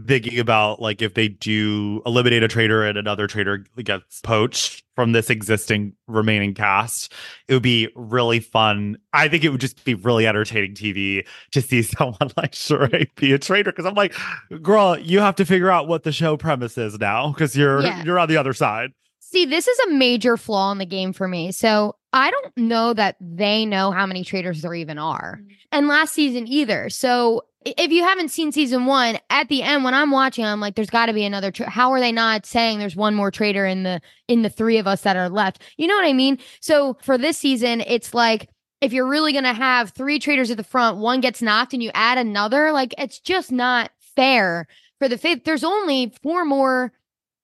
thinking 0.06 0.38
about 0.38 0.80
like 0.80 1.02
if 1.02 1.14
they 1.14 1.26
do 1.26 2.00
eliminate 2.06 2.44
a 2.44 2.48
traitor 2.48 2.84
and 2.84 2.96
another 2.96 3.26
traitor 3.26 3.64
gets 3.82 4.20
poached 4.20 4.84
from 4.94 5.10
this 5.10 5.28
existing 5.28 5.94
remaining 6.06 6.54
cast. 6.54 7.12
It 7.48 7.54
would 7.54 7.64
be 7.64 7.88
really 7.96 8.38
fun. 8.38 8.96
I 9.12 9.26
think 9.26 9.42
it 9.42 9.48
would 9.48 9.60
just 9.60 9.84
be 9.84 9.94
really 9.94 10.24
entertaining 10.24 10.74
TV 10.74 11.26
to 11.50 11.60
see 11.60 11.82
someone 11.82 12.30
like 12.36 12.52
Sheree 12.52 13.08
be 13.16 13.32
a 13.32 13.40
traitor. 13.40 13.72
Cause 13.72 13.84
I'm 13.84 13.94
like, 13.96 14.14
girl, 14.62 14.96
you 14.96 15.18
have 15.18 15.34
to 15.36 15.44
figure 15.44 15.70
out 15.70 15.88
what 15.88 16.04
the 16.04 16.12
show 16.12 16.36
premise 16.36 16.78
is 16.78 16.96
now 17.00 17.32
because 17.32 17.56
you're 17.56 17.82
Yeah. 17.82 18.04
you're 18.04 18.20
on 18.20 18.28
the 18.28 18.36
other 18.36 18.52
side. 18.52 18.92
See, 19.18 19.44
this 19.46 19.66
is 19.66 19.78
a 19.80 19.90
major 19.90 20.36
flaw 20.36 20.70
in 20.70 20.78
the 20.78 20.86
game 20.86 21.12
for 21.12 21.26
me. 21.26 21.50
So 21.50 21.96
I 22.16 22.30
don't 22.30 22.56
know 22.56 22.94
that 22.94 23.16
they 23.20 23.66
know 23.66 23.90
how 23.90 24.06
many 24.06 24.24
traitors 24.24 24.62
there 24.62 24.74
even 24.74 24.98
are. 24.98 25.38
Mm-hmm. 25.40 25.52
And 25.72 25.88
last 25.88 26.14
season 26.14 26.48
either. 26.48 26.88
So 26.88 27.44
if 27.64 27.90
you 27.90 28.04
haven't 28.04 28.30
seen 28.30 28.52
season 28.52 28.86
one, 28.86 29.18
at 29.28 29.48
the 29.48 29.62
end 29.62 29.84
when 29.84 29.92
I'm 29.92 30.10
watching, 30.10 30.44
I'm 30.44 30.60
like, 30.60 30.76
there's 30.76 30.88
got 30.88 31.06
to 31.06 31.12
be 31.12 31.24
another. 31.24 31.50
Tra- 31.50 31.68
how 31.68 31.90
are 31.92 32.00
they 32.00 32.12
not 32.12 32.46
saying 32.46 32.78
there's 32.78 32.96
one 32.96 33.14
more 33.14 33.30
traitor 33.30 33.66
in 33.66 33.82
the 33.82 34.00
in 34.28 34.42
the 34.42 34.48
three 34.48 34.78
of 34.78 34.86
us 34.86 35.02
that 35.02 35.16
are 35.16 35.28
left? 35.28 35.62
You 35.76 35.86
know 35.88 35.94
what 35.94 36.06
I 36.06 36.14
mean? 36.14 36.38
So 36.60 36.96
for 37.02 37.18
this 37.18 37.36
season, 37.36 37.82
it's 37.82 38.14
like 38.14 38.48
if 38.80 38.94
you're 38.94 39.08
really 39.08 39.32
gonna 39.34 39.52
have 39.52 39.90
three 39.90 40.18
traitors 40.18 40.50
at 40.50 40.56
the 40.56 40.64
front, 40.64 40.96
one 40.96 41.20
gets 41.20 41.42
knocked, 41.42 41.74
and 41.74 41.82
you 41.82 41.90
add 41.92 42.16
another, 42.16 42.72
like 42.72 42.94
it's 42.96 43.18
just 43.18 43.52
not 43.52 43.90
fair 44.14 44.68
for 44.98 45.08
the 45.08 45.18
fifth. 45.18 45.44
There's 45.44 45.64
only 45.64 46.14
four 46.22 46.46
more 46.46 46.92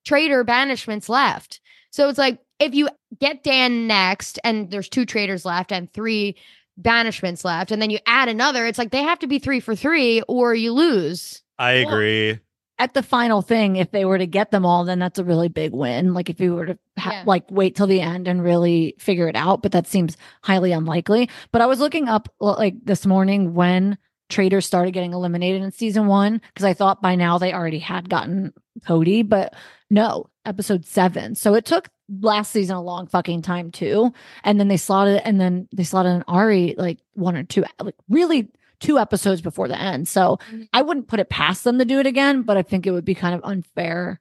traitor 0.03 0.43
banishments 0.43 1.09
left. 1.09 1.59
So 1.91 2.09
it's 2.09 2.17
like 2.17 2.39
if 2.63 2.73
you 2.75 2.89
get 3.19 3.43
Dan 3.43 3.87
next 3.87 4.39
and 4.43 4.69
there's 4.71 4.89
two 4.89 5.05
traitors 5.05 5.45
left 5.45 5.71
and 5.71 5.91
three 5.93 6.35
banishments 6.81 7.43
left, 7.45 7.71
and 7.71 7.81
then 7.81 7.89
you 7.89 7.99
add 8.07 8.29
another, 8.29 8.65
it's 8.65 8.77
like 8.79 8.91
they 8.91 9.03
have 9.03 9.19
to 9.19 9.27
be 9.27 9.39
three 9.39 9.59
for 9.59 9.75
three 9.75 10.21
or 10.27 10.53
you 10.55 10.71
lose. 10.73 11.43
I 11.59 11.83
Well, 11.85 11.93
agree. 11.95 12.39
At 12.79 12.95
the 12.95 13.03
final 13.03 13.43
thing, 13.43 13.75
if 13.75 13.91
they 13.91 14.03
were 14.03 14.17
to 14.17 14.25
get 14.25 14.49
them 14.49 14.65
all, 14.65 14.83
then 14.83 14.97
that's 14.97 15.19
a 15.19 15.23
really 15.23 15.47
big 15.47 15.73
win. 15.73 16.13
Like 16.15 16.29
if 16.29 16.39
you 16.41 16.55
were 16.55 16.65
to 16.65 16.79
ha- 16.97 17.11
Yeah. 17.11 17.23
like 17.27 17.43
wait 17.51 17.75
till 17.75 17.85
the 17.87 18.01
end 18.01 18.27
and 18.27 18.43
really 18.43 18.95
figure 18.97 19.27
it 19.27 19.35
out, 19.35 19.61
but 19.61 19.71
that 19.73 19.85
seems 19.85 20.17
highly 20.41 20.71
unlikely. 20.71 21.29
But 21.51 21.61
I 21.61 21.67
was 21.67 21.79
looking 21.79 22.09
up 22.09 22.33
like 22.39 22.73
this 22.83 23.05
morning 23.05 23.53
when 23.53 23.97
traitors 24.33 24.65
started 24.65 24.91
getting 24.91 25.13
eliminated 25.13 25.61
in 25.61 25.71
season 25.71 26.07
one 26.07 26.41
because 26.53 26.65
I 26.65 26.73
thought 26.73 27.01
by 27.01 27.15
now 27.15 27.37
they 27.37 27.53
already 27.53 27.79
had 27.79 28.09
gotten 28.09 28.51
Cody, 28.85 29.21
but 29.21 29.53
no, 29.89 30.27
episode 30.45 30.85
seven. 30.85 31.35
So 31.35 31.53
it 31.53 31.65
took 31.65 31.89
last 32.21 32.51
season 32.51 32.75
a 32.75 32.81
long 32.81 33.07
fucking 33.07 33.43
time 33.43 33.71
too. 33.71 34.11
And 34.43 34.59
then 34.59 34.67
they 34.67 34.77
slotted 34.77 35.21
and 35.23 35.39
then 35.39 35.67
they 35.71 35.83
slotted 35.83 36.11
an 36.13 36.23
Arie 36.27 36.75
like 36.77 36.99
one 37.13 37.37
or 37.37 37.43
two, 37.43 37.63
like 37.79 37.95
really 38.09 38.49
two 38.79 38.99
episodes 38.99 39.41
before 39.41 39.67
the 39.67 39.79
end. 39.79 40.07
So 40.07 40.39
mm-hmm. 40.49 40.63
I 40.73 40.81
wouldn't 40.81 41.07
put 41.07 41.19
it 41.19 41.29
past 41.29 41.63
them 41.63 41.77
to 41.79 41.85
do 41.85 41.99
it 41.99 42.07
again, 42.07 42.41
but 42.41 42.57
I 42.57 42.63
think 42.63 42.85
it 42.85 42.91
would 42.91 43.05
be 43.05 43.15
kind 43.15 43.35
of 43.35 43.41
unfair. 43.43 44.19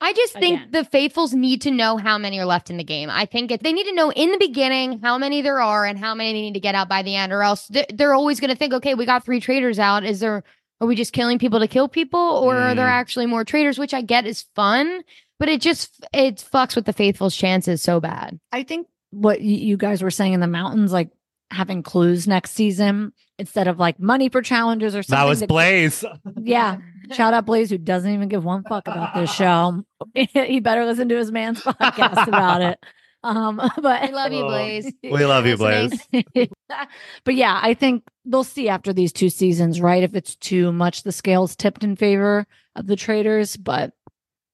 I 0.00 0.12
just 0.12 0.34
think 0.34 0.58
Again. 0.60 0.68
the 0.72 0.84
faithfuls 0.84 1.32
need 1.32 1.62
to 1.62 1.70
know 1.70 1.96
how 1.96 2.18
many 2.18 2.38
are 2.38 2.44
left 2.44 2.68
in 2.68 2.76
the 2.76 2.84
game. 2.84 3.08
I 3.10 3.24
think 3.26 3.50
it, 3.50 3.62
they 3.62 3.72
need 3.72 3.84
to 3.86 3.94
know 3.94 4.10
in 4.12 4.32
the 4.32 4.38
beginning 4.38 5.00
how 5.00 5.16
many 5.16 5.40
there 5.40 5.60
are 5.60 5.86
and 5.86 5.98
how 5.98 6.14
many 6.14 6.32
they 6.32 6.40
need 6.42 6.54
to 6.54 6.60
get 6.60 6.74
out 6.74 6.88
by 6.88 7.02
the 7.02 7.16
end, 7.16 7.32
or 7.32 7.42
else 7.42 7.66
they're, 7.68 7.86
they're 7.92 8.14
always 8.14 8.38
going 8.40 8.50
to 8.50 8.56
think, 8.56 8.74
okay, 8.74 8.94
we 8.94 9.06
got 9.06 9.24
three 9.24 9.40
traitors 9.40 9.78
out. 9.78 10.04
Is 10.04 10.20
there, 10.20 10.42
are 10.80 10.86
we 10.86 10.94
just 10.96 11.12
killing 11.14 11.38
people 11.38 11.60
to 11.60 11.68
kill 11.68 11.88
people, 11.88 12.20
or 12.20 12.56
are 12.56 12.74
there 12.74 12.86
Mm. 12.86 12.90
actually 12.90 13.26
more 13.26 13.44
traitors? 13.44 13.78
Which 13.78 13.94
I 13.94 14.02
get 14.02 14.26
is 14.26 14.44
fun, 14.54 15.02
but 15.38 15.48
it 15.48 15.60
just 15.62 16.04
it 16.12 16.36
fucks 16.52 16.76
with 16.76 16.84
the 16.84 16.92
faithfuls' 16.92 17.36
chances 17.36 17.80
so 17.80 17.98
bad. 18.00 18.38
I 18.52 18.62
think 18.64 18.88
what 19.10 19.38
y- 19.38 19.44
you 19.46 19.76
guys 19.78 20.02
were 20.02 20.10
saying 20.10 20.32
in 20.34 20.40
the 20.40 20.46
mountains, 20.48 20.92
like 20.92 21.10
having 21.50 21.82
clues 21.82 22.26
next 22.26 22.50
season 22.50 23.12
instead 23.38 23.68
of 23.68 23.78
like 23.78 23.98
money 24.00 24.28
for 24.28 24.42
challenges 24.42 24.94
or 24.96 25.02
something. 25.02 25.22
That 25.22 25.28
was 25.28 25.40
to- 25.40 25.46
Blaze. 25.46 26.04
Yeah. 26.42 26.78
Shout 27.12 27.34
out 27.34 27.46
Blaze, 27.46 27.70
who 27.70 27.78
doesn't 27.78 28.12
even 28.12 28.28
give 28.28 28.44
one 28.44 28.62
fuck 28.64 28.86
about 28.88 29.14
this 29.14 29.32
show. 29.32 29.84
he 30.14 30.60
better 30.60 30.84
listen 30.84 31.08
to 31.08 31.16
his 31.16 31.30
man's 31.30 31.60
podcast 31.62 32.26
about 32.26 32.62
it. 32.62 32.78
Um, 33.24 33.56
but 33.82 34.02
I 34.02 34.10
love 34.10 34.32
you, 34.32 34.44
Blaze. 34.44 34.92
We 35.02 35.24
love 35.24 35.46
you, 35.46 35.56
Blaze. 35.56 36.06
but 37.24 37.34
yeah, 37.34 37.58
I 37.62 37.74
think 37.74 38.04
they'll 38.24 38.44
see 38.44 38.68
after 38.68 38.92
these 38.92 39.12
two 39.12 39.30
seasons, 39.30 39.80
right? 39.80 40.02
If 40.02 40.14
it's 40.14 40.36
too 40.36 40.72
much, 40.72 41.02
the 41.02 41.12
scales 41.12 41.56
tipped 41.56 41.82
in 41.82 41.96
favor 41.96 42.46
of 42.76 42.86
the 42.86 42.96
traitors. 42.96 43.56
But 43.56 43.92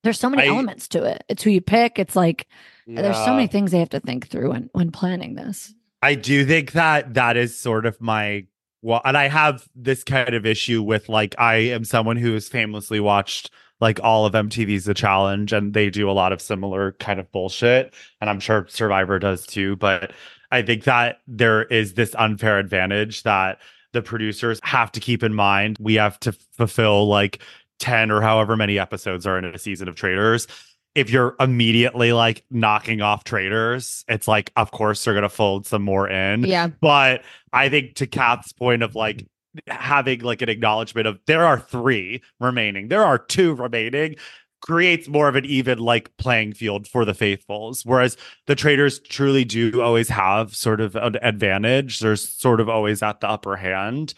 there's 0.02 0.20
so 0.20 0.30
many 0.30 0.44
I- 0.44 0.46
elements 0.46 0.88
to 0.88 1.04
it. 1.04 1.24
It's 1.28 1.42
who 1.42 1.50
you 1.50 1.60
pick. 1.60 1.98
It's 1.98 2.16
like 2.16 2.46
there's 2.86 3.16
so 3.16 3.34
many 3.34 3.46
things 3.46 3.70
they 3.70 3.78
have 3.78 3.90
to 3.90 4.00
think 4.00 4.28
through 4.28 4.50
when 4.50 4.70
when 4.72 4.90
planning 4.92 5.34
this. 5.34 5.74
I 6.02 6.14
do 6.14 6.46
think 6.46 6.72
that 6.72 7.14
that 7.14 7.36
is 7.36 7.56
sort 7.56 7.84
of 7.86 8.00
my 8.00 8.46
well, 8.82 9.00
and 9.04 9.16
I 9.16 9.28
have 9.28 9.68
this 9.74 10.04
kind 10.04 10.34
of 10.34 10.46
issue 10.46 10.82
with 10.82 11.08
like 11.08 11.34
I 11.38 11.56
am 11.56 11.84
someone 11.84 12.16
who 12.16 12.32
has 12.34 12.48
famously 12.48 13.00
watched 13.00 13.50
like 13.80 13.98
all 14.02 14.26
of 14.26 14.34
MTV's 14.34 14.84
The 14.84 14.94
Challenge, 14.94 15.52
and 15.52 15.74
they 15.74 15.90
do 15.90 16.10
a 16.10 16.12
lot 16.12 16.32
of 16.32 16.40
similar 16.40 16.92
kind 16.92 17.18
of 17.20 17.30
bullshit, 17.32 17.94
and 18.20 18.28
I'm 18.30 18.40
sure 18.40 18.66
Survivor 18.68 19.18
does 19.18 19.46
too. 19.46 19.76
But 19.76 20.12
I 20.50 20.62
think 20.62 20.84
that 20.84 21.20
there 21.26 21.64
is 21.64 21.94
this 21.94 22.14
unfair 22.18 22.58
advantage 22.58 23.22
that 23.22 23.58
the 23.92 24.02
producers 24.02 24.60
have 24.62 24.92
to 24.92 25.00
keep 25.00 25.22
in 25.22 25.34
mind. 25.34 25.78
We 25.80 25.94
have 25.94 26.18
to 26.20 26.32
fulfill 26.32 27.08
like 27.08 27.40
10 27.80 28.10
or 28.10 28.20
however 28.20 28.56
many 28.56 28.78
episodes 28.78 29.26
are 29.26 29.38
in 29.38 29.44
a 29.44 29.58
season 29.58 29.88
of 29.88 29.94
Traitors 29.96 30.46
if 30.94 31.10
you're 31.10 31.36
immediately 31.38 32.12
like 32.12 32.44
knocking 32.50 33.00
off 33.00 33.24
traitors, 33.24 34.04
it's 34.08 34.26
like, 34.26 34.52
of 34.56 34.70
course, 34.70 35.04
they're 35.04 35.14
going 35.14 35.22
to 35.22 35.28
fold 35.28 35.66
some 35.66 35.82
more 35.82 36.08
in. 36.08 36.44
Yeah. 36.44 36.68
But 36.80 37.22
I 37.52 37.68
think 37.68 37.94
to 37.96 38.06
Kath's 38.06 38.52
point 38.52 38.82
of 38.82 38.94
like 38.94 39.26
having 39.68 40.20
like 40.20 40.42
an 40.42 40.48
acknowledgement 40.48 41.06
of 41.06 41.20
there 41.26 41.44
are 41.44 41.60
three 41.60 42.22
remaining, 42.40 42.88
there 42.88 43.04
are 43.04 43.18
two 43.18 43.54
remaining, 43.54 44.16
creates 44.62 45.08
more 45.08 45.28
of 45.28 45.36
an 45.36 45.44
even 45.44 45.78
like 45.78 46.14
playing 46.16 46.54
field 46.54 46.86
for 46.86 47.04
the 47.04 47.14
faithfuls. 47.14 47.84
Whereas 47.84 48.16
the 48.46 48.54
traitors 48.56 48.98
truly 48.98 49.44
do 49.44 49.80
always 49.80 50.08
have 50.08 50.54
sort 50.54 50.80
of 50.80 50.96
an 50.96 51.16
advantage. 51.22 52.00
They're 52.00 52.16
sort 52.16 52.60
of 52.60 52.68
always 52.68 53.02
at 53.02 53.20
the 53.20 53.28
upper 53.28 53.56
hand. 53.56 54.14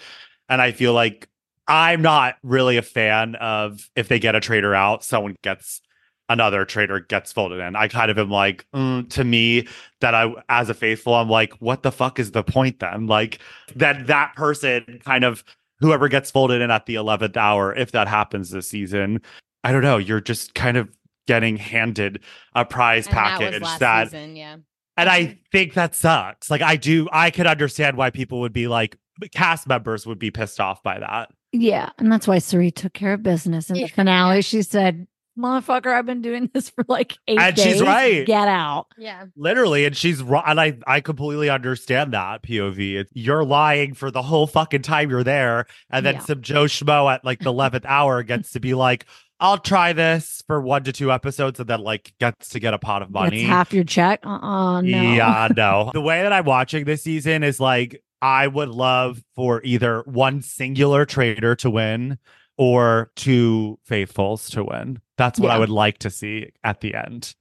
And 0.49 0.61
I 0.61 0.73
feel 0.73 0.95
like 0.95 1.29
I'm 1.69 2.03
not 2.03 2.37
really 2.43 2.77
a 2.77 2.83
fan 2.83 3.37
of 3.37 3.89
if 3.95 4.09
they 4.09 4.19
get 4.19 4.35
a 4.35 4.41
traitor 4.41 4.75
out, 4.75 5.05
someone 5.05 5.37
gets 5.43 5.81
another 6.33 6.65
traitor 6.65 7.01
gets 7.01 7.33
folded 7.33 7.61
in. 7.61 7.77
I 7.77 7.89
kind 7.89 8.11
of 8.11 8.19
am 8.19 8.31
like, 8.31 8.67
mm, 8.75 9.09
to 9.11 9.25
me, 9.25 9.69
that 10.01 10.15
I, 10.15 10.33
as 10.49 10.69
a 10.69 10.75
faithful, 10.75 11.15
I'm 11.15 11.29
like, 11.29 11.53
what 11.61 11.83
the 11.83 11.93
fuck 11.93 12.19
is 12.19 12.33
the 12.33 12.43
point 12.43 12.81
then? 12.81 13.07
Like 13.07 13.39
that 13.77 14.07
that 14.09 14.35
person 14.35 15.01
kind 15.05 15.25
of 15.25 15.45
whoever 15.81 16.09
gets 16.09 16.31
folded 16.31 16.61
in 16.61 16.71
at 16.71 16.87
the 16.87 16.95
11th 16.95 17.37
hour, 17.37 17.75
if 17.75 17.93
that 17.93 18.09
happens 18.09 18.51
this 18.51 18.69
season, 18.69 19.21
I 19.65 19.73
don't 19.73 19.83
know. 19.83 19.99
You're 19.99 20.21
just 20.21 20.55
kind 20.55 20.77
of 20.77 20.89
getting 21.27 21.57
handed 21.57 22.21
a 22.55 22.65
prize 22.65 23.07
And 23.07 23.17
that 23.17 23.39
was 23.39 23.49
package 23.49 23.63
last 23.63 23.79
that, 23.81 24.05
season, 24.09 24.37
yeah. 24.37 24.57
and 24.97 25.09
I 25.09 25.39
think 25.53 25.75
that 25.75 25.95
sucks. 25.95 26.51
Like 26.51 26.63
I 26.63 26.77
do, 26.77 27.09
I 27.13 27.31
could 27.31 27.47
understand 27.47 27.97
why 27.97 28.11
people 28.11 28.41
would 28.41 28.53
be 28.53 28.67
like, 28.69 28.97
cast 29.33 29.69
members 29.69 30.07
would 30.07 30.19
be 30.19 30.31
pissed 30.31 30.59
off 30.61 30.83
by 30.83 30.99
that. 30.99 31.31
Yeah, 31.53 31.91
and 31.99 32.11
that's 32.11 32.27
why 32.27 32.39
Cirie 32.39 32.71
took 32.71 32.93
care 32.95 33.13
of 33.13 33.23
business 33.23 33.69
in 33.71 33.77
Yeah. 33.77 33.87
the 33.87 33.93
finale. 33.93 34.43
She 34.43 34.63
said, 34.63 35.07
motherfucker, 35.39 35.87
I've 35.93 36.07
been 36.07 36.23
doing 36.23 36.51
this 36.55 36.71
for 36.71 36.85
like 36.89 37.17
eight 37.29 37.39
And 37.39 37.55
days. 37.57 37.65
she's 37.65 37.83
right. 37.83 38.27
Get 38.27 38.49
out. 38.49 38.87
Yeah. 38.99 39.25
Literally, 39.37 39.85
and 39.87 39.97
she's 39.97 40.23
wrong. 40.23 40.43
And 40.47 40.61
I, 40.61 40.79
I 40.87 41.01
completely 41.01 41.49
understand 41.51 42.13
that 42.13 42.43
POV. 42.43 42.95
It's, 43.01 43.11
you're 43.15 43.45
lying 43.45 43.95
for 43.95 44.11
the 44.11 44.23
whole 44.23 44.47
fucking 44.47 44.83
time 44.83 45.11
you're 45.11 45.25
there. 45.25 45.67
And 45.91 46.05
then 46.05 46.15
Yeah. 46.15 46.21
some 46.21 46.41
Joe 46.43 46.65
Schmo 46.65 47.13
at 47.13 47.25
like 47.25 47.41
the 47.41 47.53
11th 47.53 47.85
hour 47.87 48.23
gets 48.23 48.53
to 48.53 48.61
be 48.61 48.75
like, 48.75 49.07
I'll 49.41 49.59
try 49.59 49.93
this 49.93 50.43
for 50.47 50.61
one 50.61 50.85
to 50.85 50.93
two 50.93 51.11
episodes 51.11 51.59
and 51.59 51.69
then 51.69 51.81
like 51.81 52.13
gets 52.21 52.51
to 52.51 52.61
get 52.61 52.75
a 52.75 52.79
pot 52.79 53.03
of 53.03 53.11
money. 53.11 53.39
That's 53.39 53.49
half 53.49 53.73
your 53.73 53.83
check. 53.85 54.21
Uh-uh, 54.25 54.83
no. 54.83 54.87
Yeah, 54.87 55.49
no. 55.57 55.91
the 55.93 56.01
way 56.01 56.23
that 56.23 56.33
I'm 56.33 56.45
watching 56.45 56.85
this 56.85 57.03
season 57.03 57.43
is 57.43 57.59
like 57.59 58.01
I 58.21 58.47
would 58.47 58.69
love 58.69 59.21
for 59.35 59.61
either 59.65 60.03
one 60.07 60.43
singular 60.43 61.05
traitor 61.05 61.57
to 61.57 61.71
win 61.71 62.19
or 62.57 63.11
two 63.17 63.81
faithfuls 63.85 64.49
to 64.51 64.63
win. 64.63 65.01
That's 65.17 65.39
what 65.39 65.51
I 65.51 65.59
would 65.59 65.71
like 65.71 65.99
to 65.99 66.11
see 66.11 66.51
at 66.65 66.81
the 66.81 66.95
end. 66.95 67.35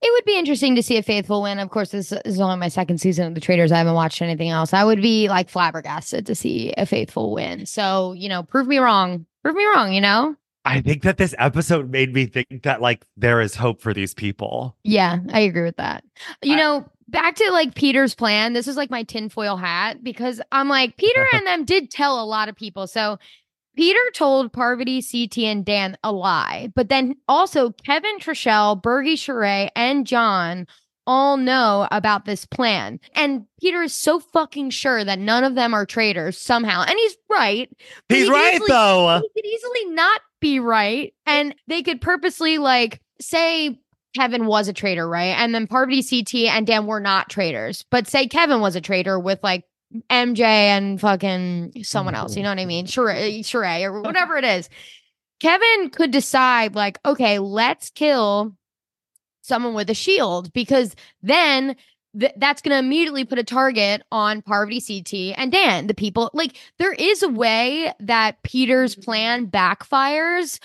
It 0.00 0.12
would 0.12 0.24
be 0.24 0.38
interesting 0.38 0.76
to 0.76 0.82
see 0.82 0.96
a 0.96 1.02
faithful 1.02 1.42
win. 1.42 1.58
Of 1.58 1.70
course, 1.70 1.90
this 1.90 2.12
is 2.24 2.40
only 2.40 2.56
my 2.56 2.68
second 2.68 2.98
season 2.98 3.26
of 3.26 3.34
the 3.34 3.40
Traitors. 3.40 3.72
I 3.72 3.78
haven't 3.78 3.94
watched 3.94 4.22
anything 4.22 4.48
else. 4.48 4.72
I 4.72 4.84
would 4.84 5.02
be 5.02 5.28
like 5.28 5.50
flabbergasted 5.50 6.24
to 6.26 6.34
see 6.36 6.72
a 6.78 6.86
faithful 6.86 7.32
win. 7.32 7.66
So, 7.66 8.12
you 8.12 8.28
know, 8.28 8.44
prove 8.44 8.68
me 8.68 8.78
wrong. 8.78 9.26
Prove 9.42 9.56
me 9.56 9.64
wrong, 9.64 9.92
you 9.92 10.00
know? 10.00 10.36
I 10.64 10.80
think 10.82 11.02
that 11.02 11.16
this 11.16 11.34
episode 11.38 11.90
made 11.90 12.12
me 12.12 12.26
think 12.26 12.62
that 12.62 12.80
like 12.80 13.04
there 13.16 13.40
is 13.40 13.56
hope 13.56 13.80
for 13.80 13.92
these 13.92 14.14
people. 14.14 14.76
Yeah, 14.84 15.18
I 15.32 15.40
agree 15.40 15.62
with 15.64 15.78
that. 15.78 16.04
You 16.42 16.54
I- 16.54 16.58
know, 16.58 16.88
back 17.08 17.34
to 17.36 17.50
like 17.50 17.74
Peter's 17.74 18.14
plan. 18.14 18.52
This 18.52 18.68
is 18.68 18.76
like 18.76 18.90
my 18.90 19.02
tinfoil 19.02 19.56
hat 19.56 20.04
because 20.04 20.40
I'm 20.52 20.68
like, 20.68 20.96
Peter 20.96 21.26
and 21.32 21.44
them 21.46 21.64
did 21.64 21.90
tell 21.90 22.22
a 22.22 22.26
lot 22.26 22.48
of 22.48 22.54
people. 22.54 22.86
So 22.86 23.18
Peter 23.78 24.00
told 24.12 24.52
Parvati, 24.52 25.00
CT, 25.00 25.38
and 25.44 25.64
Dan 25.64 25.96
a 26.02 26.10
lie. 26.10 26.72
But 26.74 26.88
then 26.88 27.14
also 27.28 27.70
Kevin, 27.86 28.18
Trishelle, 28.18 28.82
Bergie, 28.82 29.12
Sheree, 29.14 29.70
and 29.76 30.04
John 30.04 30.66
all 31.06 31.36
know 31.36 31.86
about 31.92 32.24
this 32.24 32.44
plan. 32.44 32.98
And 33.14 33.46
Peter 33.62 33.82
is 33.84 33.94
so 33.94 34.18
fucking 34.18 34.70
sure 34.70 35.04
that 35.04 35.20
none 35.20 35.44
of 35.44 35.54
them 35.54 35.74
are 35.74 35.86
traitors 35.86 36.36
somehow. 36.36 36.80
And 36.82 36.98
he's 36.98 37.16
right. 37.30 37.70
but 38.08 38.16
he 38.16 38.22
He's 38.22 38.30
right 38.30 38.54
easily- 38.54 38.66
though. 38.68 39.20
he 39.22 39.40
could 39.40 39.48
easily 39.48 39.94
not 39.94 40.22
be 40.40 40.58
right. 40.58 41.14
And 41.24 41.54
they 41.68 41.84
could 41.84 42.00
purposely 42.00 42.58
like 42.58 43.00
say 43.20 43.78
Kevin 44.16 44.46
was 44.46 44.66
a 44.66 44.72
traitor, 44.72 45.08
right? 45.08 45.36
And 45.38 45.54
then 45.54 45.68
Parvati, 45.68 46.02
CT, 46.02 46.34
and 46.52 46.66
Dan 46.66 46.86
were 46.86 46.98
not 47.00 47.28
traitors. 47.30 47.84
But 47.92 48.08
say 48.08 48.26
Kevin 48.26 48.60
was 48.60 48.74
a 48.74 48.80
traitor 48.80 49.20
with 49.20 49.38
like 49.44 49.64
MJ 50.10 50.40
and 50.40 51.00
fucking 51.00 51.82
someone 51.82 52.14
else. 52.14 52.36
You 52.36 52.42
know 52.42 52.50
what 52.50 52.58
I 52.58 52.66
mean? 52.66 52.86
Mm-hmm. 52.86 53.00
Sheree, 53.00 53.40
Sheree 53.40 53.84
or 53.84 54.00
whatever 54.02 54.36
it 54.36 54.44
is. 54.44 54.68
Kevin 55.40 55.90
could 55.90 56.10
decide, 56.10 56.74
like, 56.74 56.98
okay, 57.04 57.38
let's 57.38 57.90
kill 57.90 58.56
someone 59.42 59.74
with 59.74 59.88
a 59.88 59.94
shield 59.94 60.52
because 60.52 60.94
then 61.22 61.76
th- 62.18 62.32
that's 62.36 62.60
going 62.60 62.72
to 62.72 62.78
immediately 62.78 63.24
put 63.24 63.38
a 63.38 63.44
target 63.44 64.02
on 64.10 64.42
Parvati 64.42 64.80
CT 64.80 65.38
and 65.38 65.52
Dan, 65.52 65.86
the 65.86 65.94
people. 65.94 66.30
Like, 66.34 66.56
there 66.78 66.92
is 66.92 67.22
a 67.22 67.28
way 67.28 67.92
that 68.00 68.42
Peter's 68.42 68.94
plan 68.94 69.46
backfires, 69.46 70.58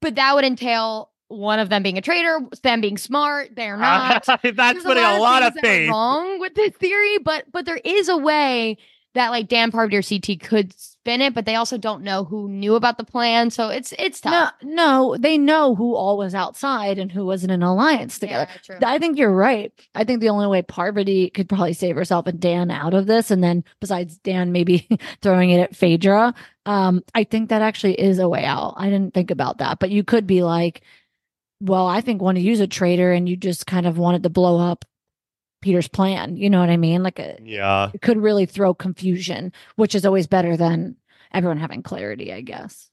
but 0.00 0.14
that 0.16 0.34
would 0.34 0.44
entail 0.44 1.10
one 1.28 1.58
of 1.58 1.68
them 1.68 1.82
being 1.82 1.98
a 1.98 2.02
traitor, 2.02 2.40
them 2.62 2.80
being 2.80 2.98
smart. 2.98 3.56
They're 3.56 3.76
not. 3.76 4.24
That's 4.42 4.42
There's 4.42 4.84
putting 4.84 5.02
a 5.04 5.18
lot 5.18 5.42
of 5.42 5.54
things 5.54 5.62
that 5.62 5.68
are 5.68 5.72
faith. 5.72 5.90
wrong 5.90 6.40
with 6.40 6.54
this 6.54 6.72
theory, 6.74 7.18
but 7.18 7.44
but 7.50 7.64
there 7.64 7.80
is 7.84 8.08
a 8.08 8.16
way 8.16 8.78
that 9.14 9.30
like 9.30 9.48
Dan 9.48 9.70
Parvati 9.70 9.96
or 9.96 10.02
CT 10.02 10.40
could 10.40 10.78
spin 10.78 11.20
it, 11.20 11.34
but 11.34 11.46
they 11.46 11.54
also 11.54 11.78
don't 11.78 12.02
know 12.02 12.24
who 12.24 12.48
knew 12.48 12.74
about 12.74 12.98
the 12.98 13.04
plan, 13.04 13.50
so 13.50 13.68
it's 13.68 13.94
it's 13.98 14.20
tough. 14.20 14.52
No, 14.62 14.74
no, 14.74 15.16
they 15.18 15.38
know 15.38 15.74
who 15.76 15.94
all 15.94 16.18
was 16.18 16.34
outside 16.34 16.98
and 16.98 17.12
who 17.12 17.24
was 17.24 17.44
in 17.44 17.50
an 17.50 17.62
alliance 17.62 18.18
together. 18.18 18.48
Yeah. 18.68 18.78
I 18.82 18.98
think 18.98 19.16
you're 19.16 19.30
right. 19.30 19.72
I 19.94 20.02
think 20.04 20.20
the 20.20 20.30
only 20.30 20.48
way 20.48 20.62
Parvati 20.62 21.30
could 21.30 21.48
probably 21.48 21.74
save 21.74 21.94
herself 21.94 22.26
and 22.26 22.40
Dan 22.40 22.70
out 22.72 22.92
of 22.94 23.06
this, 23.06 23.30
and 23.30 23.42
then 23.42 23.64
besides 23.80 24.18
Dan 24.18 24.50
maybe 24.50 24.88
throwing 25.22 25.50
it 25.50 25.60
at 25.60 25.76
Phaedra, 25.76 26.34
um, 26.66 27.04
I 27.14 27.22
think 27.24 27.50
that 27.50 27.62
actually 27.62 27.94
is 27.94 28.18
a 28.18 28.28
way 28.28 28.44
out. 28.44 28.74
I 28.76 28.90
didn't 28.90 29.14
think 29.14 29.30
about 29.30 29.58
that, 29.58 29.78
but 29.78 29.90
you 29.90 30.02
could 30.02 30.26
be 30.26 30.42
like, 30.42 30.82
well, 31.60 31.86
I 31.86 32.00
think 32.00 32.20
want 32.22 32.36
to 32.36 32.42
use 32.42 32.60
a 32.60 32.66
traitor, 32.66 33.12
and 33.12 33.28
you 33.28 33.36
just 33.36 33.66
kind 33.66 33.86
of 33.86 33.98
wanted 33.98 34.22
to 34.24 34.30
blow 34.30 34.58
up 34.58 34.84
Peter's 35.62 35.88
plan. 35.88 36.36
You 36.36 36.50
know 36.50 36.60
what 36.60 36.70
I 36.70 36.76
mean? 36.76 37.02
Like 37.02 37.18
a, 37.18 37.38
Yeah. 37.42 37.90
it 37.94 38.02
could 38.02 38.18
really 38.18 38.46
throw 38.46 38.74
confusion, 38.74 39.52
which 39.76 39.94
is 39.94 40.04
always 40.04 40.26
better 40.26 40.56
than 40.56 40.96
everyone 41.32 41.58
having 41.58 41.82
clarity, 41.82 42.32
I 42.32 42.40
guess. 42.42 42.90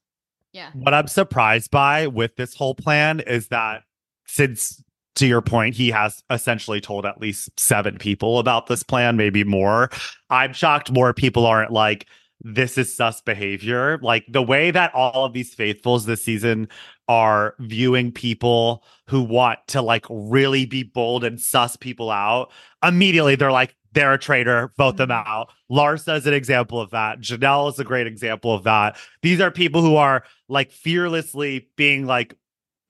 yeah. 0.52 0.70
What 0.74 0.92
I'm 0.94 1.06
surprised 1.08 1.70
by 1.70 2.06
with 2.08 2.36
this 2.36 2.54
whole 2.54 2.74
plan 2.74 3.20
is 3.20 3.48
that 3.48 3.82
since 4.26 4.82
to 5.16 5.26
your 5.26 5.42
point, 5.42 5.74
he 5.74 5.90
has 5.90 6.22
essentially 6.30 6.80
told 6.80 7.04
at 7.06 7.20
least 7.20 7.50
seven 7.60 7.98
people 7.98 8.38
about 8.38 8.66
this 8.66 8.82
plan, 8.82 9.16
maybe 9.16 9.44
more. 9.44 9.90
I'm 10.30 10.52
shocked 10.54 10.90
more 10.90 11.12
people 11.14 11.44
aren't 11.46 11.70
like, 11.72 12.06
this 12.40 12.76
is 12.78 12.94
sus 12.96 13.20
behavior. 13.20 13.98
Like 14.02 14.24
the 14.28 14.42
way 14.42 14.70
that 14.70 14.94
all 14.94 15.24
of 15.26 15.32
these 15.32 15.54
faithfuls 15.54 16.06
this 16.06 16.24
season 16.24 16.68
are 17.12 17.54
viewing 17.58 18.10
people 18.10 18.82
who 19.06 19.22
want 19.22 19.58
to 19.66 19.82
like 19.82 20.06
really 20.08 20.64
be 20.64 20.82
bold 20.82 21.24
and 21.24 21.38
suss 21.38 21.76
people 21.76 22.10
out, 22.10 22.50
immediately 22.82 23.34
they're 23.34 23.52
like, 23.52 23.76
they're 23.92 24.14
a 24.14 24.18
traitor, 24.18 24.72
vote 24.78 24.96
them 24.96 25.10
Mhm. 25.10 25.26
out. 25.26 25.50
Larsa 25.70 26.16
is 26.16 26.26
an 26.26 26.32
example 26.32 26.80
of 26.80 26.90
that. 26.90 27.20
Janelle 27.20 27.70
is 27.70 27.78
a 27.78 27.84
great 27.84 28.06
example 28.06 28.54
of 28.54 28.62
that. 28.64 28.96
These 29.20 29.38
are 29.40 29.50
people 29.50 29.82
who 29.82 29.96
are 29.96 30.24
like 30.48 30.72
fearlessly 30.72 31.68
being 31.76 32.06
like 32.06 32.34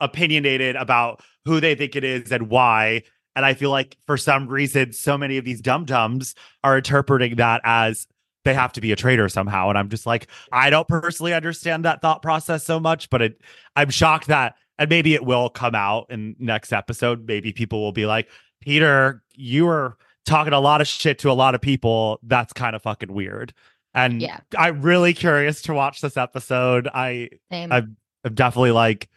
opinionated 0.01 0.77
about 0.77 1.21
who 1.45 1.61
they 1.61 1.75
think 1.75 1.97
it 1.97 2.05
is 2.05 2.31
and 2.31 2.49
why. 2.49 3.03
And 3.35 3.45
I 3.45 3.55
feel 3.55 3.71
like 3.71 3.97
for 4.07 4.17
some 4.17 4.47
reason, 4.47 4.93
so 4.93 5.19
many 5.19 5.39
of 5.39 5.45
these 5.45 5.61
dum 5.61 5.85
dums 5.85 6.35
are 6.63 6.77
interpreting 6.77 7.37
that 7.37 7.61
as 7.65 8.07
they 8.45 8.55
have 8.55 8.73
to 8.73 8.81
be 8.81 8.93
a 8.93 8.97
traitor 8.97 9.29
somehow. 9.29 9.69
And 9.69 9.79
I'm 9.79 9.89
just 9.89 10.07
like, 10.07 10.29
I 10.51 10.71
don't 10.71 10.89
personally 10.89 11.33
understand 11.33 11.85
that 11.85 12.03
thought 12.03 12.23
process 12.23 12.65
so 12.65 12.81
much, 12.81 13.11
but 13.11 13.23
it, 13.23 13.41
I'm 13.77 13.91
shocked 13.91 14.27
that, 14.29 14.57
and 14.79 14.89
maybe 14.91 15.15
it 15.15 15.25
will 15.25 15.49
come 15.49 15.75
out 15.75 16.07
in 16.11 16.35
next 16.39 16.73
episode. 16.73 17.27
Maybe 17.27 17.53
people 17.53 17.81
will 17.81 17.93
be 17.93 18.07
like, 18.07 18.29
Peter, 18.61 19.23
you 19.35 19.67
were 19.67 19.97
talking 20.25 20.53
a 20.53 20.61
lot 20.61 20.81
of 20.81 20.89
shit 20.89 21.19
to 21.21 21.31
a 21.31 21.33
lot 21.33 21.55
of 21.55 21.61
people. 21.61 22.19
That's 22.23 22.53
kind 22.53 22.75
of 22.77 22.83
fucking 22.83 23.13
weird. 23.13 23.53
And 23.95 24.23
Yeah. 24.23 24.41
I'm 24.57 24.83
really 24.83 25.13
curious 25.15 25.63
to 25.63 25.75
watch 25.75 26.01
this 26.01 26.17
episode. 26.17 26.89
I 26.93 27.31
Same. 27.51 27.73
I'm 27.73 27.97
definitely 28.35 28.71
like 28.71 29.09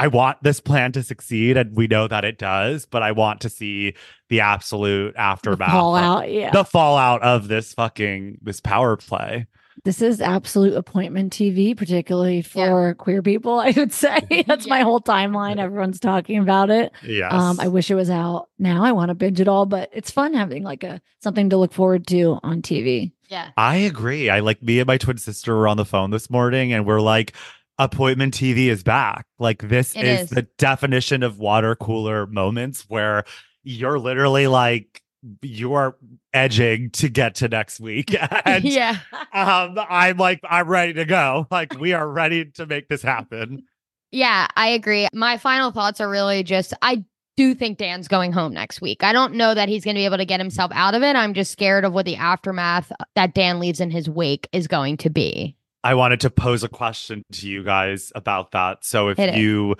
I 0.00 0.06
want 0.08 0.42
this 0.42 0.60
plan 0.60 0.92
to 0.92 1.02
succeed 1.02 1.56
and 1.56 1.76
we 1.76 1.86
know 1.86 2.08
that 2.08 2.24
it 2.24 2.38
does, 2.38 2.86
but 2.86 3.02
I 3.02 3.12
want 3.12 3.40
to 3.42 3.48
see 3.50 3.94
the 4.28 4.40
absolute 4.40 5.14
aftermath. 5.16 5.68
of- 5.68 5.72
Fallout, 5.74 6.30
yeah. 6.32 6.50
The 6.50 6.64
fallout 6.64 7.22
of 7.22 7.48
this 7.48 7.74
fucking 7.74 8.38
this 8.42 8.60
power 8.60 8.96
play. 8.96 9.46
this 9.84 10.02
is 10.02 10.20
absolute 10.20 10.74
appointment 10.74 11.32
TV, 11.32 11.76
particularly 11.76 12.42
for 12.42 12.94
queer 12.94 13.22
people. 13.22 13.58
I 13.60 13.72
would 13.76 13.92
say 13.92 14.44
that's 14.46 14.66
my 14.66 14.80
whole 14.80 15.00
timeline. 15.00 15.58
Everyone's 15.58 16.00
talking 16.00 16.38
about 16.38 16.70
it. 16.70 16.92
Yes. 17.02 17.32
Um, 17.32 17.58
I 17.60 17.68
wish 17.68 17.90
it 17.90 17.94
was 17.94 18.10
out 18.10 18.48
now. 18.58 18.84
I 18.84 18.92
want 18.92 19.08
to 19.10 19.14
binge 19.14 19.40
it 19.40 19.48
all, 19.48 19.66
but 19.66 19.90
it's 19.92 20.10
fun 20.10 20.34
having 20.34 20.62
like 20.64 20.82
a 20.84 21.00
something 21.20 21.50
to 21.50 21.56
look 21.56 21.72
forward 21.72 22.06
to 22.08 22.38
on 22.42 22.62
TV. 22.62 23.12
yeah. 23.28 23.50
I 23.56 23.76
agree. 23.76 24.28
I 24.30 24.40
like 24.40 24.62
me 24.62 24.80
and 24.80 24.86
my 24.86 24.98
twin 24.98 25.18
sister 25.18 25.54
were 25.56 25.68
on 25.68 25.76
the 25.76 25.84
phone 25.84 26.10
this 26.10 26.28
morning 26.30 26.72
and 26.72 26.84
we're 26.86 27.00
like, 27.00 27.32
appointment 27.80 28.34
TV 28.34 28.66
is 28.66 28.84
back. 28.84 29.26
Like 29.38 29.68
this 29.68 29.96
is, 29.96 30.20
is. 30.22 30.30
the 30.30 30.42
definition 30.58 31.22
of 31.22 31.38
water 31.38 31.74
cooler 31.74 32.26
moments 32.26 32.84
where 32.88 33.24
you're 33.64 33.98
literally 33.98 34.46
like 34.46 35.02
you 35.42 35.72
are 35.72 35.96
edging 36.32 36.90
to 36.90 37.08
get 37.08 37.34
to 37.36 37.48
next 37.48 37.80
week. 37.80 38.14
and 38.44 38.64
yeah. 38.64 38.98
um, 39.32 39.78
I'm 39.88 40.18
like, 40.18 40.40
I'm 40.44 40.68
ready 40.68 40.92
to 40.92 41.06
go. 41.06 41.46
Like 41.50 41.78
we 41.78 41.94
are 41.94 42.08
ready 42.08 42.44
to 42.52 42.66
make 42.66 42.88
this 42.88 43.02
happen. 43.02 43.64
Yeah, 44.12 44.46
I 44.56 44.68
agree. 44.68 45.08
My 45.14 45.38
final 45.38 45.70
thoughts 45.70 46.00
are 46.00 46.10
really 46.10 46.42
just 46.42 46.74
I 46.82 47.04
do 47.36 47.54
think 47.54 47.78
Dan's 47.78 48.08
going 48.08 48.32
home 48.32 48.52
next 48.52 48.82
week. 48.82 49.02
I 49.02 49.14
don't 49.14 49.34
know 49.34 49.54
that 49.54 49.70
he's 49.70 49.84
going 49.84 49.94
to 49.94 50.00
be 50.00 50.04
able 50.04 50.18
to 50.18 50.26
get 50.26 50.40
himself 50.40 50.70
out 50.74 50.94
of 50.94 51.02
it. 51.02 51.16
I'm 51.16 51.32
just 51.32 51.52
scared 51.52 51.86
of 51.86 51.94
what 51.94 52.04
the 52.04 52.16
aftermath 52.16 52.92
that 53.14 53.34
Dan 53.34 53.58
leaves 53.58 53.80
in 53.80 53.90
his 53.90 54.10
wake 54.10 54.48
is 54.52 54.66
going 54.66 54.98
to 54.98 55.08
be. 55.08 55.56
I 55.82 55.94
wanted 55.94 56.20
to 56.20 56.30
pose 56.30 56.62
a 56.62 56.68
question 56.68 57.24
to 57.32 57.48
you 57.48 57.64
guys 57.64 58.12
about 58.14 58.50
that. 58.52 58.84
So 58.84 59.08
if 59.08 59.16
Hit 59.16 59.30
it. 59.30 59.38
you 59.38 59.76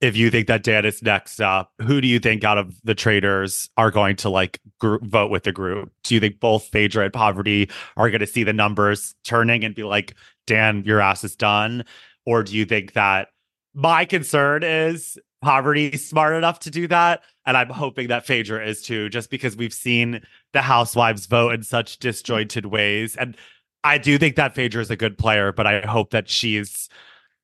if 0.00 0.16
you 0.16 0.30
think 0.30 0.46
that 0.46 0.62
Dan 0.62 0.84
is 0.84 1.02
next 1.02 1.40
up, 1.40 1.72
who 1.82 2.00
do 2.00 2.06
you 2.06 2.20
think 2.20 2.44
out 2.44 2.56
of 2.56 2.80
the 2.84 2.94
traitors 2.94 3.68
are 3.76 3.90
going 3.90 4.16
to 4.16 4.28
like 4.28 4.60
vote 4.80 5.30
with 5.30 5.42
the 5.42 5.52
group? 5.52 5.92
Do 6.04 6.14
you 6.14 6.20
think 6.20 6.38
both 6.38 6.66
Phaedra 6.68 7.04
and 7.04 7.12
Parvati 7.12 7.68
are 7.96 8.08
going 8.08 8.20
to 8.20 8.26
see 8.26 8.44
the 8.44 8.52
numbers 8.52 9.14
turning 9.24 9.64
and 9.64 9.74
be 9.74 9.82
like, 9.82 10.14
Dan, 10.46 10.84
your 10.84 11.00
ass 11.00 11.24
is 11.24 11.34
done? 11.34 11.84
Or 12.24 12.44
do 12.44 12.56
you 12.56 12.64
think 12.64 12.92
that 12.92 13.28
my 13.74 14.04
concern 14.04 14.62
is 14.62 15.18
Parvati 15.42 15.96
smart 15.96 16.36
enough 16.36 16.60
to 16.60 16.70
do 16.70 16.86
that? 16.88 17.22
And 17.44 17.56
I'm 17.56 17.70
hoping 17.70 18.08
that 18.08 18.24
Phaedra 18.24 18.66
is 18.68 18.82
too, 18.82 19.08
just 19.08 19.30
because 19.30 19.56
we've 19.56 19.74
seen 19.74 20.20
the 20.52 20.62
housewives 20.62 21.26
vote 21.26 21.54
in 21.54 21.64
such 21.64 21.98
disjointed 21.98 22.66
ways. 22.66 23.16
And 23.16 23.36
I 23.84 23.98
do 23.98 24.18
think 24.18 24.36
that 24.36 24.54
Phaedra 24.54 24.82
is 24.82 24.90
a 24.90 24.96
good 24.96 25.16
player, 25.18 25.52
but 25.52 25.66
I 25.66 25.80
hope 25.86 26.10
that 26.10 26.28
she's 26.28 26.88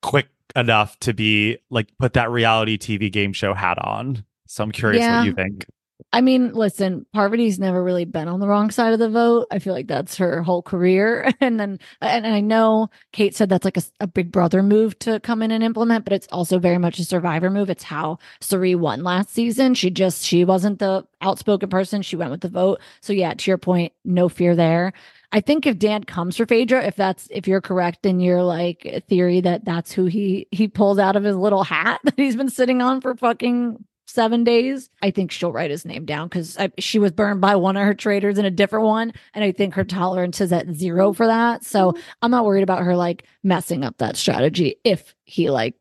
quick 0.02 0.28
enough 0.56 0.98
to 1.00 1.12
be 1.14 1.58
like 1.70 1.88
put 1.98 2.12
that 2.14 2.30
reality 2.30 2.76
TV 2.78 3.10
game 3.10 3.32
show 3.32 3.54
hat 3.54 3.78
on. 3.80 4.24
So 4.46 4.62
I'm 4.64 4.72
curious 4.72 5.00
Yeah. 5.00 5.18
what 5.18 5.26
you 5.26 5.32
think. 5.34 5.66
I 6.12 6.20
mean, 6.20 6.52
listen, 6.52 7.06
Parvati's 7.12 7.58
never 7.58 7.82
really 7.82 8.04
been 8.04 8.28
on 8.28 8.40
the 8.40 8.48
wrong 8.48 8.70
side 8.70 8.92
of 8.92 8.98
the 8.98 9.08
vote. 9.08 9.46
I 9.50 9.58
feel 9.60 9.72
like 9.72 9.86
that's 9.86 10.16
her 10.16 10.42
whole 10.42 10.62
career. 10.62 11.30
And 11.40 11.58
then, 11.58 11.78
and 12.00 12.26
I 12.26 12.40
know 12.40 12.88
Kate 13.12 13.34
said 13.34 13.48
that's 13.48 13.64
like 13.64 13.76
a, 13.76 13.82
a 14.00 14.06
big 14.06 14.32
brother 14.32 14.62
move 14.62 14.98
to 15.00 15.20
come 15.20 15.40
in 15.42 15.50
and 15.50 15.62
implement, 15.62 16.04
but 16.04 16.12
it's 16.12 16.26
also 16.32 16.58
very 16.58 16.78
much 16.78 16.98
a 16.98 17.04
survivor 17.04 17.50
move. 17.50 17.70
It's 17.70 17.84
how 17.84 18.18
Cirie 18.40 18.74
won 18.74 19.02
last 19.02 19.30
season. 19.30 19.74
She 19.74 19.90
just, 19.90 20.24
she 20.24 20.44
wasn't 20.44 20.78
the 20.78 21.06
outspoken 21.20 21.68
person. 21.68 22.02
She 22.02 22.16
went 22.16 22.30
with 22.30 22.40
the 22.42 22.48
vote. 22.48 22.80
So 23.00 23.12
yeah, 23.12 23.34
to 23.34 23.50
your 23.50 23.58
point, 23.58 23.92
no 24.04 24.28
fear 24.28 24.54
there. 24.56 24.92
I 25.34 25.40
think 25.40 25.66
if 25.66 25.80
Dan 25.80 26.04
comes 26.04 26.36
for 26.36 26.46
Phaedra, 26.46 26.84
if 26.84 26.94
that's 26.94 27.26
if 27.28 27.48
you're 27.48 27.60
correct 27.60 28.06
in 28.06 28.20
your 28.20 28.44
like 28.44 29.04
theory 29.08 29.40
that 29.40 29.64
that's 29.64 29.90
who 29.90 30.04
he 30.04 30.46
he 30.52 30.68
pulled 30.68 31.00
out 31.00 31.16
of 31.16 31.24
his 31.24 31.34
little 31.34 31.64
hat 31.64 32.00
that 32.04 32.14
he's 32.16 32.36
been 32.36 32.48
sitting 32.48 32.80
on 32.80 33.00
for 33.00 33.16
fucking 33.16 33.84
seven 34.06 34.44
days, 34.44 34.90
I 35.02 35.10
think 35.10 35.32
she'll 35.32 35.50
write 35.50 35.72
his 35.72 35.84
name 35.84 36.04
down 36.04 36.28
because 36.28 36.56
she 36.78 37.00
was 37.00 37.10
burned 37.10 37.40
by 37.40 37.56
one 37.56 37.76
of 37.76 37.82
her 37.82 37.94
traitors 37.94 38.38
in 38.38 38.44
a 38.44 38.50
different 38.50 38.84
one, 38.86 39.12
and 39.34 39.42
I 39.42 39.50
think 39.50 39.74
her 39.74 39.82
tolerance 39.82 40.40
is 40.40 40.52
at 40.52 40.70
zero 40.70 41.12
for 41.12 41.26
that. 41.26 41.64
So 41.64 41.90
mm-hmm. 41.90 42.00
I'm 42.22 42.30
not 42.30 42.44
worried 42.44 42.62
about 42.62 42.84
her 42.84 42.94
like 42.94 43.24
messing 43.42 43.82
up 43.82 43.98
that 43.98 44.16
strategy 44.16 44.76
if 44.84 45.16
he 45.24 45.50
like 45.50 45.74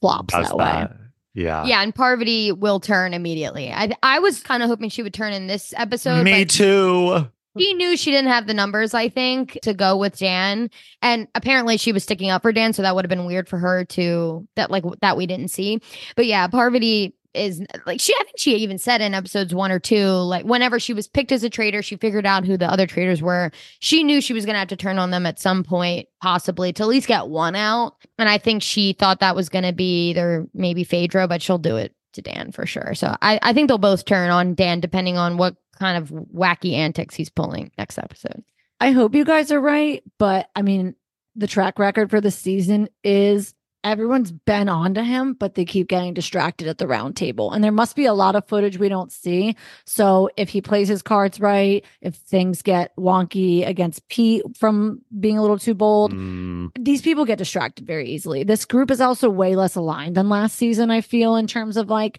flops 0.00 0.32
Does 0.32 0.50
that, 0.50 0.56
way. 0.56 0.96
Yeah. 1.34 1.64
Yeah, 1.64 1.82
and 1.82 1.92
Parvati 1.92 2.52
will 2.52 2.78
turn 2.78 3.12
immediately. 3.12 3.72
I 3.72 3.90
I 4.04 4.20
was 4.20 4.40
kind 4.40 4.62
of 4.62 4.68
hoping 4.68 4.88
she 4.88 5.02
would 5.02 5.14
turn 5.14 5.32
in 5.32 5.48
this 5.48 5.74
episode. 5.76 6.22
Me 6.22 6.44
but 6.44 6.50
too. 6.50 7.26
She 7.58 7.74
knew 7.74 7.96
she 7.96 8.10
didn't 8.10 8.30
have 8.30 8.46
the 8.46 8.54
numbers, 8.54 8.94
I 8.94 9.08
think, 9.08 9.58
to 9.62 9.74
go 9.74 9.96
with 9.96 10.18
Dan. 10.18 10.70
And 11.02 11.28
apparently 11.34 11.76
she 11.76 11.92
was 11.92 12.02
sticking 12.02 12.30
up 12.30 12.42
for 12.42 12.52
Dan, 12.52 12.72
so 12.72 12.82
that 12.82 12.94
would 12.94 13.04
have 13.04 13.10
been 13.10 13.26
weird 13.26 13.48
for 13.48 13.58
her 13.58 13.84
to 13.86 14.46
that 14.56 14.70
like 14.70 14.84
that 15.00 15.16
we 15.16 15.26
didn't 15.26 15.48
see. 15.48 15.80
But 16.16 16.26
yeah, 16.26 16.48
Parvati 16.48 17.14
is 17.34 17.62
like 17.86 18.00
she 18.00 18.14
I 18.14 18.24
think 18.24 18.38
she 18.38 18.54
even 18.56 18.78
said 18.78 19.00
in 19.00 19.14
episodes 19.14 19.54
one 19.54 19.70
or 19.70 19.78
two, 19.78 20.06
like 20.06 20.44
whenever 20.44 20.78
she 20.80 20.94
was 20.94 21.08
picked 21.08 21.32
as 21.32 21.44
a 21.44 21.50
traitor, 21.50 21.82
she 21.82 21.96
figured 21.96 22.26
out 22.26 22.44
who 22.44 22.56
the 22.56 22.70
other 22.70 22.86
traitors 22.86 23.22
were. 23.22 23.50
She 23.80 24.02
knew 24.02 24.20
she 24.20 24.32
was 24.32 24.46
gonna 24.46 24.58
have 24.58 24.68
to 24.68 24.76
turn 24.76 24.98
on 24.98 25.10
them 25.10 25.26
at 25.26 25.40
some 25.40 25.64
point, 25.64 26.08
possibly 26.20 26.72
to 26.74 26.82
at 26.82 26.88
least 26.88 27.08
get 27.08 27.28
one 27.28 27.56
out. 27.56 27.96
And 28.18 28.28
I 28.28 28.38
think 28.38 28.62
she 28.62 28.92
thought 28.94 29.20
that 29.20 29.36
was 29.36 29.48
gonna 29.48 29.72
be 29.72 30.10
either 30.10 30.46
maybe 30.54 30.84
Phaedra, 30.84 31.28
but 31.28 31.42
she'll 31.42 31.58
do 31.58 31.76
it 31.76 31.93
to 32.14 32.22
Dan 32.22 32.52
for 32.52 32.66
sure. 32.66 32.94
So 32.94 33.14
I, 33.22 33.38
I 33.42 33.52
think 33.52 33.68
they'll 33.68 33.78
both 33.78 34.04
turn 34.04 34.30
on 34.30 34.54
Dan 34.54 34.80
depending 34.80 35.16
on 35.16 35.36
what 35.36 35.56
kind 35.78 35.98
of 35.98 36.10
wacky 36.10 36.72
antics 36.74 37.14
he's 37.14 37.30
pulling 37.30 37.70
next 37.76 37.98
episode. 37.98 38.44
I 38.80 38.90
hope 38.90 39.14
you 39.14 39.24
guys 39.24 39.52
are 39.52 39.60
right, 39.60 40.02
but 40.18 40.48
I 40.54 40.62
mean, 40.62 40.94
the 41.36 41.46
track 41.46 41.78
record 41.78 42.10
for 42.10 42.20
the 42.20 42.30
season 42.30 42.88
is 43.02 43.54
everyone's 43.84 44.32
been 44.32 44.68
on 44.68 44.94
to 44.94 45.04
him, 45.04 45.34
but 45.34 45.54
they 45.54 45.64
keep 45.64 45.88
getting 45.88 46.14
distracted 46.14 46.66
at 46.66 46.78
the 46.78 46.86
round 46.86 47.16
table. 47.16 47.52
And 47.52 47.62
there 47.62 47.70
must 47.70 47.94
be 47.94 48.06
a 48.06 48.14
lot 48.14 48.34
of 48.34 48.48
footage 48.48 48.78
we 48.78 48.88
don't 48.88 49.12
see. 49.12 49.56
So 49.84 50.30
if 50.36 50.48
he 50.48 50.60
plays 50.62 50.88
his 50.88 51.02
cards 51.02 51.38
right, 51.38 51.84
if 52.00 52.14
things 52.16 52.62
get 52.62 52.96
wonky 52.96 53.66
against 53.66 54.08
Pete 54.08 54.42
from 54.58 55.02
being 55.20 55.38
a 55.38 55.42
little 55.42 55.58
too 55.58 55.74
bold, 55.74 56.12
Mm, 56.14 56.70
these 56.78 57.02
people 57.02 57.24
get 57.24 57.38
distracted 57.38 57.86
very 57.86 58.08
easily. 58.08 58.44
This 58.44 58.64
group 58.64 58.90
is 58.90 59.00
also 59.00 59.28
way 59.28 59.56
less 59.56 59.74
aligned 59.74 60.16
than 60.16 60.28
last 60.28 60.56
season, 60.56 60.90
I 60.90 61.00
feel, 61.00 61.36
in 61.36 61.46
terms 61.46 61.76
of 61.76 61.88
like 61.90 62.18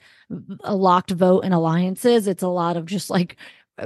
a 0.64 0.76
locked 0.76 1.12
vote 1.12 1.42
and 1.46 1.54
alliances. 1.54 2.28
It's 2.28 2.44
a 2.44 2.48
lot 2.48 2.78
of 2.78 2.86
just 2.86 3.10
like 3.10 3.38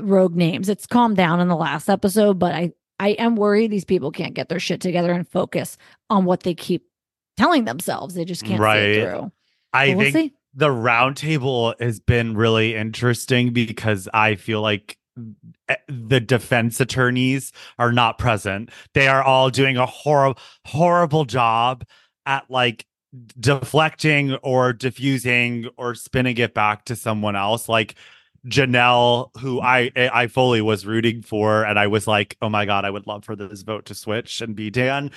rogue 0.01 0.35
names. 0.35 0.69
It's 0.69 0.87
calmed 0.87 1.17
down 1.17 1.39
in 1.39 1.47
the 1.47 1.55
last 1.55 1.89
episode, 1.89 2.39
but 2.39 2.53
I 2.53 2.73
I 2.99 3.09
am 3.11 3.35
worried 3.35 3.71
these 3.71 3.85
people 3.85 4.11
can't 4.11 4.33
get 4.33 4.49
their 4.49 4.59
shit 4.59 4.81
together 4.81 5.13
and 5.13 5.27
focus 5.27 5.77
on 6.09 6.25
what 6.25 6.41
they 6.41 6.53
keep 6.53 6.85
telling 7.39 7.65
themselves. 7.65 8.13
They 8.15 8.25
just 8.25 8.43
can't 8.43 8.57
see 8.59 8.63
Right. 8.63 8.83
it 8.83 9.09
through. 9.11 9.31
I 9.73 9.93
But 9.95 9.99
think 10.03 10.13
see. 10.13 10.33
the 10.53 10.69
roundtable 10.69 11.73
has 11.81 11.99
been 11.99 12.35
really 12.35 12.75
interesting 12.75 13.53
because 13.53 14.07
I 14.13 14.35
feel 14.35 14.61
like 14.61 14.97
eh, 15.69 15.75
the 15.87 16.19
defense 16.19 16.79
attorneys 16.79 17.51
are 17.77 17.91
not 17.91 18.17
present. 18.17 18.69
They 18.93 19.07
are 19.07 19.23
all 19.23 19.49
doing 19.49 19.77
a 19.77 19.85
horrible, 19.85 20.39
horrible 20.65 21.25
job 21.25 21.85
at 22.25 22.49
like 22.49 22.85
deflecting 23.39 24.35
or 24.43 24.73
diffusing 24.73 25.67
or 25.77 25.95
spinning 25.95 26.37
it 26.37 26.53
back 26.53 26.85
to 26.85 26.95
someone 26.95 27.35
else. 27.35 27.67
Like 27.69 27.95
Janelle, 28.47 29.29
who 29.39 29.61
I 29.61 29.91
I 29.95 30.27
fully 30.27 30.61
was 30.61 30.85
rooting 30.85 31.21
for, 31.21 31.63
and 31.63 31.77
I 31.79 31.87
was 31.87 32.07
like, 32.07 32.37
oh 32.41 32.49
my 32.49 32.65
god, 32.65 32.85
I 32.85 32.89
would 32.89 33.07
love 33.07 33.25
for 33.25 33.35
this 33.35 33.61
vote 33.63 33.85
to 33.85 33.95
switch 33.95 34.41
and 34.41 34.55
be 34.55 34.69
Dan. 34.69 35.11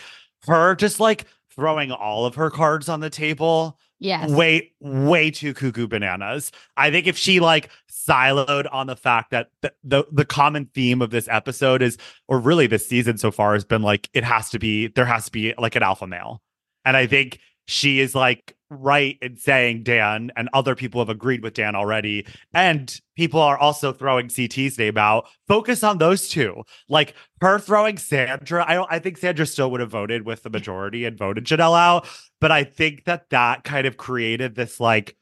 Her 0.47 0.75
just 0.75 0.99
like 1.01 1.27
throwing 1.55 1.92
all 1.92 2.26
of 2.26 2.34
her 2.34 2.50
cards 2.50 2.88
on 2.88 3.00
the 3.00 3.11
table 3.11 3.78
Yes. 3.98 4.30
way 4.30 4.72
way 4.80 5.30
too 5.30 5.55
cuckoo 5.55 5.86
bananas 5.86 6.50
i 6.76 6.90
think 6.90 7.07
if 7.07 7.16
she 7.16 7.38
like 7.38 7.70
siloed 7.88 8.66
on 8.72 8.88
the 8.88 8.96
fact 8.96 9.30
that 9.30 9.50
the, 9.61 9.72
the 9.84 10.05
the 10.11 10.24
common 10.24 10.66
theme 10.74 11.00
of 11.00 11.11
this 11.11 11.28
episode 11.30 11.82
is 11.82 11.98
or 12.26 12.40
really 12.40 12.66
this 12.66 12.84
season 12.84 13.16
so 13.16 13.30
far 13.30 13.53
has 13.53 13.64
been 13.64 13.82
like 13.82 14.11
it 14.12 14.24
has 14.24 14.50
to 14.50 14.59
be 14.59 14.88
there 14.88 15.05
has 15.05 15.26
to 15.26 15.30
be 15.30 15.55
like 15.57 15.76
an 15.76 15.84
alpha 15.84 16.07
male 16.09 16.42
and 16.84 16.96
i 16.96 17.07
think 17.07 17.38
she 17.66 18.00
is 18.00 18.12
like 18.12 18.57
right 18.81 19.18
in 19.23 19.37
saying 19.37 19.83
dan 19.83 20.31
and 20.37 20.49
other 20.53 20.75
people 20.75 21.01
have 21.01 21.09
agreed 21.09 21.43
with 21.43 21.55
dan 21.55 21.75
already 21.75 22.27
and 22.55 23.01
people 23.16 23.41
are 23.41 23.59
also 23.59 23.93
throwing 23.93 24.29
ct's 24.29 24.79
name 24.79 24.99
out 24.99 25.27
focus 25.47 25.85
on 25.85 25.99
those 25.99 26.29
two 26.29 26.62
like 26.89 27.14
her 27.41 27.59
throwing 27.59 27.99
sandra 27.99 28.64
i 28.66 28.75
don't 28.75 28.91
i 28.91 28.99
think 28.99 29.16
sandra 29.16 29.47
still 29.47 29.70
would 29.70 29.81
have 29.81 29.91
voted 29.91 30.25
with 30.25 30.43
the 30.43 30.51
majority 30.51 31.05
and 31.05 31.18
voted 31.18 31.45
janelle 31.45 31.79
out 31.79 32.07
but 32.43 32.51
I 32.51 32.64
think 32.64 33.05
that 33.05 33.31
that 33.31 33.62
kind 33.62 33.87
of 33.87 33.97
created 33.97 34.57
this 34.57 34.81
like, 34.81 35.16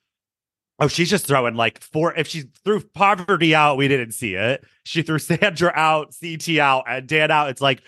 oh, 0.79 0.89
she's 0.89 1.11
just 1.11 1.27
throwing 1.27 1.55
like 1.55 1.83
four. 1.83 2.15
If 2.15 2.29
she 2.29 2.45
threw 2.65 2.81
Parvati 2.81 3.55
out, 3.55 3.77
we 3.77 3.89
didn't 3.89 4.13
see 4.13 4.37
it. 4.37 4.65
She 4.85 5.03
threw 5.03 5.19
Sandra 5.19 5.71
out, 5.77 6.15
CT 6.19 6.57
out, 6.57 6.85
and 6.89 7.07
Dan 7.07 7.31
out. 7.31 7.51
It's 7.51 7.61
like, 7.61 7.83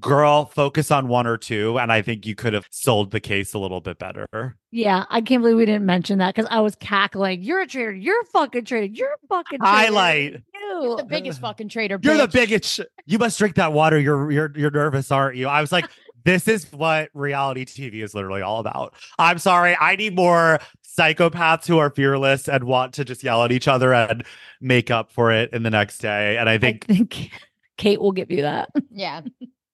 girl, 0.00 0.46
focus 0.46 0.90
on 0.90 1.08
one 1.08 1.26
or 1.26 1.36
two. 1.36 1.78
And 1.78 1.92
I 1.92 2.02
think 2.02 2.26
you 2.26 2.34
could 2.34 2.52
have 2.52 2.66
sold 2.70 3.10
the 3.10 3.20
case 3.20 3.54
a 3.54 3.58
little 3.58 3.80
bit 3.80 3.98
better. 3.98 4.56
Yeah, 4.70 5.04
I 5.10 5.20
can't 5.20 5.42
believe 5.42 5.56
we 5.56 5.66
didn't 5.66 5.86
mention 5.86 6.18
that 6.18 6.34
because 6.34 6.48
I 6.50 6.60
was 6.60 6.74
cackling. 6.76 7.42
You're 7.42 7.60
a 7.60 7.66
traitor. 7.66 7.94
You're 7.94 8.20
a 8.20 8.26
fucking 8.26 8.64
traitor. 8.64 8.92
You're 8.92 9.12
a 9.12 9.26
fucking 9.28 9.60
traitor. 9.60 9.76
Highlight. 9.76 10.42
You. 10.54 10.96
the 10.98 11.04
biggest 11.04 11.40
fucking 11.40 11.68
traitor. 11.68 11.98
You're 12.02 12.16
the 12.16 12.28
biggest. 12.28 12.80
You 13.06 13.18
must 13.18 13.38
drink 13.38 13.56
that 13.56 13.72
water. 13.72 13.98
You're 13.98 14.30
you're 14.30 14.52
you're 14.56 14.70
nervous, 14.70 15.10
aren't 15.10 15.36
you? 15.36 15.48
I 15.48 15.60
was 15.60 15.72
like, 15.72 15.88
this 16.24 16.48
is 16.48 16.70
what 16.72 17.08
reality 17.14 17.64
TV 17.64 18.02
is 18.02 18.14
literally 18.14 18.42
all 18.42 18.58
about. 18.58 18.94
I'm 19.18 19.38
sorry. 19.38 19.76
I 19.80 19.96
need 19.96 20.14
more 20.16 20.58
psychopaths 20.84 21.66
who 21.66 21.78
are 21.78 21.90
fearless 21.90 22.48
and 22.48 22.64
want 22.64 22.94
to 22.94 23.04
just 23.04 23.22
yell 23.22 23.44
at 23.44 23.52
each 23.52 23.68
other 23.68 23.94
and 23.94 24.24
make 24.60 24.90
up 24.90 25.12
for 25.12 25.30
it 25.30 25.52
in 25.52 25.62
the 25.62 25.70
next 25.70 25.98
day. 25.98 26.36
And 26.36 26.48
I 26.48 26.54
I 26.54 26.58
think 26.58 26.86
think 26.86 27.30
Kate 27.76 28.00
will 28.00 28.12
give 28.12 28.30
you 28.30 28.42
that. 28.42 28.70
Yeah. 28.90 29.20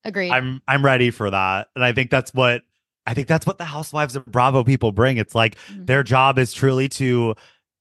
Agreed. 0.04 0.30
I'm 0.30 0.60
I'm 0.68 0.84
ready 0.84 1.10
for 1.10 1.30
that. 1.30 1.68
And 1.74 1.84
I 1.84 1.92
think 1.92 2.10
that's 2.10 2.32
what 2.34 2.62
I 3.06 3.14
think 3.14 3.28
that's 3.28 3.46
what 3.46 3.58
the 3.58 3.64
Housewives 3.64 4.16
of 4.16 4.24
Bravo 4.26 4.64
people 4.64 4.92
bring. 4.92 5.16
It's 5.16 5.34
like 5.34 5.56
Mhm. 5.72 5.86
their 5.86 6.02
job 6.02 6.38
is 6.38 6.52
truly 6.52 6.88
to, 6.90 7.34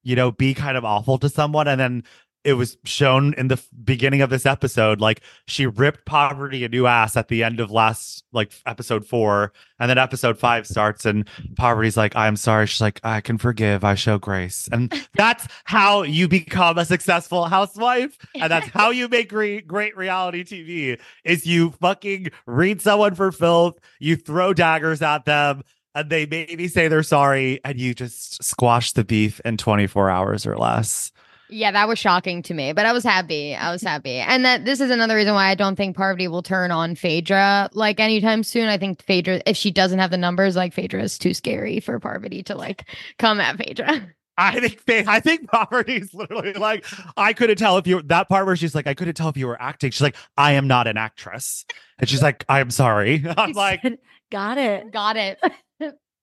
you 0.04 0.16
know, 0.16 0.32
be 0.32 0.54
kind 0.54 0.78
of 0.78 0.86
awful 0.86 1.18
to 1.20 1.30
someone. 1.30 1.68
And 1.68 1.80
then 1.80 2.04
it 2.44 2.54
was 2.54 2.78
shown 2.86 3.34
in 3.36 3.48
the 3.48 3.62
beginning 3.84 4.22
of 4.22 4.30
this 4.30 4.46
episode, 4.46 5.00
like 5.00 5.22
she 5.48 5.66
ripped 5.68 6.06
Parvati 6.06 6.64
a 6.64 6.70
new 6.70 6.88
ass 6.88 7.16
at 7.16 7.28
the 7.28 7.44
end 7.44 7.60
of 7.60 7.70
last 7.70 8.24
like 8.32 8.52
episode 8.66 9.06
four. 9.06 9.54
And 9.80 9.90
then 9.90 9.98
episode 9.98 10.38
five 10.38 10.66
starts 10.68 11.06
and 11.06 11.28
Parvati's 11.56 11.98
like, 11.98 12.16
I'm 12.16 12.36
sorry. 12.36 12.68
She's 12.68 12.82
like, 12.82 13.00
I 13.04 13.22
can 13.22 13.38
forgive, 13.38 13.84
I 13.84 13.96
show 13.96 14.18
grace. 14.18 14.68
And 14.72 14.92
that's 15.16 15.48
how 15.66 16.04
you 16.04 16.28
become 16.28 16.78
a 16.78 16.86
successful 16.86 17.46
housewife. 17.46 18.18
And 18.36 18.52
that's 18.52 18.70
how 18.70 18.90
you 18.90 19.08
make 19.08 19.30
great 19.30 19.68
great 19.68 19.96
reality 19.96 20.44
TV 20.44 21.00
is 21.24 21.46
you 21.46 21.72
fucking 21.82 22.30
read 22.46 22.82
someone 22.82 23.16
for 23.16 23.32
filth, 23.32 23.80
you 24.00 24.16
throw 24.16 24.54
daggers 24.54 25.02
at 25.02 25.26
them, 25.26 25.64
and 25.94 26.10
they 26.10 26.26
maybe 26.26 26.68
say 26.68 26.88
they're 26.88 27.04
sorry, 27.04 27.60
and 27.66 27.80
you 27.80 27.94
just 27.94 28.44
squash 28.44 28.94
the 28.94 29.04
beef 29.04 29.42
in 29.44 29.58
24 29.58 30.10
hours 30.10 30.46
or 30.46 30.58
less. 30.58 31.12
Yeah, 31.54 31.72
that 31.72 31.90
was 31.90 32.00
shocking 32.00 32.42
to 32.44 32.54
me, 32.54 32.72
but 32.72 32.86
I 32.86 32.94
was 32.94 33.04
happy. 33.04 33.54
I 33.54 33.72
was 33.74 33.82
happy. 33.82 34.16
And 34.16 34.46
that 34.46 34.64
this 34.64 34.80
is 34.80 34.90
another 34.90 35.18
reason 35.18 35.34
why 35.34 35.50
I 35.50 35.56
don't 35.56 35.76
think 35.76 35.98
Parvati 35.98 36.30
will 36.30 36.42
turn 36.42 36.72
on 36.72 36.96
Phaedra 36.96 37.70
like 37.74 38.00
anytime 38.00 38.44
soon. 38.44 38.70
I 38.70 38.78
think 38.78 39.04
Phaedra, 39.04 39.42
if 39.46 39.58
she 39.58 39.70
doesn't 39.70 40.00
have 40.00 40.12
the 40.12 40.18
numbers, 40.18 40.56
like 40.56 40.74
Phaedra 40.74 41.04
is 41.04 41.20
too 41.20 41.34
scary 41.34 41.82
for 41.82 42.00
Parvati 42.00 42.42
to 42.44 42.56
like 42.56 42.86
come 43.20 43.42
at 43.42 43.58
Phaedra. 43.58 44.02
I 44.38 44.70
think 44.70 45.08
I 45.08 45.20
think 45.20 45.50
Parvati 45.50 45.98
is 45.98 46.14
literally 46.14 46.54
like 46.54 46.86
I 47.18 47.34
couldn't 47.34 47.58
tell 47.58 47.78
if 47.78 47.86
you 47.86 48.02
that 48.04 48.30
part 48.30 48.46
where 48.46 48.56
she's 48.56 48.74
like 48.74 48.88
I 48.88 48.94
couldn't 48.94 49.16
tell 49.16 49.30
if 49.30 49.38
you 49.38 49.46
were 49.48 49.62
acting. 49.62 49.92
She's 49.92 50.02
like 50.02 50.16
I 50.38 50.54
am 50.54 50.68
not 50.68 50.88
an 50.88 50.98
actress, 50.98 51.66
and 52.00 52.10
she's 52.10 52.22
like 52.22 52.46
I'm 52.48 52.72
sorry. 52.72 53.24
I'm 53.38 53.50
He 53.50 53.54
like 53.54 53.82
said, 53.82 53.98
got 54.32 54.58
it. 54.58 54.92
Got 54.92 55.18
it. 55.18 55.40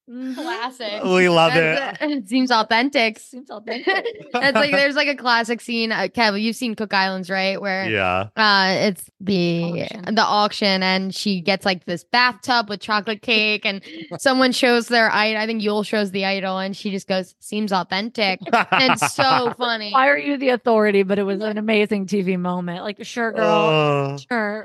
Mhm. 0.08 0.34
Classic. 0.34 1.04
We 1.04 1.28
love 1.28 1.52
it. 1.54 1.76
That's- 1.76 1.98
It 2.10 2.28
seems 2.28 2.50
authentic. 2.50 3.18
Seems 3.18 3.50
authentic. 3.50 4.06
That's 4.32 4.54
like 4.54 4.70
there's 4.70 4.96
like 4.96 5.08
a 5.08 5.14
classic 5.16 5.60
scene. 5.60 5.92
Uh, 5.92 6.08
Kev, 6.08 6.40
you've 6.40 6.56
seen 6.56 6.74
Cook 6.74 6.94
Islands, 6.94 7.28
right? 7.28 7.60
Where 7.60 7.88
Yeah. 7.88 8.28
uh, 8.36 8.74
it's 8.88 9.04
the 9.20 9.64
Auction. 9.84 10.14
the 10.14 10.22
auction, 10.22 10.82
and 10.82 11.14
she 11.14 11.40
gets 11.40 11.66
like 11.66 11.84
this 11.84 12.04
bathtub 12.04 12.68
with 12.70 12.80
chocolate 12.80 13.20
cake, 13.22 13.66
and 13.66 13.82
someone 14.18 14.52
shows 14.52 14.88
their 14.88 15.10
idol. 15.12 15.42
I 15.42 15.46
think 15.46 15.62
Yul 15.62 15.84
shows 15.84 16.10
the 16.12 16.24
idol, 16.24 16.58
and 16.58 16.74
she 16.76 16.90
just 16.90 17.06
goes, 17.08 17.34
"Seems 17.40 17.72
authentic." 17.72 18.40
And 18.72 18.92
it's 18.92 19.12
so 19.14 19.52
funny. 19.58 19.90
Why 19.92 20.08
are 20.08 20.16
you 20.18 20.36
the 20.38 20.50
authority? 20.50 21.02
But 21.02 21.18
it 21.18 21.24
was 21.24 21.40
an 21.42 21.58
amazing 21.58 22.06
TV 22.06 22.38
moment. 22.38 22.82
Like, 22.82 23.04
sure, 23.04 23.32
girl. 23.32 23.44
Oh, 23.44 24.16
Sure. 24.28 24.64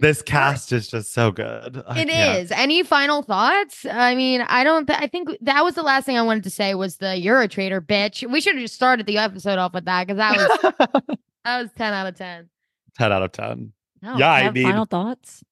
This 0.00 0.22
cast 0.22 0.72
is 0.72 0.88
just 0.88 1.12
so 1.12 1.30
good. 1.32 1.82
I 1.86 2.00
It 2.00 2.08
can't. 2.08 2.38
is. 2.38 2.52
Any 2.52 2.82
final 2.82 3.22
thoughts? 3.22 3.84
I 3.84 4.14
mean, 4.14 4.42
I 4.42 4.62
don't. 4.64 4.86
Th- 4.86 4.98
I 5.00 5.06
think 5.08 5.30
that 5.40 5.64
was 5.64 5.74
the 5.74 5.82
last 5.82 6.04
thing 6.06 6.16
I 6.16 6.22
wanted 6.22 6.44
to 6.44 6.50
say 6.50 6.74
was 6.74 6.98
the 6.98 7.16
"You're 7.16 7.40
a 7.42 7.48
traitor, 7.48 7.80
bitch." 7.80 8.28
We 8.30 8.40
should 8.40 8.54
have 8.54 8.62
just 8.62 8.74
started 8.74 9.06
the 9.06 9.18
episode 9.18 9.58
off 9.58 9.74
with 9.74 9.86
that 9.86 10.06
because 10.06 10.18
that 10.18 10.36
was 10.36 11.16
that 11.44 11.62
was 11.62 11.70
ten 11.76 11.92
out 11.92 12.06
of 12.06 12.14
ten. 12.16 12.48
10 12.96 13.12
out 13.12 13.22
of 13.22 13.30
10. 13.30 13.72
No, 14.02 14.16
Yeah, 14.16 14.30
I 14.32 14.40
have 14.40 14.54
mean- 14.54 14.64
final 14.64 14.84
thoughts. 14.84 15.44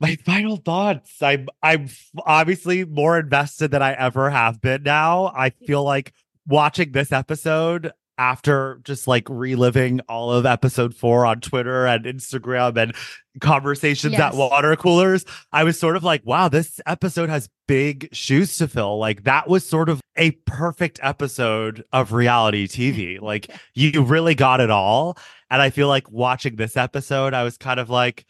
My 0.00 0.16
final 0.16 0.56
thoughts. 0.56 1.22
I'm 1.22 1.48
I'm 1.62 1.88
obviously 2.24 2.84
more 2.86 3.18
invested 3.18 3.70
than 3.70 3.82
I 3.82 3.92
ever 3.92 4.30
have 4.30 4.60
been 4.62 4.82
now. 4.82 5.26
I 5.36 5.50
feel 5.50 5.82
like 5.84 6.12
watching 6.46 6.92
this 6.92 7.12
episode 7.12 7.92
after 8.20 8.78
just 8.84 9.08
like 9.08 9.26
reliving 9.30 9.98
all 10.06 10.30
of 10.30 10.44
episode 10.44 10.94
4 10.94 11.24
on 11.24 11.40
Twitter 11.40 11.86
and 11.86 12.04
Instagram 12.04 12.76
and 12.76 12.94
conversations 13.40 14.14
at 14.14 14.34
water 14.34 14.76
coolers, 14.76 15.24
I 15.52 15.64
was 15.64 15.80
sort 15.80 15.96
of 15.96 16.04
like, 16.04 16.24
wow, 16.26 16.50
this 16.50 16.82
episode 16.84 17.30
has 17.30 17.48
big 17.66 18.10
shoes 18.12 18.58
to 18.58 18.68
fill. 18.68 18.98
Like 18.98 19.24
that 19.24 19.48
was 19.48 19.66
sort 19.66 19.88
of 19.88 20.02
a 20.16 20.32
perfect 20.44 21.00
episode 21.02 21.82
of 21.94 22.12
reality 22.12 22.68
TV. 22.68 23.18
Like 23.30 23.50
you 23.74 24.02
really 24.02 24.34
got 24.34 24.60
it 24.60 24.70
all. 24.70 25.16
And 25.50 25.62
I 25.62 25.70
feel 25.70 25.88
like 25.88 26.10
watching 26.10 26.56
this 26.56 26.76
episode, 26.76 27.32
I 27.32 27.42
was 27.42 27.56
kind 27.56 27.80
of 27.80 27.88
like, 27.88 28.26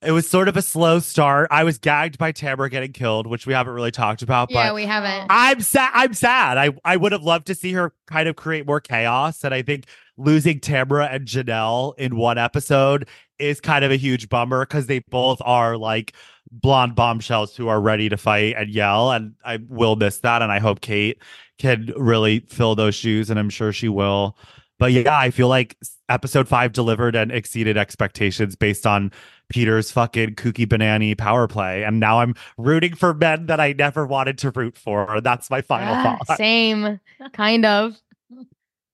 it 0.00 0.12
was 0.12 0.28
sort 0.28 0.48
of 0.48 0.56
a 0.56 0.62
slow 0.62 1.00
start. 1.00 1.48
I 1.50 1.64
was 1.64 1.78
gagged 1.78 2.18
by 2.18 2.30
Tamara 2.30 2.70
getting 2.70 2.92
killed, 2.92 3.26
which 3.26 3.46
we 3.46 3.52
haven't 3.52 3.74
really 3.74 3.90
talked 3.90 4.22
about, 4.22 4.50
Yeah, 4.50 4.68
but 4.68 4.74
we 4.74 4.84
haven't. 4.84 5.26
I'm 5.28 5.60
sad. 5.60 5.90
I'm 5.92 6.14
sad. 6.14 6.56
I, 6.56 6.70
I 6.84 6.96
would 6.96 7.12
have 7.12 7.22
loved 7.22 7.46
to 7.48 7.54
see 7.54 7.72
her 7.72 7.92
kind 8.06 8.28
of 8.28 8.36
create 8.36 8.66
more 8.66 8.80
chaos. 8.80 9.42
And 9.42 9.52
I 9.52 9.62
think 9.62 9.86
losing 10.16 10.60
Tamara 10.60 11.06
and 11.06 11.26
Janelle 11.26 11.98
in 11.98 12.16
one 12.16 12.38
episode 12.38 13.08
is 13.40 13.60
kind 13.60 13.84
of 13.84 13.90
a 13.90 13.96
huge 13.96 14.28
bummer 14.28 14.64
because 14.64 14.86
they 14.86 15.00
both 15.10 15.42
are 15.44 15.76
like 15.76 16.12
blonde 16.50 16.94
bombshells 16.94 17.56
who 17.56 17.68
are 17.68 17.80
ready 17.80 18.08
to 18.08 18.16
fight 18.16 18.54
and 18.56 18.70
yell. 18.70 19.10
And 19.10 19.34
I 19.44 19.58
will 19.68 19.96
miss 19.96 20.20
that. 20.20 20.42
And 20.42 20.52
I 20.52 20.60
hope 20.60 20.80
Kate 20.80 21.20
can 21.58 21.92
really 21.96 22.40
fill 22.48 22.76
those 22.76 22.94
shoes. 22.94 23.30
And 23.30 23.38
I'm 23.38 23.50
sure 23.50 23.72
she 23.72 23.88
will. 23.88 24.36
But 24.78 24.92
yeah, 24.92 25.18
I 25.18 25.30
feel 25.30 25.48
like 25.48 25.76
episode 26.08 26.48
five 26.48 26.72
delivered 26.72 27.16
and 27.16 27.32
exceeded 27.32 27.76
expectations 27.76 28.54
based 28.56 28.86
on 28.86 29.10
Peter's 29.48 29.90
fucking 29.90 30.36
kooky 30.36 30.68
banana 30.68 31.16
power 31.16 31.48
play. 31.48 31.82
And 31.84 31.98
now 31.98 32.20
I'm 32.20 32.34
rooting 32.56 32.94
for 32.94 33.12
men 33.14 33.46
that 33.46 33.60
I 33.60 33.72
never 33.72 34.06
wanted 34.06 34.38
to 34.38 34.50
root 34.50 34.76
for. 34.78 35.20
That's 35.20 35.50
my 35.50 35.62
final 35.62 35.94
Ah, 35.94 36.18
thought. 36.26 36.36
Same, 36.36 37.00
kind 37.32 37.64
of. 37.64 37.96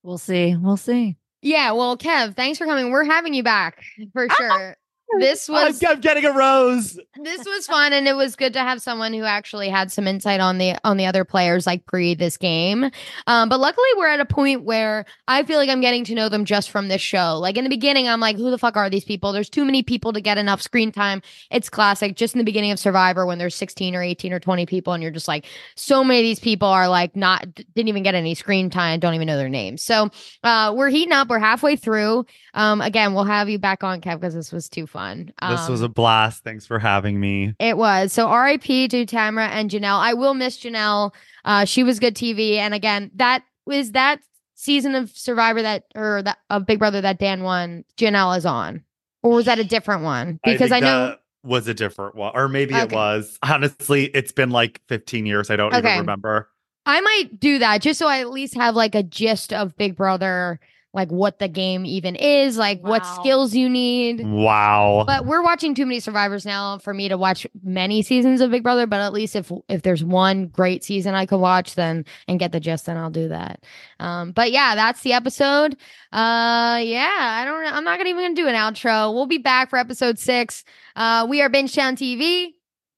We'll 0.02 0.18
see. 0.18 0.56
We'll 0.56 0.76
see. 0.76 1.16
Yeah. 1.42 1.72
Well, 1.72 1.96
Kev, 1.98 2.34
thanks 2.36 2.58
for 2.58 2.66
coming. 2.66 2.90
We're 2.90 3.04
having 3.04 3.34
you 3.34 3.42
back 3.42 3.82
for 4.12 4.28
sure. 4.38 4.76
This 5.18 5.48
I'm, 5.48 5.54
was 5.54 5.82
I'm 5.82 6.00
getting 6.00 6.24
a 6.24 6.32
rose. 6.32 6.98
this 7.22 7.44
was 7.44 7.66
fun 7.66 7.92
and 7.92 8.08
it 8.08 8.16
was 8.16 8.36
good 8.36 8.52
to 8.54 8.60
have 8.60 8.82
someone 8.82 9.12
who 9.12 9.22
actually 9.22 9.68
had 9.68 9.92
some 9.92 10.06
insight 10.06 10.40
on 10.40 10.58
the 10.58 10.76
on 10.84 10.96
the 10.96 11.06
other 11.06 11.24
players 11.24 11.66
like 11.66 11.86
pre 11.86 12.14
this 12.14 12.36
game. 12.36 12.90
Um 13.26 13.48
but 13.48 13.60
luckily 13.60 13.86
we're 13.96 14.08
at 14.08 14.20
a 14.20 14.24
point 14.24 14.64
where 14.64 15.04
i 15.28 15.42
feel 15.42 15.58
like 15.58 15.68
i'm 15.68 15.80
getting 15.80 16.04
to 16.04 16.14
know 16.14 16.28
them 16.28 16.44
just 16.44 16.70
from 16.70 16.88
this 16.88 17.00
show. 17.00 17.38
Like 17.38 17.56
in 17.56 17.64
the 17.64 17.70
beginning 17.70 18.08
i'm 18.08 18.20
like 18.20 18.36
who 18.36 18.50
the 18.50 18.58
fuck 18.58 18.76
are 18.76 18.90
these 18.90 19.04
people? 19.04 19.32
There's 19.32 19.50
too 19.50 19.64
many 19.64 19.82
people 19.82 20.12
to 20.12 20.20
get 20.20 20.38
enough 20.38 20.60
screen 20.60 20.90
time. 20.90 21.22
It's 21.50 21.68
classic. 21.68 22.16
Just 22.16 22.34
in 22.34 22.38
the 22.38 22.44
beginning 22.44 22.72
of 22.72 22.78
survivor 22.78 23.26
when 23.26 23.38
there's 23.38 23.54
16 23.54 23.94
or 23.94 24.02
18 24.02 24.32
or 24.32 24.40
20 24.40 24.66
people 24.66 24.92
and 24.92 25.02
you're 25.02 25.12
just 25.12 25.28
like 25.28 25.46
so 25.76 26.02
many 26.02 26.20
of 26.20 26.24
these 26.24 26.40
people 26.40 26.68
are 26.68 26.88
like 26.88 27.14
not 27.14 27.46
didn't 27.54 27.88
even 27.88 28.02
get 28.02 28.14
any 28.14 28.34
screen 28.34 28.70
time 28.70 29.00
don't 29.00 29.14
even 29.14 29.26
know 29.26 29.36
their 29.36 29.48
names. 29.48 29.82
So 29.82 30.10
uh 30.42 30.72
we're 30.74 30.90
heating 30.90 31.12
up. 31.12 31.28
We're 31.28 31.38
halfway 31.38 31.76
through. 31.76 32.26
Um 32.54 32.80
again 32.80 33.14
we'll 33.14 33.24
have 33.24 33.48
you 33.48 33.58
back 33.58 33.84
on 33.84 34.00
kev 34.00 34.20
because 34.20 34.34
this 34.34 34.50
was 34.50 34.68
too 34.68 34.86
fun 34.86 34.93
this 34.94 35.68
was 35.68 35.80
Um, 35.80 35.86
a 35.86 35.88
blast. 35.88 36.44
Thanks 36.44 36.66
for 36.66 36.78
having 36.78 37.20
me. 37.20 37.54
it 37.58 37.76
was. 37.76 38.12
So 38.12 38.32
RIP 38.32 38.62
to 38.90 39.04
Tamara 39.06 39.48
and 39.48 39.70
Janelle. 39.70 39.98
I 40.00 40.14
will 40.14 40.34
miss 40.34 40.58
Janelle. 40.58 41.12
Uh, 41.44 41.64
she 41.64 41.82
was 41.82 41.98
good 42.00 42.14
TV. 42.14 42.56
And 42.56 42.72
again, 42.74 43.10
that 43.16 43.42
was 43.66 43.92
that 43.92 44.20
season 44.54 44.94
of 44.94 45.10
Survivor 45.10 45.60
that 45.62 45.84
or 45.94 46.22
that 46.22 46.38
of 46.50 46.64
Big 46.66 46.78
Brother 46.78 47.00
that 47.00 47.18
Dan 47.18 47.42
won, 47.42 47.84
Janelle 47.98 48.36
is 48.38 48.46
on. 48.46 48.82
Or 49.22 49.32
was 49.32 49.46
that 49.46 49.58
a 49.58 49.64
different 49.64 50.02
one? 50.02 50.38
Because 50.44 50.70
I, 50.72 50.76
think 50.80 50.84
know 50.84 51.16
was 51.42 51.66
a 51.68 51.74
different 51.74 52.14
one, 52.14 52.32
or 52.34 52.48
maybe 52.48 52.74
it 52.74 52.90
was. 52.92 53.38
Honestly, 53.42 54.04
it's 54.06 54.32
been 54.32 54.50
like 54.50 54.80
15 54.88 55.26
years. 55.26 55.50
I 55.50 55.56
don't 55.56 55.74
Okay. 55.74 55.88
even 55.88 56.00
remember. 56.00 56.48
I 56.86 57.00
might 57.00 57.40
do 57.40 57.58
that 57.60 57.80
just 57.82 57.98
so 57.98 58.06
I 58.06 58.20
at 58.20 58.30
least 58.30 58.54
have 58.54 58.74
like 58.76 58.94
a 58.94 59.02
gist 59.02 59.52
of 59.52 59.76
Big 59.76 59.96
Brother, 59.96 60.60
like 60.94 61.10
what 61.10 61.40
the 61.40 61.48
game 61.48 61.84
even 61.84 62.14
is, 62.14 62.56
like 62.56 62.80
what 62.80 63.04
skills 63.04 63.54
you 63.54 63.68
need. 63.68 64.24
Wow. 64.24 65.04
But 65.06 65.26
we're 65.26 65.42
watching 65.42 65.74
too 65.74 65.84
many 65.84 65.98
survivors 66.00 66.46
now 66.46 66.78
for 66.78 66.94
me 66.94 67.08
to 67.08 67.18
watch 67.18 67.46
many 67.62 68.02
seasons 68.02 68.40
of 68.40 68.52
Big 68.52 68.62
Brother. 68.62 68.86
But 68.86 69.00
at 69.00 69.12
least 69.12 69.34
if 69.34 69.50
if 69.68 69.82
there's 69.82 70.04
one 70.04 70.46
great 70.46 70.84
season 70.84 71.14
I 71.14 71.26
could 71.26 71.40
watch, 71.40 71.74
then 71.74 72.04
and 72.28 72.38
get 72.38 72.52
the 72.52 72.60
gist, 72.60 72.86
then 72.86 72.96
I'll 72.96 73.10
do 73.10 73.28
that. 73.28 73.64
Um, 73.98 74.30
but 74.30 74.52
yeah, 74.52 74.76
that's 74.76 75.02
the 75.02 75.12
episode. 75.12 75.76
Uh, 76.12 76.78
yeah, 76.82 77.16
I 77.18 77.44
don't. 77.44 77.66
I'm 77.66 77.84
not 77.84 77.98
gonna 77.98 78.10
even 78.10 78.22
gonna 78.22 78.34
do 78.34 78.46
an 78.46 78.54
outro. 78.54 79.12
We'll 79.12 79.26
be 79.26 79.38
back 79.38 79.70
for 79.70 79.78
episode 79.78 80.18
six. 80.18 80.64
Uh, 80.94 81.26
we 81.28 81.42
are 81.42 81.48
Binge 81.48 81.74
Town 81.74 81.96
TV, 81.96 82.52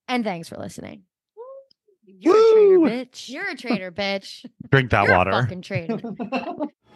and 0.07 0.23
thanks 0.23 0.49
for 0.51 0.59
listening. 0.59 1.03
You're 2.19 2.37
a 2.37 2.53
traitor, 2.53 2.79
bitch. 2.79 3.29
You're 3.29 3.49
a 3.51 3.57
traitor, 3.57 3.93
bitch. 3.93 4.45
Drink 4.71 4.91
that 4.91 5.05
You're 5.05 5.15
a 5.15 5.19
water. 5.19 5.33
fucking 5.33 5.63
traitor. 5.63 5.99